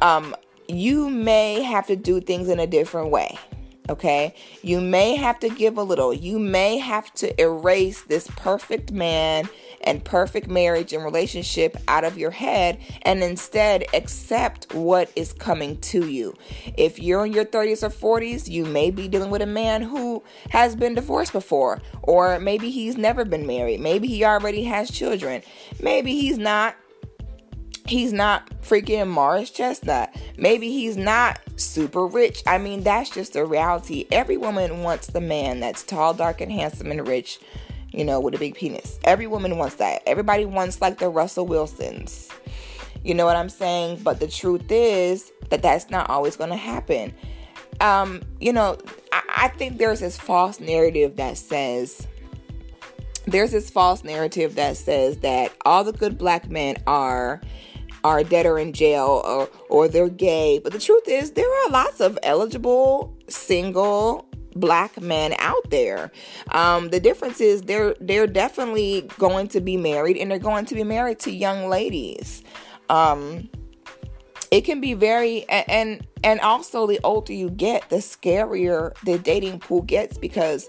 Um, 0.00 0.34
you 0.68 1.08
may 1.08 1.62
have 1.62 1.86
to 1.86 1.96
do 1.96 2.20
things 2.20 2.48
in 2.48 2.60
a 2.60 2.66
different 2.66 3.10
way. 3.10 3.38
Okay, 3.88 4.34
you 4.62 4.80
may 4.80 5.14
have 5.14 5.38
to 5.40 5.48
give 5.48 5.78
a 5.78 5.82
little. 5.82 6.12
You 6.12 6.40
may 6.40 6.76
have 6.78 7.12
to 7.14 7.40
erase 7.40 8.02
this 8.02 8.28
perfect 8.34 8.90
man 8.90 9.48
and 9.82 10.04
perfect 10.04 10.48
marriage 10.48 10.92
and 10.92 11.04
relationship 11.04 11.76
out 11.86 12.02
of 12.02 12.18
your 12.18 12.32
head 12.32 12.80
and 13.02 13.22
instead 13.22 13.84
accept 13.94 14.74
what 14.74 15.12
is 15.14 15.32
coming 15.32 15.80
to 15.82 16.08
you. 16.08 16.34
If 16.76 16.98
you're 16.98 17.26
in 17.26 17.32
your 17.32 17.44
30s 17.44 17.84
or 17.84 18.18
40s, 18.18 18.48
you 18.48 18.64
may 18.64 18.90
be 18.90 19.06
dealing 19.06 19.30
with 19.30 19.42
a 19.42 19.46
man 19.46 19.82
who 19.82 20.24
has 20.50 20.74
been 20.74 20.96
divorced 20.96 21.32
before, 21.32 21.80
or 22.02 22.40
maybe 22.40 22.70
he's 22.70 22.96
never 22.96 23.24
been 23.24 23.46
married. 23.46 23.78
Maybe 23.78 24.08
he 24.08 24.24
already 24.24 24.64
has 24.64 24.90
children. 24.90 25.42
Maybe 25.80 26.12
he's 26.12 26.38
not 26.38 26.74
he's 27.88 28.12
not 28.12 28.48
freaking 28.62 29.08
Morris 29.08 29.50
Chestnut. 29.50 30.14
Maybe 30.36 30.70
he's 30.70 30.96
not 30.96 31.40
super 31.56 32.06
rich. 32.06 32.42
I 32.46 32.58
mean, 32.58 32.82
that's 32.82 33.10
just 33.10 33.32
the 33.32 33.44
reality. 33.44 34.06
Every 34.10 34.36
woman 34.36 34.82
wants 34.82 35.08
the 35.08 35.20
man 35.20 35.60
that's 35.60 35.82
tall, 35.82 36.14
dark, 36.14 36.40
and 36.40 36.52
handsome 36.52 36.90
and 36.90 37.06
rich, 37.06 37.38
you 37.92 38.04
know, 38.04 38.20
with 38.20 38.34
a 38.34 38.38
big 38.38 38.54
penis. 38.54 38.98
Every 39.04 39.26
woman 39.26 39.58
wants 39.58 39.76
that. 39.76 40.02
Everybody 40.06 40.44
wants 40.44 40.80
like 40.80 40.98
the 40.98 41.08
Russell 41.08 41.46
Wilsons. 41.46 42.28
You 43.04 43.14
know 43.14 43.24
what 43.24 43.36
I'm 43.36 43.48
saying? 43.48 44.00
But 44.02 44.20
the 44.20 44.28
truth 44.28 44.70
is 44.70 45.32
that 45.50 45.62
that's 45.62 45.90
not 45.90 46.10
always 46.10 46.36
going 46.36 46.50
to 46.50 46.56
happen. 46.56 47.14
Um, 47.80 48.22
you 48.40 48.52
know, 48.52 48.78
I, 49.12 49.22
I 49.28 49.48
think 49.48 49.78
there's 49.78 50.00
this 50.00 50.18
false 50.18 50.60
narrative 50.60 51.16
that 51.16 51.38
says, 51.38 52.06
there's 53.26 53.52
this 53.52 53.70
false 53.70 54.02
narrative 54.02 54.54
that 54.54 54.76
says 54.76 55.18
that 55.18 55.52
all 55.64 55.84
the 55.84 55.92
good 55.92 56.16
black 56.16 56.48
men 56.48 56.76
are 56.86 57.40
are 58.06 58.22
dead 58.22 58.46
or 58.46 58.58
in 58.58 58.72
jail 58.72 59.22
or 59.24 59.48
or 59.68 59.88
they're 59.88 60.08
gay. 60.08 60.60
But 60.62 60.72
the 60.72 60.78
truth 60.78 61.08
is 61.08 61.32
there 61.32 61.50
are 61.50 61.70
lots 61.70 62.00
of 62.00 62.18
eligible 62.22 63.16
single 63.28 64.28
black 64.54 65.00
men 65.00 65.34
out 65.38 65.70
there. 65.70 66.10
Um, 66.52 66.88
the 66.88 67.00
difference 67.00 67.40
is 67.40 67.62
they're 67.62 67.94
they're 68.00 68.26
definitely 68.26 69.08
going 69.18 69.48
to 69.48 69.60
be 69.60 69.76
married 69.76 70.16
and 70.16 70.30
they're 70.30 70.38
going 70.38 70.66
to 70.66 70.74
be 70.74 70.84
married 70.84 71.18
to 71.20 71.32
young 71.32 71.68
ladies. 71.68 72.42
Um, 72.88 73.48
it 74.50 74.62
can 74.62 74.80
be 74.80 74.94
very 74.94 75.44
and 75.48 76.06
and 76.22 76.40
also 76.40 76.86
the 76.86 77.00
older 77.04 77.32
you 77.32 77.50
get 77.50 77.88
the 77.90 77.96
scarier 77.96 78.94
the 79.04 79.18
dating 79.18 79.58
pool 79.58 79.82
gets 79.82 80.18
because 80.18 80.68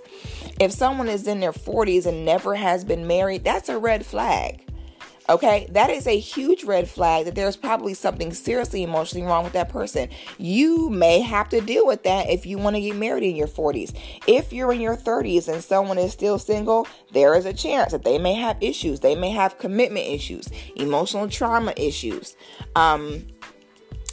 if 0.59 0.71
someone 0.71 1.07
is 1.07 1.27
in 1.27 1.39
their 1.39 1.51
40s 1.51 2.05
and 2.07 2.25
never 2.25 2.55
has 2.55 2.83
been 2.83 3.05
married 3.05 3.43
that's 3.43 3.69
a 3.69 3.77
red 3.77 4.05
flag 4.05 4.66
Okay, 5.29 5.67
that 5.71 5.89
is 5.89 6.07
a 6.07 6.17
huge 6.17 6.63
red 6.63 6.89
flag 6.89 7.25
that 7.25 7.35
there's 7.35 7.57
probably 7.57 7.93
something 7.93 8.33
seriously 8.33 8.81
emotionally 8.81 9.27
wrong 9.27 9.43
with 9.43 9.53
that 9.53 9.67
person. 9.67 10.07
You 10.37 10.89
may 10.89 11.19
have 11.19 11.49
to 11.49 11.59
deal 11.59 11.85
with 11.85 12.03
that 12.03 12.29
if 12.29 12.45
you 12.45 12.57
want 12.57 12.77
to 12.77 12.81
get 12.81 12.95
married 12.95 13.23
in 13.23 13.35
your 13.35 13.47
40s. 13.47 13.93
If 14.25 14.53
you're 14.53 14.71
in 14.71 14.79
your 14.79 14.95
30s 14.95 15.49
and 15.49 15.61
someone 15.61 15.97
is 15.97 16.13
still 16.13 16.39
single, 16.39 16.87
there 17.11 17.35
is 17.35 17.45
a 17.45 17.53
chance 17.53 17.91
that 17.91 18.05
they 18.05 18.17
may 18.17 18.35
have 18.35 18.57
issues. 18.61 19.01
They 19.01 19.15
may 19.15 19.31
have 19.31 19.57
commitment 19.57 20.07
issues, 20.07 20.49
emotional 20.77 21.27
trauma 21.27 21.73
issues. 21.75 22.37
Um, 22.77 23.27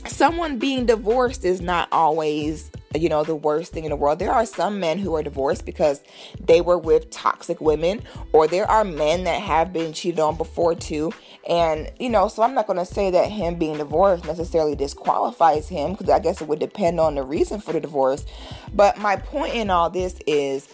someone 0.08 0.58
being 0.58 0.84
divorced 0.84 1.44
is 1.44 1.60
not 1.60 1.88
always 1.92 2.72
you 2.94 3.08
know 3.08 3.24
the 3.24 3.34
worst 3.34 3.72
thing 3.72 3.84
in 3.84 3.90
the 3.90 3.96
world. 3.96 4.18
There 4.18 4.32
are 4.32 4.46
some 4.46 4.80
men 4.80 4.98
who 4.98 5.14
are 5.14 5.22
divorced 5.22 5.64
because 5.64 6.02
they 6.40 6.60
were 6.60 6.78
with 6.78 7.10
toxic 7.10 7.60
women 7.60 8.02
or 8.32 8.46
there 8.46 8.70
are 8.70 8.84
men 8.84 9.24
that 9.24 9.40
have 9.40 9.72
been 9.72 9.92
cheated 9.92 10.20
on 10.20 10.36
before 10.36 10.74
too. 10.74 11.12
And 11.48 11.90
you 11.98 12.08
know 12.08 12.28
so 12.28 12.42
i'm 12.42 12.54
not 12.54 12.66
going 12.66 12.78
to 12.78 12.86
say 12.86 13.10
that 13.10 13.30
him 13.30 13.56
being 13.56 13.76
divorced 13.76 14.24
necessarily 14.24 14.74
disqualifies 14.74 15.68
him 15.68 15.92
because 15.92 16.08
i 16.08 16.18
guess 16.18 16.40
it 16.40 16.48
would 16.48 16.58
depend 16.58 16.98
on 16.98 17.14
the 17.14 17.22
reason 17.22 17.60
for 17.60 17.72
the 17.72 17.80
divorce. 17.80 18.24
But 18.72 18.98
my 18.98 19.16
point 19.16 19.54
in 19.54 19.70
all 19.70 19.90
this 19.90 20.18
is 20.26 20.68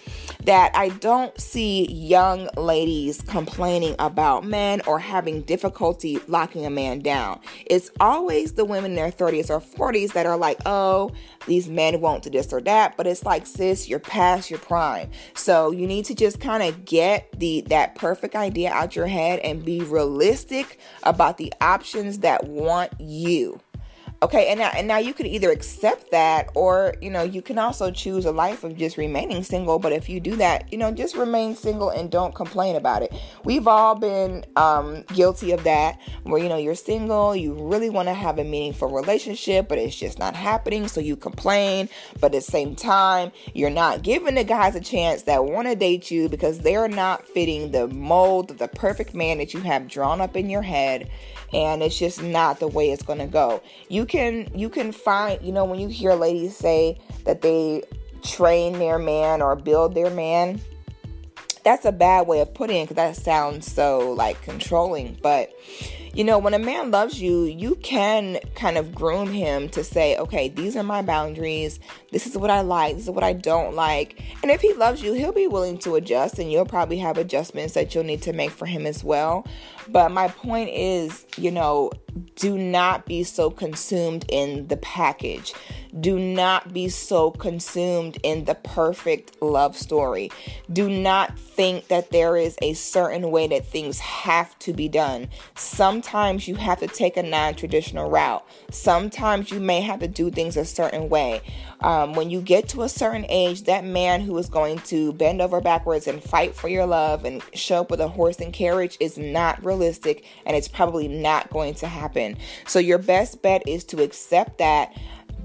that 0.45 0.75
I 0.75 0.89
don't 0.89 1.39
see 1.39 1.91
young 1.91 2.49
ladies 2.57 3.21
complaining 3.23 3.95
about 3.99 4.45
men 4.45 4.81
or 4.87 4.99
having 4.99 5.43
difficulty 5.43 6.19
locking 6.27 6.65
a 6.65 6.71
man 6.71 7.01
down. 7.01 7.41
It's 7.67 7.91
always 8.01 8.53
the 8.53 8.65
women 8.65 8.93
in 8.93 8.97
their 8.97 9.11
30s 9.11 9.51
or 9.51 9.61
40s 9.61 10.13
that 10.15 10.27
are 10.27 10.37
like, 10.37 10.59
oh, 10.65 11.13
these 11.47 11.69
men 11.69 12.01
won't 12.01 12.10
do 12.19 12.31
this 12.31 12.53
or 12.53 12.61
that. 12.63 12.97
But 12.97 13.07
it's 13.07 13.25
like, 13.25 13.47
sis, 13.47 13.89
you're 13.89 13.99
past 13.99 14.51
your 14.51 14.59
prime. 14.59 15.11
So 15.35 15.71
you 15.71 15.87
need 15.87 16.05
to 16.07 16.15
just 16.15 16.41
kind 16.41 16.63
of 16.63 16.85
get 16.85 17.39
the 17.39 17.63
that 17.69 17.95
perfect 17.95 18.35
idea 18.35 18.71
out 18.73 18.97
your 18.97 19.07
head 19.07 19.39
and 19.41 19.65
be 19.65 19.81
realistic 19.81 20.79
about 21.03 21.39
the 21.39 21.53
options 21.61 22.21
that 22.21 22.45
want 22.45 22.93
you. 22.99 23.61
Okay, 24.23 24.49
and 24.49 24.61
now 24.61 24.71
and 24.77 24.87
now 24.87 24.99
you 24.99 25.15
could 25.15 25.27
either 25.27 25.51
accept 25.51 26.11
that 26.11 26.51
or 26.55 26.95
you 27.01 27.09
know 27.09 27.23
you 27.23 27.41
can 27.41 27.59
also 27.59 27.91
choose 27.91 28.27
a 28.27 28.31
life 28.31 28.65
of 28.65 28.77
just 28.77 28.99
remaining 28.99 29.43
single. 29.43 29.79
But 29.79 29.93
if 29.93 30.11
you 30.11 30.21
do 30.21 30.37
that, 30.37 30.71
you 30.71 30.77
know 30.77 30.93
just 30.93 31.17
remain 31.17 31.57
single 31.57 31.89
and 31.89 32.11
don't 32.11 32.35
complain 32.35 32.77
about 32.77 33.01
it. 33.03 33.15
We've 33.45 33.67
all 33.67 33.95
been 33.95 34.45
um, 34.57 35.05
guilty 35.15 35.53
of 35.53 35.65
that, 35.65 35.99
where 36.25 36.39
you 36.39 36.51
know 36.51 36.59
you're 36.59 36.75
single, 36.75 37.35
you 37.35 37.55
really 37.55 37.89
want 37.89 38.09
to 38.09 38.15
have 38.15 38.39
a 38.39 38.45
meaningful 38.45 38.91
relationship, 38.91 39.69
but 39.69 39.79
it's 39.79 39.97
just 39.97 40.19
not 40.19 40.37
happening, 40.37 40.87
so 40.87 41.01
you 41.01 41.17
complain. 41.17 41.89
But 42.21 42.27
at 42.27 42.33
the 42.33 42.41
same 42.43 42.77
time, 42.77 43.33
you're 43.55 43.71
not 43.71 44.03
giving 44.03 44.35
the 44.35 44.45
guys 44.45 44.75
a 44.75 44.81
chance 44.81 45.23
that 45.23 45.47
want 45.47 45.67
to 45.67 45.75
date 45.75 46.11
you 46.11 46.29
because 46.29 46.59
they're 46.59 46.89
not 46.89 47.27
fitting 47.27 47.71
the 47.71 47.89
mold 47.89 48.51
of 48.51 48.59
the 48.59 48.69
perfect 48.69 49.15
man 49.15 49.39
that 49.39 49.55
you 49.55 49.61
have 49.61 49.89
drawn 49.89 50.21
up 50.21 50.37
in 50.37 50.51
your 50.51 50.61
head 50.61 51.09
and 51.53 51.83
it's 51.83 51.99
just 51.99 52.23
not 52.23 52.61
the 52.61 52.69
way 52.69 52.91
it's 52.91 53.03
going 53.03 53.19
to 53.19 53.27
go. 53.27 53.63
You 53.89 54.07
can 54.07 54.51
you 54.55 54.69
can 54.69 54.93
find, 54.93 55.41
you 55.43 55.53
know, 55.53 55.65
when 55.65 55.81
you 55.81 55.89
hear 55.89 56.15
ladies 56.15 56.57
say 56.57 57.01
that 57.25 57.43
they 57.43 57.83
train 58.23 58.79
their 58.79 58.99
man 58.99 59.43
or 59.43 59.57
build 59.57 59.95
their 59.95 60.11
man, 60.11 60.61
that's 61.65 61.85
a 61.85 61.93
bad 61.93 62.27
way 62.27 62.41
of 62.41 62.53
putting 62.55 62.83
it 62.83 62.89
because 62.89 62.97
that 62.97 63.17
sounds 63.17 63.71
so 63.71 64.13
like 64.13 64.41
controlling, 64.43 65.19
but 65.23 65.53
you 66.15 66.25
know, 66.25 66.39
when 66.39 66.55
a 66.55 66.59
man 66.59 66.91
loves 66.91 67.21
you, 67.21 67.45
you 67.45 67.77
can 67.77 68.39
kind 68.55 68.77
of 68.77 68.95
groom 68.95 69.33
him 69.33 69.69
to 69.71 69.85
say, 69.85 70.17
okay, 70.17 70.49
these 70.49 70.77
are 70.77 70.83
my 70.83 71.03
boundaries. 71.03 71.79
This 72.11 72.27
is 72.27 72.37
what 72.37 72.51
I 72.51 72.63
like. 72.63 72.97
This 72.97 73.05
is 73.05 73.11
what 73.11 73.25
I 73.25 73.33
don't 73.33 73.75
like. 73.75 74.23
And 74.43 74.51
if 74.51 74.61
he 74.61 74.73
loves 74.75 75.03
you, 75.03 75.13
he'll 75.13 75.33
be 75.33 75.47
willing 75.47 75.79
to 75.79 75.95
adjust, 75.95 76.39
and 76.39 76.51
you'll 76.51 76.67
probably 76.67 76.99
have 76.99 77.19
adjustments 77.19 77.75
that 77.75 77.95
you'll 77.95 78.05
need 78.05 78.23
to 78.23 78.33
make 78.33 78.51
for 78.51 78.67
him 78.67 78.87
as 78.87 79.05
well. 79.05 79.47
But 79.89 80.11
my 80.11 80.29
point 80.29 80.71
is, 80.71 81.27
you 81.37 81.51
know, 81.51 81.91
do 82.37 82.57
not 82.57 83.07
be 83.07 83.23
so 83.23 83.51
consumed 83.51 84.25
in 84.29 84.67
the 84.69 84.77
package. 84.77 85.53
Do 85.99 86.19
not 86.19 86.73
be 86.73 86.89
so 86.89 87.33
consumed 87.33 88.19
in 88.23 88.45
the 88.45 88.55
perfect 88.55 89.43
love 89.43 89.77
story. 89.77 90.31
Do 90.73 90.89
not 90.89 91.39
think 91.39 91.89
that 91.89 92.11
there 92.11 92.37
is 92.37 92.57
a 92.63 92.75
certain 92.75 93.31
way 93.31 93.49
that 93.49 93.67
things 93.67 93.99
have 93.99 94.57
to 94.61 94.73
be 94.73 94.89
done. 94.89 95.29
Sometimes 95.57 96.47
you 96.47 96.55
have 96.55 96.79
to 96.81 96.87
take 96.87 97.17
a 97.17 97.23
non 97.23 97.55
traditional 97.55 98.09
route. 98.09 98.45
Sometimes 98.71 99.51
you 99.51 99.59
may 99.59 99.81
have 99.81 100.01
to 100.01 100.09
do 100.09 100.31
things 100.31 100.57
a 100.57 100.65
certain 100.65 101.09
way. 101.09 101.41
Um, 101.81 102.13
when 102.13 102.31
you 102.31 102.41
get 102.41 102.69
to 102.71 102.83
a 102.83 102.89
certain 102.89 103.27
age, 103.29 103.65
that 103.65 103.85
man 103.85 104.21
who 104.21 104.37
is 104.39 104.49
going 104.49 104.79
to 104.81 105.13
bend 105.15 105.41
over 105.41 105.61
backwards 105.61 106.07
and 106.07 106.23
fight 106.23 106.55
for 106.55 106.69
your 106.69 106.87
love 106.87 107.25
and 107.25 107.43
show 107.55 107.81
up 107.81 107.91
with 107.91 108.01
a 108.01 108.09
horse 108.09 108.39
and 108.39 108.53
carriage 108.53 108.97
is 109.01 109.19
not 109.19 109.65
realistic 109.65 110.25
and 110.47 110.57
it's 110.57 110.69
probably 110.69 111.09
not 111.09 111.51
going 111.51 111.75
to 111.75 111.89
happen. 111.89 112.00
So, 112.67 112.79
your 112.79 112.99
best 112.99 113.43
bet 113.43 113.63
is 113.67 113.85
to 113.85 114.03
accept 114.03 114.59
that 114.59 114.95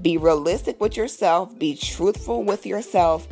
be 0.02 0.16
realistic 0.16 0.80
with 0.80 0.96
yourself, 0.96 1.58
be 1.58 1.76
truthful 1.76 2.44
with 2.44 2.66
yourself. 2.66 3.26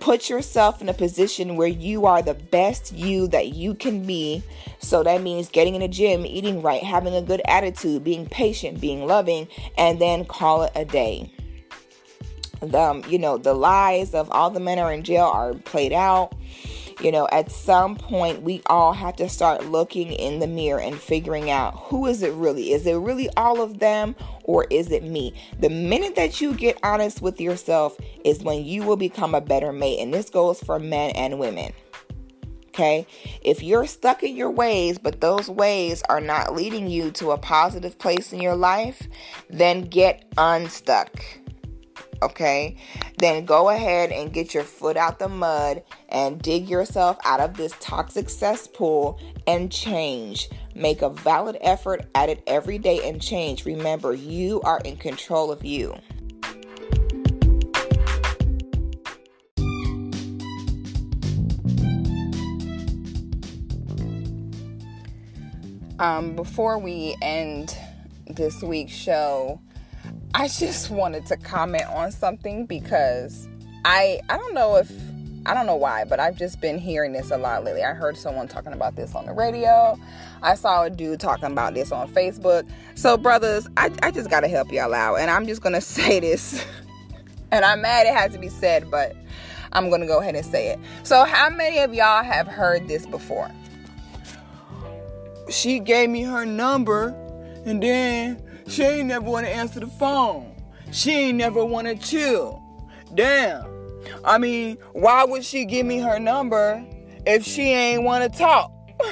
Put 0.00 0.28
yourself 0.28 0.80
in 0.80 0.88
a 0.88 0.94
position 0.94 1.56
where 1.56 1.68
you 1.68 2.06
are 2.06 2.22
the 2.22 2.34
best 2.34 2.92
you 2.92 3.26
that 3.28 3.54
you 3.54 3.74
can 3.74 4.06
be. 4.06 4.42
So 4.78 5.02
that 5.02 5.22
means 5.22 5.48
getting 5.48 5.74
in 5.74 5.80
the 5.80 5.88
gym, 5.88 6.24
eating 6.24 6.62
right, 6.62 6.82
having 6.82 7.14
a 7.14 7.22
good 7.22 7.42
attitude, 7.48 8.04
being 8.04 8.26
patient, 8.26 8.80
being 8.80 9.06
loving, 9.06 9.48
and 9.76 10.00
then 10.00 10.24
call 10.24 10.62
it 10.62 10.72
a 10.74 10.84
day. 10.84 11.32
The, 12.60 12.80
um, 12.80 13.04
you 13.08 13.18
know, 13.18 13.36
the 13.36 13.54
lies 13.54 14.14
of 14.14 14.30
all 14.30 14.50
the 14.50 14.60
men 14.60 14.78
are 14.78 14.92
in 14.92 15.02
jail 15.02 15.24
are 15.26 15.54
played 15.54 15.92
out 15.92 16.34
you 17.00 17.12
know, 17.12 17.28
at 17.30 17.50
some 17.50 17.96
point, 17.96 18.42
we 18.42 18.62
all 18.66 18.92
have 18.92 19.16
to 19.16 19.28
start 19.28 19.66
looking 19.66 20.12
in 20.12 20.38
the 20.38 20.46
mirror 20.46 20.80
and 20.80 20.96
figuring 20.96 21.50
out 21.50 21.74
who 21.76 22.06
is 22.06 22.22
it 22.22 22.32
really? 22.32 22.72
Is 22.72 22.86
it 22.86 22.94
really 22.94 23.28
all 23.36 23.60
of 23.60 23.78
them 23.78 24.16
or 24.44 24.66
is 24.70 24.90
it 24.90 25.04
me? 25.04 25.34
The 25.60 25.68
minute 25.68 26.16
that 26.16 26.40
you 26.40 26.54
get 26.54 26.78
honest 26.82 27.20
with 27.20 27.40
yourself 27.40 27.96
is 28.24 28.42
when 28.42 28.64
you 28.64 28.82
will 28.82 28.96
become 28.96 29.34
a 29.34 29.40
better 29.40 29.72
mate. 29.72 30.00
And 30.00 30.12
this 30.12 30.30
goes 30.30 30.60
for 30.60 30.78
men 30.78 31.10
and 31.10 31.38
women. 31.38 31.72
Okay. 32.68 33.06
If 33.40 33.62
you're 33.62 33.86
stuck 33.86 34.22
in 34.22 34.36
your 34.36 34.50
ways, 34.50 34.98
but 34.98 35.20
those 35.20 35.48
ways 35.48 36.02
are 36.10 36.20
not 36.20 36.54
leading 36.54 36.88
you 36.88 37.10
to 37.12 37.30
a 37.30 37.38
positive 37.38 37.98
place 37.98 38.34
in 38.34 38.40
your 38.40 38.54
life, 38.54 39.08
then 39.48 39.82
get 39.82 40.26
unstuck 40.36 41.22
okay, 42.22 42.76
then 43.18 43.44
go 43.44 43.68
ahead 43.68 44.12
and 44.12 44.32
get 44.32 44.54
your 44.54 44.64
foot 44.64 44.96
out 44.96 45.18
the 45.18 45.28
mud 45.28 45.82
and 46.08 46.40
dig 46.40 46.68
yourself 46.68 47.18
out 47.24 47.40
of 47.40 47.56
this 47.56 47.72
toxic 47.80 48.28
cesspool 48.28 49.20
and 49.46 49.70
change. 49.70 50.48
Make 50.74 51.02
a 51.02 51.10
valid 51.10 51.56
effort 51.60 52.06
at 52.14 52.28
it 52.28 52.42
every 52.46 52.78
day 52.78 53.08
and 53.08 53.20
change. 53.20 53.64
Remember, 53.64 54.14
you 54.14 54.60
are 54.62 54.80
in 54.84 54.96
control 54.96 55.50
of 55.50 55.64
you. 55.64 55.94
Um, 65.98 66.36
before 66.36 66.78
we 66.78 67.16
end 67.22 67.76
this 68.26 68.62
week's 68.62 68.92
show, 68.92 69.60
I 70.38 70.48
just 70.48 70.90
wanted 70.90 71.24
to 71.26 71.38
comment 71.38 71.86
on 71.86 72.12
something 72.12 72.66
because 72.66 73.48
I 73.86 74.20
I 74.28 74.36
don't 74.36 74.52
know 74.52 74.76
if 74.76 74.92
I 75.46 75.54
don't 75.54 75.64
know 75.64 75.76
why, 75.76 76.04
but 76.04 76.20
I've 76.20 76.36
just 76.36 76.60
been 76.60 76.76
hearing 76.76 77.14
this 77.14 77.30
a 77.30 77.38
lot 77.38 77.64
lately. 77.64 77.82
I 77.82 77.94
heard 77.94 78.18
someone 78.18 78.46
talking 78.46 78.74
about 78.74 78.96
this 78.96 79.14
on 79.14 79.24
the 79.24 79.32
radio. 79.32 79.98
I 80.42 80.54
saw 80.54 80.82
a 80.82 80.90
dude 80.90 81.20
talking 81.20 81.46
about 81.46 81.72
this 81.72 81.90
on 81.90 82.12
Facebook. 82.12 82.68
So, 82.96 83.16
brothers, 83.16 83.66
I, 83.78 83.90
I 84.02 84.10
just 84.10 84.28
got 84.28 84.40
to 84.40 84.48
help 84.48 84.70
y'all 84.70 84.92
out. 84.92 85.20
And 85.20 85.30
I'm 85.30 85.46
just 85.46 85.62
going 85.62 85.72
to 85.74 85.80
say 85.80 86.20
this. 86.20 86.62
and 87.50 87.64
I'm 87.64 87.80
mad 87.80 88.06
it 88.06 88.14
has 88.14 88.32
to 88.32 88.38
be 88.38 88.50
said, 88.50 88.90
but 88.90 89.16
I'm 89.72 89.88
going 89.88 90.02
to 90.02 90.06
go 90.06 90.20
ahead 90.20 90.34
and 90.34 90.44
say 90.44 90.68
it. 90.68 90.80
So, 91.02 91.24
how 91.24 91.48
many 91.48 91.78
of 91.78 91.94
y'all 91.94 92.22
have 92.22 92.46
heard 92.46 92.88
this 92.88 93.06
before? 93.06 93.50
She 95.48 95.78
gave 95.78 96.10
me 96.10 96.24
her 96.24 96.44
number, 96.44 97.14
and 97.64 97.82
then 97.82 98.45
she 98.68 98.82
ain't 98.82 99.08
never 99.08 99.24
want 99.24 99.46
to 99.46 99.52
answer 99.52 99.80
the 99.80 99.86
phone. 99.86 100.54
She 100.92 101.12
ain't 101.12 101.38
never 101.38 101.64
want 101.64 101.86
to 101.86 101.96
chill. 101.96 102.62
Damn. 103.14 103.66
I 104.24 104.38
mean, 104.38 104.78
why 104.92 105.24
would 105.24 105.44
she 105.44 105.64
give 105.64 105.86
me 105.86 105.98
her 105.98 106.18
number 106.18 106.84
if 107.26 107.44
she 107.44 107.72
ain't 107.72 108.02
want 108.02 108.30
to 108.30 108.38
talk? 108.38 108.72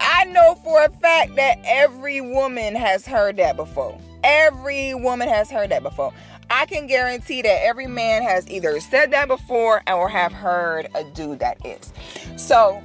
I 0.00 0.24
know 0.24 0.56
for 0.64 0.84
a 0.84 0.90
fact 0.90 1.36
that 1.36 1.58
every 1.64 2.20
woman 2.20 2.74
has 2.74 3.06
heard 3.06 3.36
that 3.36 3.56
before. 3.56 3.98
Every 4.24 4.94
woman 4.94 5.28
has 5.28 5.50
heard 5.50 5.70
that 5.70 5.82
before. 5.82 6.12
I 6.50 6.66
can 6.66 6.86
guarantee 6.86 7.42
that 7.42 7.62
every 7.62 7.86
man 7.86 8.22
has 8.22 8.48
either 8.48 8.80
said 8.80 9.10
that 9.12 9.28
before 9.28 9.82
or 9.86 10.08
have 10.08 10.32
heard 10.32 10.88
a 10.94 11.04
dude 11.04 11.40
that 11.40 11.64
is. 11.64 11.92
So, 12.36 12.82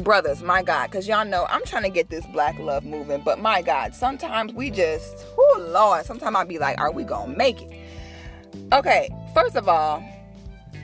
brothers, 0.00 0.42
my 0.42 0.62
God, 0.62 0.90
because 0.90 1.06
y'all 1.06 1.24
know 1.24 1.46
I'm 1.48 1.64
trying 1.64 1.82
to 1.84 1.90
get 1.90 2.10
this 2.10 2.24
black 2.26 2.58
love 2.58 2.84
moving, 2.84 3.22
but 3.24 3.38
my 3.38 3.62
God, 3.62 3.94
sometimes 3.94 4.52
we 4.52 4.70
just, 4.70 5.26
oh 5.36 5.66
Lord, 5.70 6.04
sometimes 6.06 6.36
I'll 6.36 6.44
be 6.44 6.58
like, 6.58 6.78
are 6.80 6.90
we 6.90 7.04
gonna 7.04 7.36
make 7.36 7.62
it? 7.62 7.70
Okay, 8.72 9.08
first 9.34 9.56
of 9.56 9.68
all, 9.68 10.02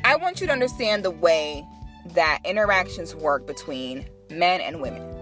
I 0.05 0.17
want 0.17 0.41
you 0.41 0.47
to 0.47 0.53
understand 0.53 1.05
the 1.05 1.11
way 1.11 1.67
that 2.14 2.41
interactions 2.45 3.14
work 3.14 3.47
between 3.47 4.07
men 4.31 4.61
and 4.61 4.81
women 4.81 5.16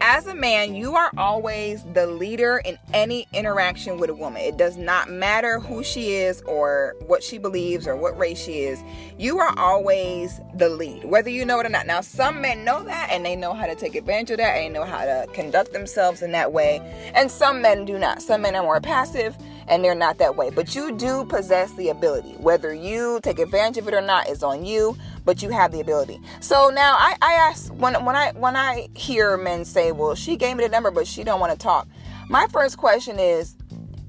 as 0.00 0.26
a 0.26 0.34
man, 0.34 0.74
you 0.74 0.96
are 0.96 1.10
always 1.16 1.84
the 1.92 2.06
leader 2.06 2.60
in 2.64 2.78
any 2.92 3.26
interaction 3.32 3.98
with 3.98 4.10
a 4.10 4.14
woman. 4.14 4.42
It 4.42 4.56
does 4.56 4.76
not 4.76 5.10
matter 5.10 5.58
who 5.58 5.82
she 5.82 6.14
is 6.14 6.42
or 6.42 6.94
what 7.06 7.22
she 7.22 7.38
believes 7.38 7.86
or 7.86 7.96
what 7.96 8.18
race 8.18 8.38
she 8.38 8.60
is. 8.60 8.82
You 9.18 9.38
are 9.38 9.58
always 9.58 10.40
the 10.54 10.68
lead, 10.68 11.04
whether 11.04 11.30
you 11.30 11.44
know 11.44 11.60
it 11.60 11.66
or 11.66 11.70
not. 11.70 11.86
Now, 11.86 12.00
some 12.00 12.40
men 12.40 12.64
know 12.64 12.82
that 12.84 13.08
and 13.10 13.24
they 13.24 13.36
know 13.36 13.54
how 13.54 13.66
to 13.66 13.74
take 13.74 13.94
advantage 13.94 14.32
of 14.32 14.36
that 14.38 14.56
and 14.56 14.74
they 14.74 14.78
know 14.78 14.84
how 14.84 15.04
to 15.04 15.26
conduct 15.32 15.72
themselves 15.72 16.22
in 16.22 16.32
that 16.32 16.52
way. 16.52 16.80
And 17.14 17.30
some 17.30 17.62
men 17.62 17.84
do 17.84 17.98
not. 17.98 18.22
Some 18.22 18.42
men 18.42 18.54
are 18.54 18.62
more 18.62 18.80
passive 18.80 19.36
and 19.68 19.84
they're 19.84 19.94
not 19.94 20.18
that 20.18 20.36
way. 20.36 20.50
But 20.50 20.74
you 20.74 20.92
do 20.92 21.24
possess 21.24 21.72
the 21.72 21.88
ability. 21.88 22.32
Whether 22.38 22.74
you 22.74 23.20
take 23.22 23.38
advantage 23.38 23.78
of 23.78 23.88
it 23.88 23.94
or 23.94 24.00
not 24.00 24.28
is 24.28 24.42
on 24.42 24.64
you, 24.64 24.96
but 25.24 25.42
you 25.42 25.50
have 25.50 25.72
the 25.72 25.80
ability. 25.80 26.20
So 26.40 26.70
now 26.70 26.94
I, 26.94 27.16
I 27.22 27.32
ask 27.34 27.72
when 27.72 28.04
when 28.04 28.16
I 28.16 28.32
when 28.32 28.56
I 28.56 28.88
hear 28.94 29.36
men 29.36 29.64
say, 29.64 29.92
Well, 29.92 30.14
she 30.14 30.36
gave 30.36 30.56
me 30.56 30.64
the 30.64 30.70
number, 30.70 30.90
but 30.90 31.06
she 31.06 31.24
don't 31.24 31.40
want 31.40 31.52
to 31.52 31.58
talk. 31.58 31.88
My 32.28 32.46
first 32.48 32.78
question 32.78 33.18
is, 33.18 33.56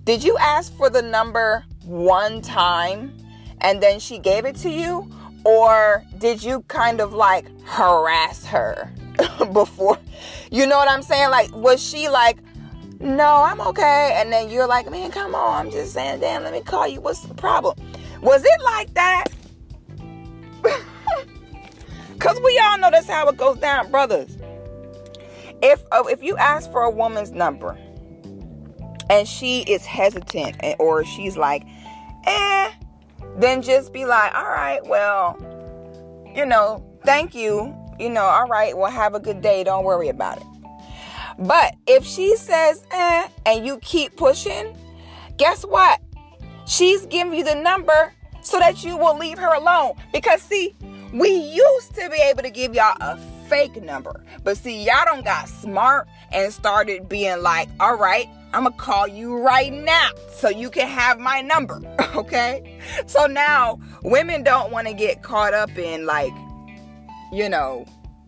did 0.05 0.23
you 0.23 0.37
ask 0.37 0.75
for 0.77 0.89
the 0.89 1.01
number 1.01 1.65
one 1.83 2.41
time 2.41 3.17
and 3.61 3.81
then 3.81 3.99
she 3.99 4.19
gave 4.19 4.45
it 4.45 4.55
to 4.57 4.69
you? 4.69 5.09
Or 5.43 6.03
did 6.17 6.43
you 6.43 6.61
kind 6.63 7.01
of 7.01 7.13
like 7.13 7.45
harass 7.65 8.45
her 8.45 8.91
before? 9.53 9.99
You 10.51 10.65
know 10.65 10.77
what 10.77 10.89
I'm 10.89 11.01
saying? 11.01 11.29
Like, 11.29 11.51
was 11.55 11.81
she 11.83 12.09
like, 12.09 12.37
no, 12.99 13.43
I'm 13.43 13.61
okay. 13.61 14.13
And 14.15 14.31
then 14.31 14.49
you're 14.49 14.67
like, 14.67 14.89
man, 14.89 15.11
come 15.11 15.35
on. 15.35 15.67
I'm 15.67 15.71
just 15.71 15.93
saying, 15.93 16.21
damn, 16.21 16.43
let 16.43 16.53
me 16.53 16.61
call 16.61 16.87
you. 16.87 17.01
What's 17.01 17.21
the 17.21 17.33
problem? 17.33 17.77
Was 18.21 18.43
it 18.43 18.61
like 18.63 18.93
that? 18.93 19.25
Because 22.13 22.39
we 22.43 22.57
all 22.57 22.77
know 22.79 22.89
that's 22.89 23.07
how 23.07 23.27
it 23.27 23.37
goes 23.37 23.57
down, 23.57 23.91
brothers. 23.91 24.37
If, 25.61 25.83
uh, 25.91 26.05
if 26.09 26.23
you 26.23 26.37
ask 26.37 26.71
for 26.71 26.81
a 26.81 26.89
woman's 26.89 27.31
number 27.31 27.77
and 29.09 29.27
she 29.27 29.61
is 29.63 29.85
hesitant 29.85 30.55
or 30.79 31.03
she's 31.03 31.37
like, 31.37 31.63
eh, 32.23 32.71
then 33.37 33.61
just 33.61 33.93
be 33.93 34.05
like, 34.05 34.33
all 34.33 34.45
right, 34.45 34.79
well, 34.87 35.37
you 36.35 36.45
know, 36.45 36.83
thank 37.03 37.35
you. 37.35 37.75
You 37.99 38.09
know, 38.09 38.23
all 38.23 38.47
right, 38.47 38.75
well, 38.75 38.89
have 38.89 39.13
a 39.13 39.19
good 39.19 39.41
day. 39.41 39.63
Don't 39.63 39.83
worry 39.83 40.07
about 40.07 40.37
it. 40.37 40.54
But 41.37 41.75
if 41.87 42.05
she 42.05 42.35
says, 42.37 42.83
eh, 42.91 43.27
and 43.45 43.65
you 43.65 43.79
keep 43.79 44.15
pushing, 44.15 44.77
guess 45.37 45.63
what? 45.63 46.01
She's 46.65 47.05
giving 47.05 47.33
you 47.33 47.43
the 47.43 47.55
number 47.55 48.13
so 48.41 48.59
that 48.59 48.83
you 48.83 48.97
will 48.97 49.17
leave 49.17 49.37
her 49.37 49.53
alone. 49.53 49.93
Because, 50.13 50.41
see, 50.41 50.75
we 51.13 51.29
used 51.29 51.95
to 51.95 52.09
be 52.09 52.17
able 52.17 52.43
to 52.43 52.49
give 52.49 52.73
y'all 52.73 52.97
a 53.01 53.17
fake 53.47 53.81
number. 53.81 54.23
But 54.43 54.57
see, 54.57 54.83
y'all 54.83 55.05
don't 55.05 55.25
got 55.25 55.47
smart 55.47 56.07
and 56.31 56.51
started 56.51 57.07
being 57.07 57.41
like, 57.41 57.69
all 57.79 57.95
right, 57.95 58.27
I'm 58.53 58.63
gonna 58.63 58.75
call 58.75 59.07
you 59.07 59.37
right 59.37 59.71
now 59.71 60.09
so 60.31 60.49
you 60.49 60.69
can 60.69 60.87
have 60.87 61.19
my 61.19 61.41
number. 61.41 61.81
Okay? 62.15 62.79
So 63.07 63.25
now 63.25 63.77
women 64.01 64.41
don't 64.41 64.71
want 64.71 64.87
to 64.87 64.93
get 64.93 65.21
caught 65.21 65.53
up 65.53 65.77
in 65.77 66.05
like, 66.05 66.31
you 67.33 67.49
know, 67.49 67.85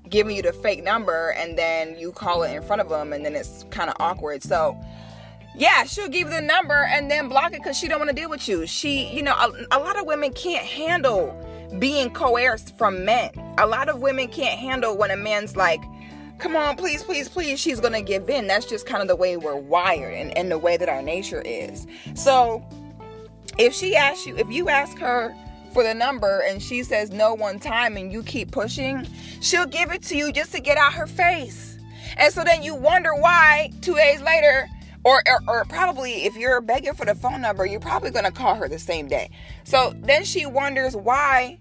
giving 0.10 0.36
you 0.36 0.42
the 0.42 0.54
fake 0.54 0.84
number 0.84 1.32
and 1.38 1.58
then 1.58 1.98
you 1.98 2.12
call 2.12 2.44
it 2.44 2.54
in 2.54 2.62
front 2.62 2.82
of 2.82 2.90
them 2.90 3.14
and 3.14 3.26
then 3.26 3.36
it's 3.36 3.66
kind 3.70 3.90
of 3.90 3.96
awkward. 4.00 4.44
So 4.44 4.78
yeah, 5.56 5.84
she'll 5.86 6.08
give 6.08 6.28
you 6.28 6.34
the 6.34 6.42
number 6.42 6.86
and 6.86 7.10
then 7.10 7.30
block 7.30 7.54
it 7.54 7.64
because 7.64 7.78
she 7.78 7.88
don't 7.88 8.00
want 8.00 8.10
to 8.10 8.16
deal 8.16 8.30
with 8.30 8.48
you. 8.48 8.68
She, 8.68 9.08
you 9.14 9.24
know, 9.24 9.34
a, 9.34 9.78
a 9.78 9.80
lot 9.80 9.98
of 9.98 10.06
women 10.06 10.32
can't 10.34 10.66
handle 10.66 11.36
being 11.80 12.12
coerced 12.12 12.78
from 12.78 13.04
men. 13.04 13.32
A 13.58 13.66
lot 13.66 13.90
of 13.90 14.00
women 14.00 14.28
can't 14.28 14.60
handle 14.60 14.96
when 14.96 15.12
a 15.12 15.18
man's 15.18 15.56
like, 15.56 15.82
come 16.38 16.56
on, 16.56 16.76
please, 16.76 17.04
please, 17.04 17.28
please, 17.28 17.60
she's 17.60 17.80
gonna 17.80 18.04
give 18.04 18.30
in. 18.30 18.48
That's 18.48 18.66
just 18.66 18.86
kind 18.86 19.02
of 19.02 19.08
the 19.08 19.16
way 19.16 19.38
we're 19.38 19.56
wired 19.56 20.14
and, 20.14 20.38
and 20.38 20.52
the 20.52 20.58
way 20.60 20.78
that 20.78 20.90
our 20.90 21.02
nature 21.02 21.42
is. 21.42 21.88
So 22.14 22.64
if 23.58 23.74
she 23.74 23.96
asks 23.96 24.28
you, 24.28 24.38
if 24.38 24.50
you 24.52 24.70
ask 24.70 24.98
her 25.00 25.36
for 25.78 25.84
the 25.84 25.94
number 25.94 26.40
and 26.48 26.60
she 26.60 26.82
says 26.82 27.12
no 27.12 27.36
one 27.36 27.60
time 27.60 27.98
and 27.98 28.12
you 28.12 28.24
keep 28.24 28.50
pushing, 28.50 29.08
she'll 29.42 29.68
give 29.68 29.92
it 29.92 30.02
to 30.02 30.18
you 30.18 30.32
just 30.32 30.52
to 30.52 30.60
get 30.60 30.76
out 30.76 30.92
her 30.92 31.06
face. 31.06 31.78
And 32.18 32.34
so 32.34 32.44
then 32.44 32.64
you 32.64 32.74
wonder 32.74 33.14
why 33.14 33.72
two 33.82 33.94
days 33.94 34.20
later, 34.24 34.68
or, 35.04 35.22
or, 35.28 35.40
or, 35.48 35.66
probably 35.66 36.26
if 36.26 36.36
you're 36.36 36.62
begging 36.62 36.96
for 36.96 37.06
the 37.06 37.14
phone 37.14 37.42
number, 37.42 37.64
you're 37.64 37.80
probably 37.80 38.10
going 38.10 38.26
to 38.26 38.32
call 38.32 38.56
her 38.56 38.68
the 38.68 38.80
same 38.80 39.08
day. 39.08 39.30
So 39.66 39.94
then 39.98 40.24
she 40.24 40.48
wonders 40.48 40.96
why 40.96 41.60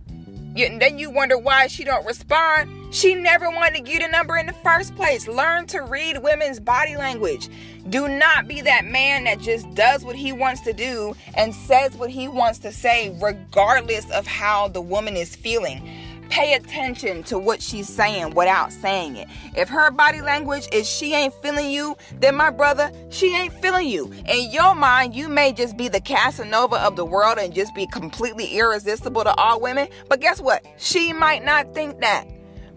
you, 0.54 0.78
then 0.78 0.98
you 0.98 1.10
wonder 1.10 1.36
why 1.36 1.66
she 1.66 1.84
don't 1.84 2.06
respond. 2.06 2.85
She 2.96 3.14
never 3.14 3.50
wanted 3.50 3.74
to 3.74 3.80
get 3.82 4.02
a 4.02 4.08
number 4.10 4.38
in 4.38 4.46
the 4.46 4.54
first 4.54 4.96
place. 4.96 5.28
Learn 5.28 5.66
to 5.66 5.82
read 5.82 6.22
women's 6.22 6.58
body 6.58 6.96
language. 6.96 7.50
Do 7.90 8.08
not 8.08 8.48
be 8.48 8.62
that 8.62 8.86
man 8.86 9.24
that 9.24 9.38
just 9.38 9.70
does 9.74 10.02
what 10.02 10.16
he 10.16 10.32
wants 10.32 10.62
to 10.62 10.72
do 10.72 11.14
and 11.34 11.54
says 11.54 11.94
what 11.94 12.08
he 12.08 12.26
wants 12.26 12.58
to 12.60 12.72
say, 12.72 13.14
regardless 13.20 14.10
of 14.12 14.26
how 14.26 14.68
the 14.68 14.80
woman 14.80 15.14
is 15.14 15.36
feeling 15.36 15.86
pay 16.30 16.54
attention 16.54 17.22
to 17.22 17.38
what 17.38 17.62
she's 17.62 17.88
saying 17.88 18.34
without 18.34 18.72
saying 18.72 19.14
it. 19.14 19.28
If 19.54 19.68
her 19.68 19.92
body 19.92 20.20
language 20.20 20.66
is 20.72 20.88
she 20.88 21.14
ain't 21.14 21.34
feeling 21.34 21.70
you, 21.70 21.96
then 22.18 22.34
my 22.34 22.50
brother, 22.50 22.90
she 23.10 23.36
ain't 23.36 23.52
feeling 23.52 23.88
you. 23.88 24.10
In 24.26 24.50
your 24.50 24.74
mind, 24.74 25.14
you 25.14 25.28
may 25.28 25.52
just 25.52 25.76
be 25.76 25.88
the 25.88 26.00
Casanova 26.00 26.76
of 26.76 26.96
the 26.96 27.04
world 27.04 27.38
and 27.38 27.54
just 27.54 27.74
be 27.76 27.86
completely 27.86 28.56
irresistible 28.56 29.22
to 29.22 29.34
all 29.36 29.60
women, 29.60 29.86
but 30.08 30.20
guess 30.20 30.40
what? 30.40 30.66
She 30.78 31.12
might 31.12 31.44
not 31.44 31.72
think 31.74 32.00
that. 32.00 32.26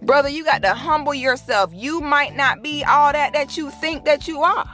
Brother, 0.01 0.29
you 0.29 0.43
got 0.45 0.61
to 0.63 0.73
humble 0.73 1.13
yourself. 1.13 1.71
You 1.73 2.01
might 2.01 2.35
not 2.35 2.63
be 2.63 2.83
all 2.83 3.11
that 3.11 3.33
that 3.33 3.57
you 3.57 3.69
think 3.71 4.05
that 4.05 4.27
you 4.27 4.41
are. 4.41 4.69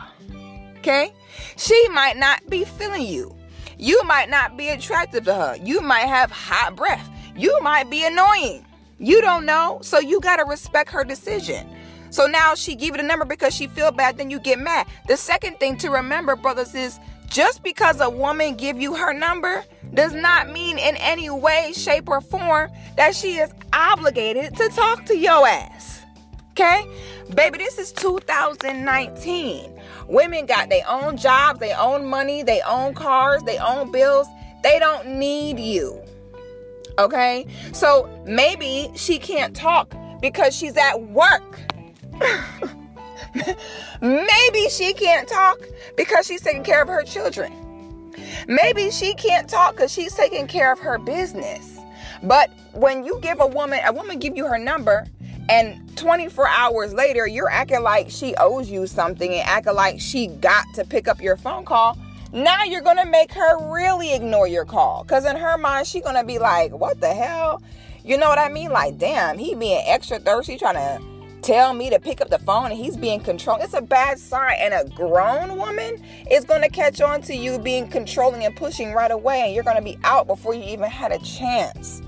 Okay? 0.77 1.13
She 1.57 1.87
might 1.89 2.17
not 2.17 2.47
be 2.49 2.63
feeling 2.63 3.05
you. 3.05 3.35
You 3.77 4.01
might 4.03 4.29
not 4.29 4.55
be 4.55 4.69
attractive 4.69 5.25
to 5.25 5.33
her. 5.33 5.57
You 5.61 5.81
might 5.81 6.05
have 6.05 6.31
hot 6.31 6.75
breath. 6.75 7.09
You 7.35 7.59
might 7.61 7.89
be 7.89 8.05
annoying. 8.05 8.65
You 8.99 9.21
don't 9.21 9.45
know. 9.45 9.79
So 9.81 9.99
you 9.99 10.21
got 10.21 10.37
to 10.37 10.45
respect 10.45 10.91
her 10.91 11.03
decision. 11.03 11.67
So 12.11 12.27
now 12.27 12.55
she 12.55 12.75
give 12.75 12.93
it 12.93 13.01
a 13.01 13.03
number 13.03 13.25
because 13.25 13.53
she 13.53 13.67
feel 13.67 13.91
bad, 13.91 14.17
then 14.17 14.29
you 14.29 14.39
get 14.39 14.59
mad. 14.59 14.87
The 15.07 15.17
second 15.17 15.59
thing 15.59 15.77
to 15.79 15.89
remember, 15.89 16.37
brothers, 16.37 16.73
is 16.73 16.97
just 17.27 17.63
because 17.63 18.01
a 18.01 18.09
woman 18.09 18.55
give 18.55 18.79
you 18.79 18.95
her 18.95 19.13
number 19.13 19.63
does 19.93 20.13
not 20.13 20.51
mean 20.51 20.77
in 20.77 20.95
any 20.97 21.29
way, 21.29 21.73
shape, 21.75 22.09
or 22.09 22.21
form 22.21 22.69
that 22.97 23.15
she 23.15 23.37
is 23.37 23.51
obligated 23.73 24.55
to 24.57 24.69
talk 24.69 25.05
to 25.05 25.17
your 25.17 25.47
ass. 25.47 26.01
Okay? 26.51 26.85
Baby, 27.33 27.57
this 27.57 27.77
is 27.77 27.91
2019. 27.93 29.81
Women 30.07 30.45
got 30.45 30.69
their 30.69 30.87
own 30.87 31.17
jobs, 31.17 31.59
their 31.59 31.79
own 31.79 32.05
money, 32.05 32.43
their 32.43 32.61
own 32.67 32.93
cars, 32.93 33.43
their 33.43 33.61
own 33.61 33.91
bills. 33.91 34.27
They 34.63 34.79
don't 34.79 35.07
need 35.19 35.59
you. 35.59 36.01
Okay? 36.97 37.45
So 37.73 38.09
maybe 38.25 38.91
she 38.95 39.19
can't 39.19 39.55
talk 39.55 39.93
because 40.21 40.55
she's 40.55 40.77
at 40.77 41.01
work. 41.01 41.59
maybe 44.01 44.69
she 44.69 44.93
can't 44.93 45.27
talk 45.27 45.59
because 45.97 46.25
she's 46.25 46.41
taking 46.41 46.63
care 46.63 46.81
of 46.81 46.87
her 46.87 47.03
children. 47.03 47.53
Maybe 48.47 48.91
she 48.91 49.13
can't 49.13 49.49
talk 49.49 49.75
because 49.75 49.91
she's 49.91 50.13
taking 50.13 50.47
care 50.47 50.71
of 50.71 50.79
her 50.79 50.97
business. 50.97 51.79
But 52.23 52.49
when 52.73 53.05
you 53.05 53.19
give 53.21 53.39
a 53.39 53.47
woman, 53.47 53.79
a 53.85 53.93
woman 53.93 54.19
give 54.19 54.35
you 54.35 54.45
her 54.45 54.57
number, 54.57 55.05
and 55.49 55.95
24 55.97 56.47
hours 56.47 56.93
later, 56.93 57.27
you're 57.27 57.49
acting 57.49 57.83
like 57.83 58.09
she 58.09 58.35
owes 58.35 58.69
you 58.69 58.87
something 58.87 59.31
and 59.31 59.47
acting 59.47 59.75
like 59.75 59.99
she 59.99 60.27
got 60.27 60.65
to 60.73 60.83
pick 60.83 61.07
up 61.07 61.21
your 61.21 61.37
phone 61.37 61.65
call. 61.65 61.97
Now 62.33 62.63
you're 62.63 62.81
to 62.97 63.05
make 63.05 63.31
her 63.33 63.71
really 63.71 64.13
ignore 64.13 64.47
your 64.47 64.65
call. 64.65 65.03
Because 65.03 65.25
in 65.25 65.35
her 65.35 65.57
mind, 65.57 65.87
she's 65.87 66.01
to 66.15 66.23
be 66.23 66.39
like, 66.39 66.71
what 66.71 66.99
the 66.99 67.13
hell? 67.13 67.61
You 68.03 68.17
know 68.17 68.27
what 68.27 68.39
I 68.39 68.49
mean? 68.49 68.71
Like, 68.71 68.97
damn, 68.97 69.37
he 69.37 69.55
being 69.55 69.83
extra 69.85 70.19
thirsty, 70.19 70.57
trying 70.57 70.75
to 70.75 71.01
tell 71.45 71.73
me 71.75 71.91
to 71.91 71.99
pick 71.99 72.21
up 72.21 72.29
the 72.29 72.39
phone 72.39 72.71
and 72.71 72.73
he's 72.73 72.97
being 72.97 73.19
controlled. 73.19 73.61
It's 73.61 73.75
a 73.75 73.81
bad 73.81 74.17
sign. 74.17 74.55
And 74.59 74.73
a 74.73 74.89
grown 74.95 75.57
woman 75.57 76.03
is 76.29 76.43
going 76.43 76.63
to 76.63 76.69
catch 76.69 77.01
on 77.01 77.21
to 77.23 77.35
you 77.35 77.59
being 77.59 77.87
controlling 77.87 78.43
and 78.43 78.55
pushing 78.55 78.93
right 78.93 79.11
away. 79.11 79.41
And 79.41 79.53
you're 79.53 79.63
going 79.63 79.77
to 79.77 79.83
be 79.83 79.97
out 80.03 80.25
before 80.25 80.55
you 80.55 80.63
even 80.63 80.89
had 80.89 81.11
a 81.11 81.19
chance. 81.19 82.01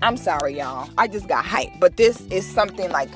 I'm 0.00 0.16
sorry, 0.16 0.56
y'all. 0.58 0.88
I 0.96 1.08
just 1.08 1.26
got 1.26 1.44
hyped. 1.44 1.80
But 1.80 1.96
this 1.96 2.20
is 2.26 2.46
something 2.46 2.90
like 2.90 3.10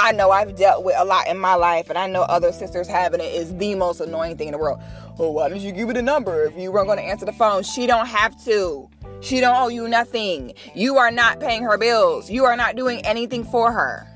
I 0.00 0.12
know 0.12 0.30
I've 0.30 0.56
dealt 0.56 0.82
with 0.82 0.96
a 0.98 1.04
lot 1.04 1.28
in 1.28 1.38
my 1.38 1.54
life, 1.54 1.90
and 1.90 1.98
I 1.98 2.06
know 2.06 2.22
other 2.22 2.52
sisters 2.52 2.88
having 2.88 3.20
it 3.20 3.34
is 3.34 3.54
the 3.58 3.74
most 3.74 4.00
annoying 4.00 4.38
thing 4.38 4.48
in 4.48 4.52
the 4.52 4.58
world. 4.58 4.80
Well, 5.18 5.34
why 5.34 5.50
did 5.50 5.58
you 5.58 5.72
give 5.72 5.90
it 5.90 5.96
a 5.98 6.02
number 6.02 6.46
if 6.46 6.56
you 6.56 6.72
weren't 6.72 6.86
going 6.86 6.98
to 6.98 7.04
answer 7.04 7.26
the 7.26 7.32
phone? 7.34 7.62
She 7.62 7.86
don't 7.86 8.06
have 8.06 8.42
to. 8.46 8.88
She 9.20 9.40
don't 9.40 9.56
owe 9.56 9.68
you 9.68 9.88
nothing. 9.88 10.54
You 10.74 10.96
are 10.96 11.10
not 11.10 11.40
paying 11.40 11.62
her 11.62 11.76
bills. 11.76 12.30
You 12.30 12.44
are 12.46 12.56
not 12.56 12.76
doing 12.76 13.04
anything 13.04 13.44
for 13.44 13.70
her. 13.70 14.06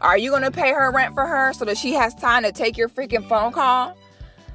Are 0.00 0.18
you 0.18 0.30
going 0.30 0.42
to 0.42 0.50
pay 0.50 0.72
her 0.72 0.90
rent 0.90 1.14
for 1.14 1.26
her 1.26 1.52
so 1.52 1.64
that 1.64 1.76
she 1.76 1.92
has 1.94 2.14
time 2.14 2.42
to 2.42 2.52
take 2.52 2.76
your 2.76 2.88
freaking 2.88 3.26
phone 3.28 3.52
call? 3.52 3.96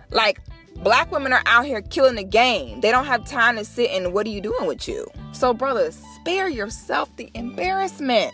Like, 0.09 0.39
black 0.77 1.11
women 1.11 1.33
are 1.33 1.43
out 1.45 1.65
here 1.65 1.81
killing 1.81 2.15
the 2.15 2.23
game. 2.23 2.81
They 2.81 2.91
don't 2.91 3.05
have 3.05 3.25
time 3.25 3.55
to 3.57 3.65
sit 3.65 3.91
and 3.91 4.13
what 4.13 4.25
are 4.25 4.31
you 4.31 4.41
doing 4.41 4.67
with 4.67 4.87
you? 4.87 5.07
So, 5.31 5.53
brothers, 5.53 6.01
spare 6.15 6.49
yourself 6.49 7.15
the 7.15 7.29
embarrassment. 7.33 8.33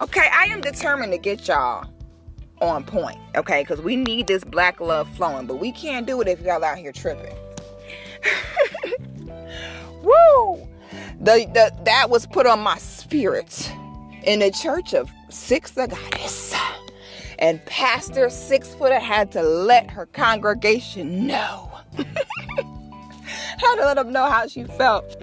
Okay, 0.00 0.28
I 0.32 0.44
am 0.44 0.60
determined 0.60 1.12
to 1.12 1.18
get 1.18 1.46
y'all 1.46 1.86
on 2.60 2.84
point, 2.84 3.18
okay? 3.36 3.62
Because 3.62 3.80
we 3.80 3.96
need 3.96 4.26
this 4.26 4.44
black 4.44 4.80
love 4.80 5.08
flowing, 5.16 5.46
but 5.46 5.56
we 5.56 5.72
can't 5.72 6.06
do 6.06 6.20
it 6.20 6.28
if 6.28 6.40
y'all 6.40 6.64
out 6.64 6.78
here 6.78 6.92
tripping. 6.92 7.36
The, 11.22 11.48
the 11.54 11.72
that 11.84 12.10
was 12.10 12.26
put 12.26 12.46
on 12.46 12.58
my 12.60 12.78
spirit 12.78 13.72
in 14.24 14.40
the 14.40 14.50
church 14.50 14.92
of 14.92 15.08
Six 15.28 15.70
the 15.70 15.86
Goddess. 15.86 16.52
And 17.38 17.64
Pastor 17.64 18.28
Six 18.28 18.74
Footer 18.74 18.98
had 18.98 19.30
to 19.32 19.42
let 19.42 19.90
her 19.92 20.06
congregation 20.06 21.28
know. 21.28 21.70
had 21.96 23.76
to 23.76 23.84
let 23.84 23.94
them 23.94 24.12
know 24.12 24.28
how 24.28 24.48
she 24.48 24.64
felt. 24.64 25.16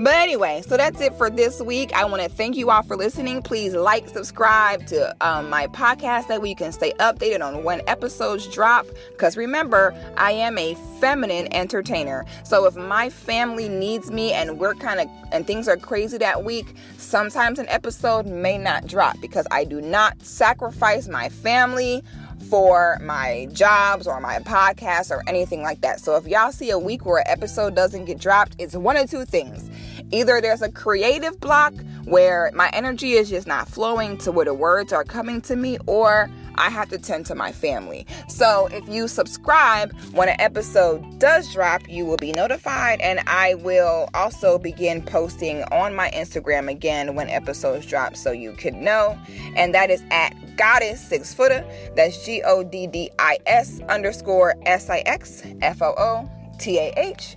But 0.00 0.14
anyway, 0.14 0.62
so 0.64 0.76
that's 0.76 1.00
it 1.00 1.12
for 1.14 1.28
this 1.28 1.60
week. 1.60 1.92
I 1.92 2.04
want 2.04 2.22
to 2.22 2.28
thank 2.28 2.56
you 2.56 2.70
all 2.70 2.84
for 2.84 2.96
listening. 2.96 3.42
Please 3.42 3.74
like, 3.74 4.08
subscribe 4.08 4.86
to 4.86 5.12
um, 5.20 5.50
my 5.50 5.66
podcast. 5.66 6.28
That 6.28 6.40
way 6.40 6.50
you 6.50 6.54
can 6.54 6.70
stay 6.70 6.92
updated 7.00 7.42
on 7.42 7.64
when 7.64 7.82
episodes 7.88 8.46
drop. 8.46 8.86
Because 9.10 9.36
remember, 9.36 9.92
I 10.16 10.30
am 10.30 10.56
a 10.56 10.76
feminine 11.00 11.52
entertainer. 11.52 12.24
So 12.44 12.64
if 12.66 12.76
my 12.76 13.10
family 13.10 13.68
needs 13.68 14.08
me 14.12 14.32
and 14.32 14.60
we're 14.60 14.76
kind 14.76 15.00
of, 15.00 15.08
and 15.32 15.48
things 15.48 15.66
are 15.66 15.76
crazy 15.76 16.16
that 16.18 16.44
week, 16.44 16.76
sometimes 16.96 17.58
an 17.58 17.68
episode 17.68 18.24
may 18.24 18.56
not 18.56 18.86
drop 18.86 19.20
because 19.20 19.48
I 19.50 19.64
do 19.64 19.80
not 19.80 20.22
sacrifice 20.22 21.08
my 21.08 21.28
family 21.28 22.04
for 22.50 22.98
my 23.02 23.48
jobs 23.52 24.06
or 24.06 24.20
my 24.20 24.38
podcast 24.40 25.10
or 25.10 25.22
anything 25.26 25.62
like 25.62 25.80
that. 25.82 26.00
So 26.00 26.16
if 26.16 26.26
y'all 26.26 26.52
see 26.52 26.70
a 26.70 26.78
week 26.78 27.04
where 27.04 27.18
an 27.18 27.26
episode 27.26 27.74
doesn't 27.74 28.06
get 28.06 28.18
dropped, 28.18 28.56
it's 28.58 28.74
one 28.74 28.96
of 28.96 29.10
two 29.10 29.24
things. 29.24 29.70
Either 30.10 30.40
there's 30.40 30.62
a 30.62 30.70
creative 30.70 31.38
block 31.40 31.74
where 32.08 32.50
my 32.54 32.70
energy 32.72 33.12
is 33.12 33.28
just 33.28 33.46
not 33.46 33.68
flowing 33.68 34.16
to 34.18 34.32
where 34.32 34.44
the 34.44 34.54
words 34.54 34.92
are 34.92 35.04
coming 35.04 35.40
to 35.42 35.56
me, 35.56 35.78
or 35.86 36.30
I 36.56 36.70
have 36.70 36.88
to 36.88 36.98
tend 36.98 37.26
to 37.26 37.34
my 37.34 37.52
family. 37.52 38.06
So 38.28 38.68
if 38.72 38.88
you 38.88 39.06
subscribe 39.06 39.92
when 40.12 40.28
an 40.28 40.40
episode 40.40 41.18
does 41.18 41.52
drop, 41.52 41.88
you 41.88 42.04
will 42.04 42.16
be 42.16 42.32
notified, 42.32 43.00
and 43.00 43.20
I 43.26 43.54
will 43.54 44.08
also 44.14 44.58
begin 44.58 45.02
posting 45.02 45.62
on 45.64 45.94
my 45.94 46.10
Instagram 46.10 46.68
again 46.68 47.14
when 47.14 47.28
episodes 47.28 47.86
drop 47.86 48.16
so 48.16 48.32
you 48.32 48.52
can 48.52 48.82
know. 48.82 49.18
And 49.54 49.74
that 49.74 49.90
is 49.90 50.02
at 50.10 50.34
Goddess 50.56 51.00
Six 51.00 51.32
Footer. 51.32 51.64
That's 51.94 52.24
G 52.24 52.42
O 52.44 52.64
D 52.64 52.86
D 52.86 53.10
I 53.18 53.38
S 53.46 53.80
underscore 53.88 54.56
S 54.66 54.90
I 54.90 54.98
X 55.06 55.44
F 55.62 55.80
O 55.82 55.94
O 55.96 56.30
T 56.58 56.78
A 56.78 56.92
H. 56.96 57.36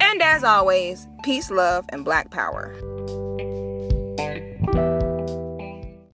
And 0.00 0.22
as 0.22 0.44
always, 0.44 1.06
peace, 1.22 1.50
love, 1.50 1.84
and 1.90 2.04
black 2.04 2.30
power. 2.30 2.74